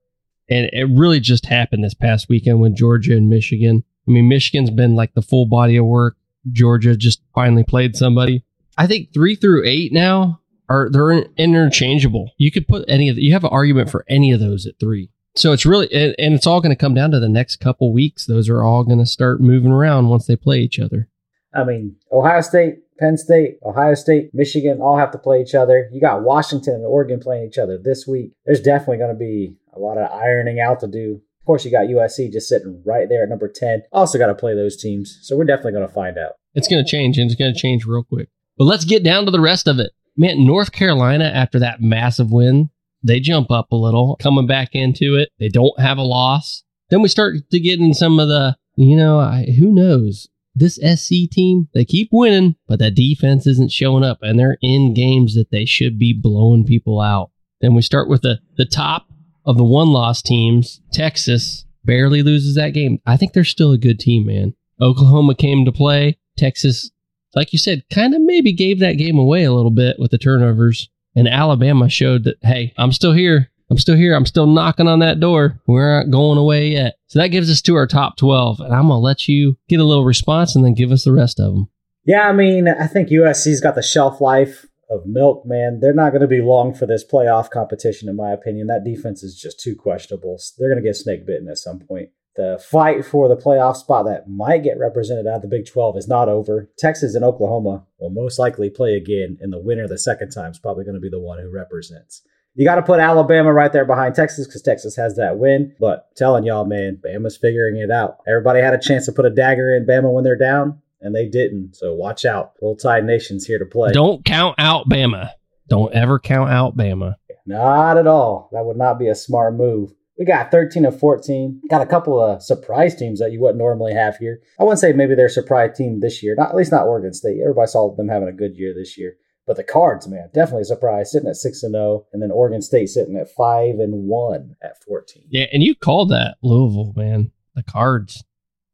And 0.48 0.70
it 0.72 0.88
really 0.90 1.20
just 1.20 1.46
happened 1.46 1.82
this 1.82 1.94
past 1.94 2.28
weekend 2.28 2.60
with 2.60 2.76
Georgia 2.76 3.16
and 3.16 3.28
Michigan. 3.28 3.82
I 4.06 4.10
mean, 4.10 4.28
Michigan's 4.28 4.70
been 4.70 4.94
like 4.94 5.14
the 5.14 5.22
full 5.22 5.46
body 5.46 5.76
of 5.76 5.86
work. 5.86 6.16
Georgia 6.52 6.96
just 6.96 7.20
finally 7.34 7.64
played 7.64 7.96
somebody. 7.96 8.44
I 8.78 8.86
think 8.86 9.12
three 9.12 9.34
through 9.34 9.66
eight 9.66 9.92
now 9.92 10.40
are 10.68 10.88
they're 10.90 11.10
interchangeable. 11.36 12.30
You 12.38 12.50
could 12.50 12.68
put 12.68 12.84
any 12.88 13.08
of 13.08 13.16
the, 13.16 13.22
you 13.22 13.32
have 13.32 13.44
an 13.44 13.50
argument 13.50 13.90
for 13.90 14.04
any 14.08 14.32
of 14.32 14.40
those 14.40 14.66
at 14.66 14.78
three. 14.78 15.10
So 15.34 15.52
it's 15.52 15.66
really 15.66 15.92
and, 15.92 16.14
and 16.18 16.34
it's 16.34 16.46
all 16.46 16.60
going 16.60 16.74
to 16.74 16.80
come 16.80 16.94
down 16.94 17.10
to 17.10 17.20
the 17.20 17.28
next 17.28 17.56
couple 17.56 17.92
weeks. 17.92 18.26
Those 18.26 18.48
are 18.48 18.62
all 18.62 18.84
going 18.84 18.98
to 18.98 19.06
start 19.06 19.40
moving 19.40 19.72
around 19.72 20.08
once 20.08 20.26
they 20.26 20.36
play 20.36 20.60
each 20.60 20.78
other. 20.78 21.08
I 21.54 21.64
mean, 21.64 21.96
Ohio 22.12 22.40
State, 22.40 22.78
Penn 22.98 23.16
State, 23.16 23.58
Ohio 23.64 23.94
State, 23.94 24.30
Michigan 24.32 24.80
all 24.80 24.96
have 24.96 25.10
to 25.12 25.18
play 25.18 25.40
each 25.40 25.54
other. 25.54 25.88
You 25.92 26.00
got 26.00 26.22
Washington 26.22 26.74
and 26.74 26.86
Oregon 26.86 27.20
playing 27.20 27.48
each 27.48 27.58
other 27.58 27.78
this 27.78 28.06
week. 28.06 28.32
There's 28.44 28.60
definitely 28.60 28.98
going 28.98 29.14
to 29.14 29.18
be 29.18 29.56
a 29.74 29.78
lot 29.78 29.98
of 29.98 30.10
ironing 30.10 30.60
out 30.60 30.80
to 30.80 30.86
do. 30.86 31.20
Of 31.40 31.46
course, 31.46 31.64
you 31.64 31.70
got 31.70 31.86
USC 31.86 32.32
just 32.32 32.48
sitting 32.48 32.82
right 32.84 33.08
there 33.08 33.22
at 33.22 33.28
number 33.28 33.48
10. 33.48 33.82
Also 33.92 34.18
got 34.18 34.26
to 34.26 34.34
play 34.34 34.54
those 34.54 34.76
teams. 34.76 35.18
So 35.22 35.36
we're 35.36 35.44
definitely 35.44 35.72
going 35.72 35.86
to 35.86 35.94
find 35.94 36.18
out. 36.18 36.32
It's 36.54 36.68
going 36.68 36.84
to 36.84 36.90
change 36.90 37.18
and 37.18 37.30
it's 37.30 37.38
going 37.38 37.52
to 37.52 37.58
change 37.58 37.84
real 37.84 38.02
quick. 38.02 38.28
But 38.58 38.64
let's 38.64 38.84
get 38.84 39.04
down 39.04 39.26
to 39.26 39.30
the 39.30 39.40
rest 39.40 39.68
of 39.68 39.78
it. 39.78 39.92
Man, 40.16 40.46
North 40.46 40.72
Carolina, 40.72 41.24
after 41.24 41.58
that 41.60 41.82
massive 41.82 42.32
win, 42.32 42.70
they 43.02 43.20
jump 43.20 43.50
up 43.50 43.70
a 43.70 43.76
little, 43.76 44.16
coming 44.16 44.46
back 44.46 44.70
into 44.72 45.14
it. 45.16 45.28
They 45.38 45.48
don't 45.48 45.78
have 45.78 45.98
a 45.98 46.02
loss. 46.02 46.64
Then 46.88 47.02
we 47.02 47.08
start 47.08 47.36
to 47.50 47.60
get 47.60 47.78
in 47.78 47.92
some 47.92 48.18
of 48.18 48.28
the, 48.28 48.56
you 48.76 48.96
know, 48.96 49.20
I, 49.20 49.46
who 49.58 49.72
knows? 49.72 50.28
This 50.56 50.76
SC 50.76 51.30
team, 51.30 51.68
they 51.74 51.84
keep 51.84 52.08
winning, 52.10 52.56
but 52.66 52.80
that 52.80 52.94
defense 52.96 53.46
isn't 53.46 53.70
showing 53.70 54.02
up, 54.02 54.18
and 54.22 54.38
they're 54.38 54.58
in 54.62 54.94
games 54.94 55.34
that 55.34 55.50
they 55.50 55.64
should 55.64 55.98
be 55.98 56.12
blowing 56.12 56.64
people 56.64 57.00
out. 57.00 57.30
Then 57.60 57.74
we 57.74 57.82
start 57.82 58.08
with 58.08 58.22
the, 58.22 58.40
the 58.56 58.64
top 58.64 59.06
of 59.44 59.56
the 59.56 59.64
one 59.64 59.90
loss 59.90 60.22
teams. 60.22 60.80
Texas 60.92 61.64
barely 61.84 62.22
loses 62.22 62.56
that 62.56 62.70
game. 62.70 62.98
I 63.06 63.16
think 63.16 63.32
they're 63.32 63.44
still 63.44 63.70
a 63.72 63.78
good 63.78 64.00
team, 64.00 64.26
man. 64.26 64.54
Oklahoma 64.80 65.34
came 65.34 65.64
to 65.64 65.72
play. 65.72 66.18
Texas 66.36 66.90
like 67.36 67.52
you 67.52 67.58
said, 67.58 67.84
kind 67.92 68.14
of 68.14 68.22
maybe 68.22 68.52
gave 68.52 68.80
that 68.80 68.96
game 68.96 69.18
away 69.18 69.44
a 69.44 69.52
little 69.52 69.70
bit 69.70 69.98
with 70.00 70.10
the 70.10 70.18
turnovers. 70.18 70.88
And 71.14 71.28
Alabama 71.28 71.88
showed 71.88 72.24
that, 72.24 72.36
hey, 72.42 72.72
I'm 72.76 72.92
still 72.92 73.12
here. 73.12 73.50
I'm 73.70 73.78
still 73.78 73.96
here. 73.96 74.14
I'm 74.14 74.26
still 74.26 74.46
knocking 74.46 74.88
on 74.88 75.00
that 75.00 75.20
door. 75.20 75.60
We 75.66 75.80
aren't 75.80 76.10
going 76.10 76.38
away 76.38 76.68
yet. 76.68 76.96
So 77.08 77.18
that 77.18 77.28
gives 77.28 77.50
us 77.50 77.60
to 77.62 77.74
our 77.74 77.86
top 77.86 78.16
12. 78.16 78.60
And 78.60 78.72
I'm 78.72 78.88
going 78.88 78.98
to 78.98 79.04
let 79.04 79.28
you 79.28 79.56
get 79.68 79.80
a 79.80 79.84
little 79.84 80.04
response 80.04 80.54
and 80.54 80.64
then 80.64 80.74
give 80.74 80.92
us 80.92 81.04
the 81.04 81.12
rest 81.12 81.40
of 81.40 81.54
them. 81.54 81.68
Yeah, 82.04 82.28
I 82.28 82.32
mean, 82.32 82.68
I 82.68 82.86
think 82.86 83.08
USC's 83.08 83.60
got 83.60 83.74
the 83.74 83.82
shelf 83.82 84.20
life 84.20 84.66
of 84.88 85.06
milk, 85.06 85.44
man. 85.44 85.80
They're 85.80 85.92
not 85.92 86.10
going 86.10 86.22
to 86.22 86.28
be 86.28 86.40
long 86.40 86.72
for 86.72 86.86
this 86.86 87.04
playoff 87.04 87.50
competition, 87.50 88.08
in 88.08 88.14
my 88.14 88.30
opinion. 88.30 88.68
That 88.68 88.84
defense 88.84 89.24
is 89.24 89.36
just 89.36 89.58
too 89.58 89.74
questionable. 89.74 90.38
They're 90.56 90.68
going 90.68 90.82
to 90.82 90.88
get 90.88 90.94
snake 90.94 91.26
bitten 91.26 91.48
at 91.48 91.58
some 91.58 91.80
point. 91.80 92.10
The 92.36 92.62
fight 92.70 93.04
for 93.04 93.28
the 93.28 93.36
playoff 93.36 93.76
spot 93.76 94.04
that 94.04 94.28
might 94.28 94.62
get 94.62 94.78
represented 94.78 95.26
out 95.26 95.36
of 95.36 95.42
the 95.42 95.48
Big 95.48 95.66
12 95.66 95.96
is 95.96 96.06
not 96.06 96.28
over. 96.28 96.70
Texas 96.78 97.14
and 97.14 97.24
Oklahoma 97.24 97.86
will 97.98 98.10
most 98.10 98.38
likely 98.38 98.68
play 98.68 98.94
again, 98.94 99.38
and 99.40 99.52
the 99.52 99.58
winner 99.58 99.88
the 99.88 99.98
second 99.98 100.30
time 100.30 100.50
is 100.50 100.58
probably 100.58 100.84
going 100.84 100.94
to 100.94 101.00
be 101.00 101.08
the 101.08 101.18
one 101.18 101.40
who 101.40 101.50
represents. 101.50 102.22
You 102.56 102.64
got 102.64 102.76
to 102.76 102.82
put 102.82 103.00
Alabama 103.00 103.52
right 103.52 103.70
there 103.70 103.84
behind 103.84 104.14
Texas 104.14 104.46
because 104.46 104.62
Texas 104.62 104.96
has 104.96 105.16
that 105.16 105.38
win. 105.38 105.74
But 105.78 106.08
telling 106.16 106.44
y'all, 106.44 106.64
man, 106.64 106.98
Bama's 107.04 107.36
figuring 107.36 107.76
it 107.76 107.90
out. 107.90 108.18
Everybody 108.26 108.60
had 108.62 108.72
a 108.72 108.80
chance 108.80 109.04
to 109.06 109.12
put 109.12 109.26
a 109.26 109.30
dagger 109.30 109.76
in 109.76 109.86
Bama 109.86 110.10
when 110.10 110.24
they're 110.24 110.38
down, 110.38 110.80
and 111.02 111.14
they 111.14 111.28
didn't. 111.28 111.76
So 111.76 111.92
watch 111.92 112.24
out. 112.24 112.54
Roll 112.62 112.74
Tide 112.74 113.04
Nation's 113.04 113.44
here 113.44 113.58
to 113.58 113.66
play. 113.66 113.92
Don't 113.92 114.24
count 114.24 114.54
out 114.58 114.88
Bama. 114.88 115.30
Don't 115.68 115.92
ever 115.92 116.18
count 116.18 116.50
out 116.50 116.76
Bama. 116.76 117.16
Not 117.44 117.98
at 117.98 118.06
all. 118.06 118.48
That 118.52 118.64
would 118.64 118.78
not 118.78 118.98
be 118.98 119.08
a 119.08 119.14
smart 119.14 119.54
move. 119.54 119.92
We 120.18 120.24
got 120.24 120.50
13 120.50 120.86
of 120.86 120.98
14. 120.98 121.60
Got 121.68 121.82
a 121.82 121.86
couple 121.86 122.18
of 122.18 122.42
surprise 122.42 122.96
teams 122.96 123.20
that 123.20 123.32
you 123.32 123.40
wouldn't 123.40 123.58
normally 123.58 123.92
have 123.92 124.16
here. 124.16 124.40
I 124.58 124.64
wouldn't 124.64 124.80
say 124.80 124.94
maybe 124.94 125.14
they're 125.14 125.26
a 125.26 125.30
surprise 125.30 125.76
team 125.76 126.00
this 126.00 126.22
year. 126.22 126.34
Not 126.36 126.50
at 126.50 126.56
least 126.56 126.72
not 126.72 126.86
Oregon 126.86 127.12
State. 127.12 127.38
Everybody 127.42 127.68
saw 127.68 127.94
them 127.94 128.08
having 128.08 128.28
a 128.28 128.32
good 128.32 128.56
year 128.56 128.72
this 128.74 128.96
year. 128.96 129.16
But 129.46 129.56
the 129.56 129.62
Cards, 129.64 130.08
man, 130.08 130.28
definitely 130.34 130.62
a 130.62 130.66
surprise, 130.66 131.12
sitting 131.12 131.28
at 131.28 131.36
six 131.36 131.62
and 131.62 131.72
zero, 131.74 132.06
and 132.12 132.20
then 132.20 132.32
Oregon 132.32 132.60
State 132.62 132.88
sitting 132.88 133.16
at 133.16 133.30
five 133.30 133.78
and 133.78 134.08
one 134.08 134.56
at 134.62 134.82
fourteen. 134.82 135.24
Yeah, 135.30 135.46
and 135.52 135.62
you 135.62 135.74
called 135.76 136.10
that 136.10 136.36
Louisville, 136.42 136.92
man. 136.96 137.30
The 137.54 137.62
Cards. 137.62 138.24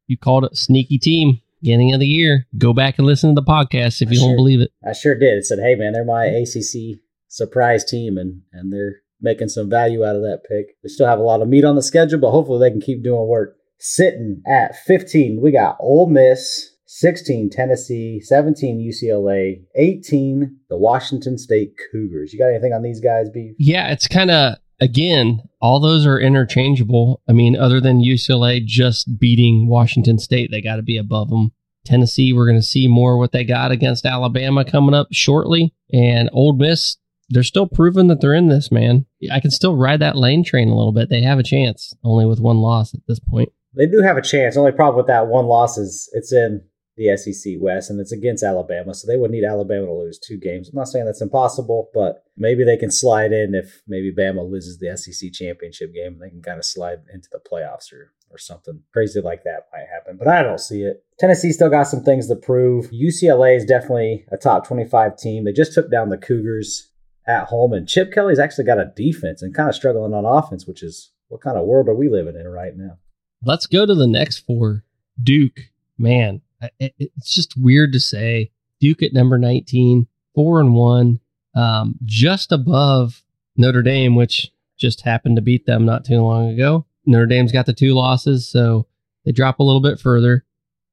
You 0.07 0.17
called 0.17 0.45
it 0.45 0.57
sneaky 0.57 0.99
team 0.99 1.41
beginning 1.61 1.93
of 1.95 2.01
the 2.01 2.07
year. 2.07 2.47
Go 2.59 2.73
back 2.73 2.99
and 2.99 3.07
listen 3.07 3.31
to 3.35 3.41
the 3.41 3.47
podcast 3.47 4.03
if 4.03 4.09
I 4.09 4.13
you 4.13 4.19
sure- 4.19 4.29
don't 4.29 4.37
believe 4.37 4.61
it. 4.61 4.73
I 4.87 4.93
sure 4.95 5.15
did. 5.17 5.37
It 5.39 5.45
said, 5.45 5.59
"Hey, 5.61 5.75
man, 5.75 5.93
they're 5.93 6.05
my 6.05 6.25
ACC 6.27 7.01
surprise 7.29 7.85
team, 7.85 8.17
and 8.19 8.41
and 8.53 8.73
they're 8.73 8.97
making 9.21 9.49
some 9.49 9.69
value 9.71 10.05
out 10.05 10.17
of 10.17 10.23
that 10.23 10.43
pick. 10.49 10.77
They 10.83 10.89
still 10.89 11.07
have 11.07 11.19
a 11.21 11.23
lot 11.23 11.43
of 11.43 11.49
meat 11.49 11.65
on 11.65 11.77
the 11.77 11.83
schedule, 11.83 12.19
but 12.19 12.31
hopefully 12.33 12.59
they 12.61 12.71
can 12.73 12.81
keep 12.81 13.03
doing 13.05 13.29
work." 13.29 13.57
Sitting 13.79 14.43
at 14.47 14.77
fifteen, 14.77 15.41
we 15.41 15.51
got 15.53 15.77
Ole 15.81 16.07
Miss. 16.09 16.71
16 16.95 17.49
Tennessee, 17.49 18.21
17 18.21 18.79
UCLA, 18.79 19.63
18 19.77 20.59
the 20.69 20.77
Washington 20.77 21.39
State 21.39 21.73
Cougars. 21.91 22.35
You 22.35 22.39
got 22.39 22.51
anything 22.51 22.75
on 22.75 22.83
these 22.83 23.01
guys, 23.01 23.31
Beef? 23.31 23.55
Yeah, 23.59 23.91
it's 23.91 24.07
kind 24.07 24.31
of 24.31 24.57
again, 24.79 25.41
all 25.59 25.81
those 25.81 26.05
are 26.05 26.21
interchangeable. 26.21 27.23
I 27.27 27.33
mean, 27.33 27.57
other 27.57 27.81
than 27.81 28.03
UCLA 28.03 28.63
just 28.63 29.19
beating 29.19 29.69
Washington 29.69 30.19
State, 30.19 30.51
they 30.51 30.61
got 30.61 30.77
to 30.77 30.83
be 30.83 30.99
above 30.99 31.31
them. 31.31 31.53
Tennessee, 31.87 32.35
we're 32.35 32.47
going 32.47 32.61
to 32.61 32.63
see 32.63 32.89
more 32.89 33.17
what 33.17 33.33
they 33.33 33.43
got 33.43 33.71
against 33.71 34.05
Alabama 34.05 34.63
coming 34.63 34.95
up 34.95 35.09
shortly, 35.13 35.75
and 35.95 36.29
Ole 36.35 36.55
Miss, 36.55 36.99
they're 37.31 37.43
still 37.43 37.67
proving 37.67 38.09
that 38.09 38.21
they're 38.21 38.35
in 38.35 38.49
this. 38.49 38.71
Man, 38.71 39.07
I 39.33 39.41
can 39.41 39.51
still 39.51 39.77
ride 39.77 40.01
that 40.01 40.17
lane 40.17 40.45
train 40.45 40.69
a 40.69 40.77
little 40.77 40.93
bit. 40.93 41.09
They 41.09 41.23
have 41.23 41.39
a 41.39 41.43
chance, 41.43 41.95
only 42.05 42.27
with 42.27 42.39
one 42.39 42.59
loss 42.59 42.93
at 42.93 43.01
this 43.09 43.19
point. 43.19 43.49
They 43.75 43.87
do 43.87 44.03
have 44.03 44.19
a 44.19 44.23
chance. 44.23 44.59
Only 44.59 44.73
problem 44.73 44.99
with 44.99 45.07
that 45.07 45.29
one 45.29 45.47
loss 45.47 45.79
is 45.79 46.11
it's 46.13 46.35
in 46.35 46.61
the 46.97 47.17
SEC 47.17 47.55
West 47.59 47.91
and 47.91 48.01
it's 48.01 48.13
against 48.13 48.43
Alabama, 48.43 48.95
so 48.95 49.07
they 49.07 49.17
would 49.17 49.31
need 49.31 49.45
Alabama 49.45 49.87
to 49.87 49.93
lose 49.93 50.19
two 50.19 50.37
games. 50.37 50.69
I'm 50.69 50.77
not 50.77 50.89
saying 50.89 51.07
that's 51.07 51.23
impossible, 51.23 51.91
but 51.95 52.25
maybe 52.37 52.65
they 52.65 52.77
can 52.77 52.91
slide 52.91 53.33
in 53.33 53.55
if 53.55 53.83
maybe 53.87 54.13
Bama 54.13 54.49
loses 54.49 54.79
the 54.79 54.97
SEC 54.97 55.33
championship 55.33 55.95
game. 55.95 56.19
They 56.19 56.31
can 56.31 56.43
kind 56.43 56.59
of 56.59 56.65
slide 56.65 56.99
into 57.13 57.29
the 57.33 57.41
playoffs 57.41 57.93
or 57.93 58.13
or 58.33 58.39
something 58.39 58.81
crazy 58.93 59.21
like 59.21 59.45
that 59.45 59.69
might 59.73 59.87
happen, 59.93 60.17
but 60.17 60.27
I 60.27 60.43
don't 60.43 60.59
see 60.59 60.83
it. 60.83 61.05
Tennessee 61.19 61.53
still 61.53 61.69
got 61.69 61.87
some 61.87 62.03
things 62.03 62.29
to 62.29 62.37
prove. 62.37 62.91
UCLA 62.91 63.57
is 63.57 63.65
definitely 63.65 64.25
a 64.33 64.39
top 64.39 64.67
25 64.67 65.19
team. 65.19 65.45
They 65.45 65.53
just 65.53 65.75
took 65.75 65.91
down 65.91 66.09
the 66.09 66.17
Cougars 66.17 66.91
at 67.27 67.49
home, 67.49 67.73
and 67.73 67.89
Chip 67.89 68.13
Kelly's 68.13 68.39
actually 68.39 68.65
got 68.65 68.81
a 68.81 68.91
defense 68.97 69.43
and 69.43 69.55
kind 69.55 69.69
of 69.69 69.75
struggling 69.75 70.15
on 70.15 70.25
offense, 70.25 70.67
which 70.67 70.83
is 70.83 71.13
what 71.29 71.43
kind 71.43 71.57
of 71.57 71.67
world 71.67 71.89
are 71.89 71.95
we 71.95 72.09
living 72.09 72.37
in 72.37 72.49
right 72.49 72.77
now? 72.77 72.99
Let's 73.45 73.67
go 73.67 73.87
to 73.87 73.95
the 73.95 74.07
next 74.07 74.39
four. 74.39 74.85
Duke, 75.23 75.71
man, 75.99 76.41
it, 76.79 76.95
it's 76.99 77.33
just 77.33 77.55
weird 77.57 77.93
to 77.93 78.01
say. 78.01 78.51
Duke 78.81 79.03
at 79.03 79.13
number 79.13 79.39
19, 79.39 80.07
four 80.35 80.61
and 80.61 80.75
one, 80.75 81.21
um, 81.55 81.95
just 82.05 82.51
above 82.53 83.23
Notre 83.57 83.83
Dame, 83.83 84.17
which 84.17 84.51
just 84.79 85.03
happened 85.03 85.37
to 85.37 85.43
beat 85.43 85.67
them 85.67 85.85
not 85.85 86.05
too 86.05 86.21
long 86.21 86.49
ago. 86.49 86.87
Notre 87.07 87.27
Dame's 87.27 87.53
got 87.53 87.67
the 87.67 87.73
two 87.73 87.95
losses, 87.95 88.49
so 88.49 88.87
they 89.25 89.33
drop 89.33 89.59
a 89.59 89.63
little 89.63 89.81
bit 89.81 90.01
further. 90.01 90.45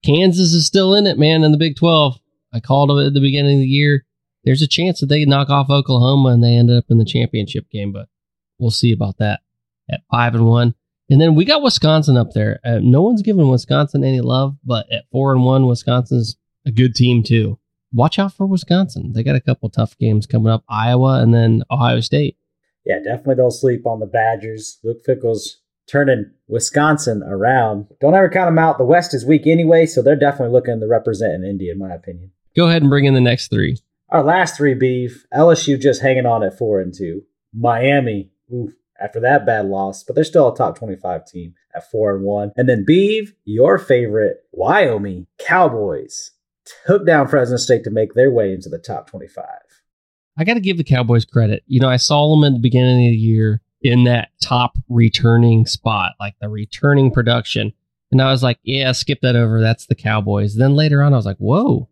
Kansas 0.03 0.53
is 0.53 0.67
still 0.67 0.93
in 0.93 1.07
it, 1.07 1.17
man, 1.17 1.43
in 1.43 1.51
the 1.51 1.57
Big 1.57 1.76
12. 1.76 2.20
I 2.53 2.59
called 2.59 2.91
it 2.91 3.07
at 3.07 3.13
the 3.13 3.22
beginning 3.22 3.55
of 3.55 3.61
the 3.61 3.67
year. 3.67 4.05
There's 4.43 4.61
a 4.61 4.67
chance 4.67 4.99
that 4.99 5.07
they 5.07 5.26
knock 5.26 5.49
off 5.49 5.70
Oklahoma 5.70 6.30
and 6.30 6.43
they 6.43 6.55
end 6.55 6.72
up 6.72 6.86
in 6.89 6.97
the 6.97 7.05
championship 7.05 7.70
game, 7.70 7.91
but 7.91 8.07
we'll 8.57 8.72
see 8.72 8.93
about 8.93 9.17
that 9.17 9.41
at 9.91 10.01
five 10.09 10.36
and 10.36 10.45
one. 10.45 10.76
And 11.10 11.20
then 11.20 11.36
we 11.36 11.45
got 11.45 11.64
Wisconsin 11.64 12.18
up 12.18 12.32
there. 12.34 12.60
Uh, 12.64 12.80
no 12.82 13.01
one's 13.01 13.22
giving 13.22 13.49
Wisconsin 13.49 14.03
any 14.03 14.22
love, 14.22 14.55
but 14.64 14.91
at 14.91 15.05
four 15.12 15.34
and 15.34 15.43
one, 15.43 15.68
Wisconsin's 15.68 16.38
a 16.66 16.72
good 16.72 16.93
team 16.93 17.24
too. 17.24 17.60
Watch 17.91 18.20
out 18.20 18.34
for 18.34 18.45
Wisconsin. 18.45 19.14
They 19.14 19.24
got 19.24 19.36
a 19.36 19.41
couple 19.41 19.70
tough 19.70 19.97
games 19.97 20.28
coming 20.28 20.51
up: 20.51 20.64
Iowa 20.70 21.22
and 21.22 21.34
then 21.34 21.64
Ohio 21.72 21.99
State. 22.01 22.38
Yeah, 22.86 22.99
definitely 23.03 23.36
don't 23.36 23.51
sleep 23.51 23.86
on 23.88 23.99
the 23.99 24.05
Badgers. 24.05 24.80
Luke 24.84 24.99
Fickell's 25.05 25.57
turning 25.88 26.32
Wisconsin 26.47 27.24
around. 27.24 27.88
Don't 27.99 28.14
ever 28.14 28.30
count 28.30 28.47
them 28.47 28.60
out. 28.60 28.78
The 28.78 28.86
West 28.86 29.14
is 29.14 29.26
weak 29.26 29.47
anyway, 29.47 29.86
so 29.86 30.01
they're 30.01 30.16
definitely 30.16 30.53
looking 30.53 30.80
to 30.80 30.88
represent 30.88 31.34
in 31.34 31.43
Indy, 31.43 31.70
in 31.70 31.80
my 31.80 31.93
opinion. 31.93 32.32
Go 32.55 32.68
ahead 32.68 32.82
and 32.82 32.89
bring 32.89 33.05
in 33.05 33.16
the 33.16 33.22
next 33.22 33.49
three. 33.49 33.78
Our 34.10 34.24
last 34.24 34.57
three 34.57 34.74
beef 34.74 35.26
LSU 35.34 35.80
just 35.80 36.01
hanging 36.01 36.26
on 36.26 36.43
at 36.43 36.57
four 36.57 36.80
and 36.80 36.93
two. 36.93 37.24
Miami, 37.53 38.30
oof, 38.53 38.74
after 39.02 39.20
that 39.22 39.45
bad 39.45 39.66
loss, 39.66 40.04
but 40.04 40.16
they're 40.16 40.24
still 40.24 40.52
a 40.52 40.56
top 40.56 40.78
25 40.78 41.26
team 41.26 41.54
at 41.76 41.89
four 41.89 42.16
and 42.16 42.24
one. 42.24 42.52
And 42.58 42.68
then 42.68 42.86
Beve, 42.86 43.34
your 43.45 43.78
favorite 43.78 44.38
Wyoming 44.52 45.28
Cowboys 45.38 46.32
took 46.86 47.06
down 47.06 47.28
Fresno 47.28 47.58
State 47.58 47.84
to 47.86 47.91
make 47.91 48.14
their 48.14 48.32
way 48.32 48.54
into 48.54 48.70
the 48.70 48.78
top 48.78 49.10
25. 49.10 49.45
I 50.38 50.43
got 50.43 50.54
to 50.54 50.60
give 50.60 50.78
the 50.78 50.84
Cowboys 50.84 51.26
credit. 51.26 51.64
You 51.68 51.80
know, 51.80 51.89
I 51.89 51.97
saw 51.97 52.30
them 52.34 52.45
at 52.45 52.54
the 52.54 52.62
beginning 52.62 53.08
of 53.08 53.12
the 53.12 53.18
year 53.18 53.62
in 53.82 54.06
that 54.06 54.30
top 54.41 54.78
returning 54.88 55.66
spot, 55.66 56.14
like 56.20 56.36
the 56.39 56.50
returning 56.50 57.12
production. 57.12 57.74
And 58.12 58.22
I 58.22 58.32
was 58.32 58.43
like, 58.43 58.60
yeah, 58.64 58.91
skip 58.91 59.20
that 59.22 59.36
over. 59.36 59.62
That's 59.62 59.86
the 59.86 59.95
Cowboys. 59.95 60.56
Then 60.56 60.76
later 60.76 61.02
on, 61.04 61.14
I 61.14 61.18
was 61.18 61.26
like, 61.26 61.38
whoa, 61.38 61.89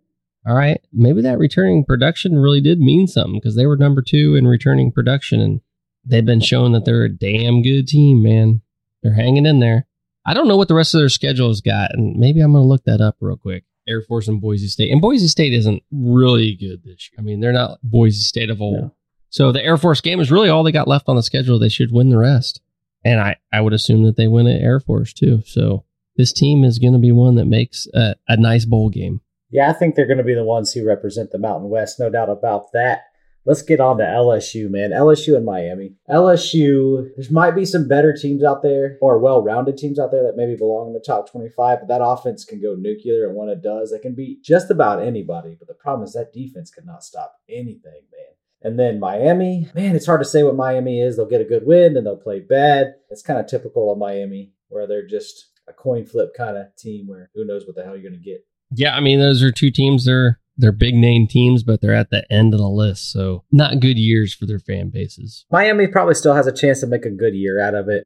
all 0.48 0.56
right, 0.56 0.80
maybe 0.94 1.22
that 1.22 1.38
returning 1.38 1.84
production 1.84 2.40
really 2.40 2.62
did 2.62 2.80
mean 2.80 3.08
something 3.08 3.36
because 3.36 3.56
they 3.56 3.66
were 3.66 3.76
number 3.76 4.02
two 4.02 4.36
in 4.36 4.48
returning 4.48 4.92
production. 4.94 5.42
And 5.42 5.62
they've 6.08 6.26
been 6.26 6.42
showing 6.42 6.72
that 6.74 6.86
they're 6.86 7.04
a 7.04 7.10
damn 7.10 7.62
good 7.62 7.88
team, 7.88 8.24
man. 8.24 8.62
They're 9.04 9.14
hanging 9.14 9.46
in 9.46 9.60
there. 9.60 9.86
I 10.26 10.34
don't 10.34 10.48
know 10.48 10.58
what 10.58 10.68
the 10.68 10.76
rest 10.76 10.94
of 10.94 11.00
their 11.00 11.10
schedule 11.10 11.48
has 11.48 11.62
got. 11.62 11.94
And 11.94 12.18
maybe 12.18 12.42
I'm 12.42 12.52
going 12.52 12.64
to 12.64 12.68
look 12.68 12.84
that 12.86 13.02
up 13.02 13.18
real 13.22 13.38
quick. 13.38 13.64
Air 13.88 14.02
Force 14.02 14.28
and 14.28 14.42
Boise 14.42 14.68
State. 14.68 14.92
And 14.92 15.02
Boise 15.02 15.28
State 15.28 15.54
isn't 15.54 15.82
really 15.92 16.56
good 16.56 16.84
this 16.84 17.10
year. 17.10 17.18
I 17.18 17.22
mean, 17.22 17.40
they're 17.40 17.54
not 17.54 17.80
Boise 17.82 18.22
State 18.22 18.50
of 18.50 18.62
old. 18.62 18.82
No. 18.82 18.94
So 19.30 19.52
the 19.52 19.64
Air 19.64 19.78
Force 19.78 20.02
game 20.02 20.20
is 20.20 20.32
really 20.32 20.50
all 20.50 20.64
they 20.64 20.72
got 20.72 20.88
left 20.88 21.08
on 21.08 21.16
the 21.16 21.24
schedule. 21.24 21.60
They 21.60 21.70
should 21.70 21.92
win 21.92 22.10
the 22.10 22.18
rest. 22.18 22.62
And 23.06 23.22
I, 23.22 23.38
I 23.54 23.62
would 23.62 23.74
assume 23.74 24.04
that 24.04 24.18
they 24.18 24.28
win 24.28 24.48
at 24.48 24.62
Air 24.62 24.80
Force 24.80 25.14
too. 25.14 25.42
So 25.46 25.86
this 26.18 26.34
team 26.34 26.64
is 26.64 26.80
going 26.80 26.94
to 26.94 27.00
be 27.00 27.12
one 27.12 27.36
that 27.36 27.46
makes 27.46 27.88
a, 27.94 28.16
a 28.28 28.36
nice 28.36 28.66
bowl 28.66 28.90
game. 28.90 29.22
Yeah, 29.50 29.70
I 29.70 29.74
think 29.74 29.96
they're 29.96 30.08
going 30.08 30.18
to 30.18 30.24
be 30.26 30.34
the 30.34 30.44
ones 30.44 30.74
who 30.74 30.86
represent 30.86 31.32
the 31.32 31.40
Mountain 31.40 31.70
West, 31.70 32.00
no 32.00 32.10
doubt 32.10 32.30
about 32.30 32.74
that. 32.74 33.04
Let's 33.48 33.62
get 33.62 33.80
on 33.80 33.98
to 34.00 34.04
LSU, 34.04 34.70
man. 34.70 34.92
LSU 34.92 35.38
and 35.38 35.46
Miami. 35.46 35.96
LSU, 36.10 37.08
there 37.16 37.26
might 37.32 37.56
be 37.56 37.64
some 37.64 37.88
better 37.88 38.14
teams 38.14 38.44
out 38.44 38.62
there, 38.62 38.98
or 39.02 39.20
well 39.20 39.42
rounded 39.42 39.78
teams 39.78 39.98
out 39.98 40.12
there 40.12 40.24
that 40.24 40.36
maybe 40.36 40.58
belong 40.58 40.88
in 40.88 40.94
the 40.94 41.00
top 41.00 41.32
25, 41.32 41.80
but 41.80 41.88
that 41.88 42.04
offense 42.04 42.44
can 42.44 42.62
go 42.62 42.76
nuclear, 42.78 43.26
and 43.26 43.38
when 43.38 43.48
it 43.48 43.64
does, 43.64 43.94
it 43.94 44.02
can 44.02 44.14
beat 44.14 44.44
just 44.44 44.70
about 44.70 45.02
anybody. 45.02 45.56
But 45.58 45.70
the 45.70 45.76
problem 45.76 46.04
is 46.06 46.12
that 46.12 46.34
defense 46.34 46.70
cannot 46.70 47.06
stop 47.06 47.36
anything, 47.48 48.02
man. 48.12 48.36
And 48.62 48.78
then 48.78 49.00
Miami, 49.00 49.70
man, 49.74 49.96
it's 49.96 50.06
hard 50.06 50.20
to 50.20 50.28
say 50.28 50.44
what 50.44 50.56
Miami 50.56 51.00
is. 51.00 51.16
They'll 51.16 51.26
get 51.26 51.40
a 51.40 51.46
good 51.46 51.66
win, 51.66 51.94
then 51.94 52.04
they'll 52.04 52.18
play 52.18 52.42
bad. 52.42 52.96
It's 53.10 53.22
kind 53.22 53.40
of 53.40 53.48
typical 53.48 53.90
of 53.90 53.98
Miami, 53.98 54.52
where 54.68 54.88
they're 54.88 55.08
just 55.08 55.52
a 55.70 55.74
coin 55.74 56.06
flip 56.06 56.34
kind 56.36 56.58
of 56.58 56.76
team 56.78 57.08
where 57.08 57.30
who 57.34 57.46
knows 57.46 57.66
what 57.66 57.78
the 57.78 57.84
hell 57.84 57.96
you're 57.96 58.10
going 58.10 58.22
to 58.22 58.30
get. 58.30 58.46
Yeah, 58.72 58.94
I 58.94 59.00
mean 59.00 59.20
those 59.20 59.42
are 59.42 59.52
two 59.54 59.72
teams. 59.72 60.04
They're 60.04 60.40
they're 60.58 60.72
big 60.72 60.96
name 60.96 61.28
teams, 61.28 61.64
but 61.64 61.82
they're 61.82 61.96
at 61.96 62.10
the 62.10 62.26
end 62.32 62.54
of 62.54 62.60
the 62.60 62.70
list. 62.70 63.12
So 63.12 63.44
not 63.52 63.80
good 63.80 63.98
years 63.98 64.34
for 64.34 64.46
their 64.46 64.60
fan 64.60 64.90
bases. 64.90 65.46
Miami 65.52 65.88
probably 65.88 66.16
still 66.16 66.34
has 66.34 66.48
a 66.48 66.52
chance 66.52 66.80
to 66.82 66.88
make 66.88 67.06
a 67.06 67.12
good 67.12 67.36
year 67.36 67.60
out 67.60 67.76
of 67.76 67.90
it, 67.90 68.04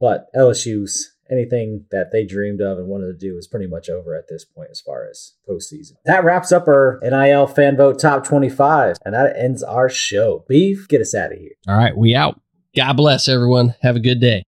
but 0.00 0.26
LSU's 0.36 1.14
anything 1.30 1.86
that 1.90 2.12
they 2.12 2.24
dreamed 2.24 2.60
of 2.60 2.78
and 2.78 2.88
wanted 2.88 3.06
to 3.06 3.14
do 3.14 3.36
is 3.38 3.46
pretty 3.46 3.66
much 3.66 3.88
over 3.88 4.14
at 4.14 4.28
this 4.28 4.44
point 4.44 4.68
as 4.70 4.80
far 4.80 5.08
as 5.08 5.32
postseason. 5.48 5.92
That 6.04 6.24
wraps 6.24 6.52
up 6.52 6.68
our 6.68 7.00
NIL 7.02 7.46
fan 7.46 7.76
vote 7.76 7.98
top 7.98 8.24
25, 8.24 8.98
and 9.04 9.14
that 9.14 9.36
ends 9.36 9.62
our 9.62 9.88
show. 9.88 10.44
Beef, 10.48 10.86
get 10.88 11.00
us 11.00 11.14
out 11.14 11.32
of 11.32 11.38
here. 11.38 11.52
All 11.68 11.76
right, 11.76 11.96
we 11.96 12.14
out. 12.14 12.40
God 12.76 12.94
bless 12.94 13.28
everyone. 13.28 13.74
Have 13.82 13.96
a 13.96 14.00
good 14.00 14.20
day. 14.20 14.44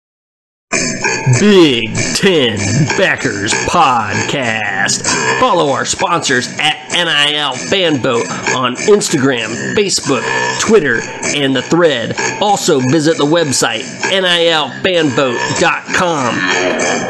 Big 1.41 1.95
Ten 2.15 2.59
Backers 2.99 3.53
Podcast. 3.67 5.07
Follow 5.39 5.71
our 5.71 5.85
sponsors 5.85 6.49
at 6.59 6.79
NIL 6.93 7.53
Fanvote 7.71 8.29
on 8.57 8.75
Instagram, 8.77 9.75
Facebook, 9.75 10.23
Twitter, 10.61 11.01
and 11.35 11.55
the 11.55 11.63
thread. 11.63 12.17
Also 12.41 12.81
visit 12.81 13.17
the 13.19 13.25
website 13.25 13.83
nilfanvote.com. 14.11 16.35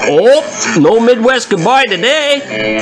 Oh, 0.05 0.77
no 0.79 0.99
Midwest 1.01 1.49
goodbye 1.51 1.85
today. 1.87 2.81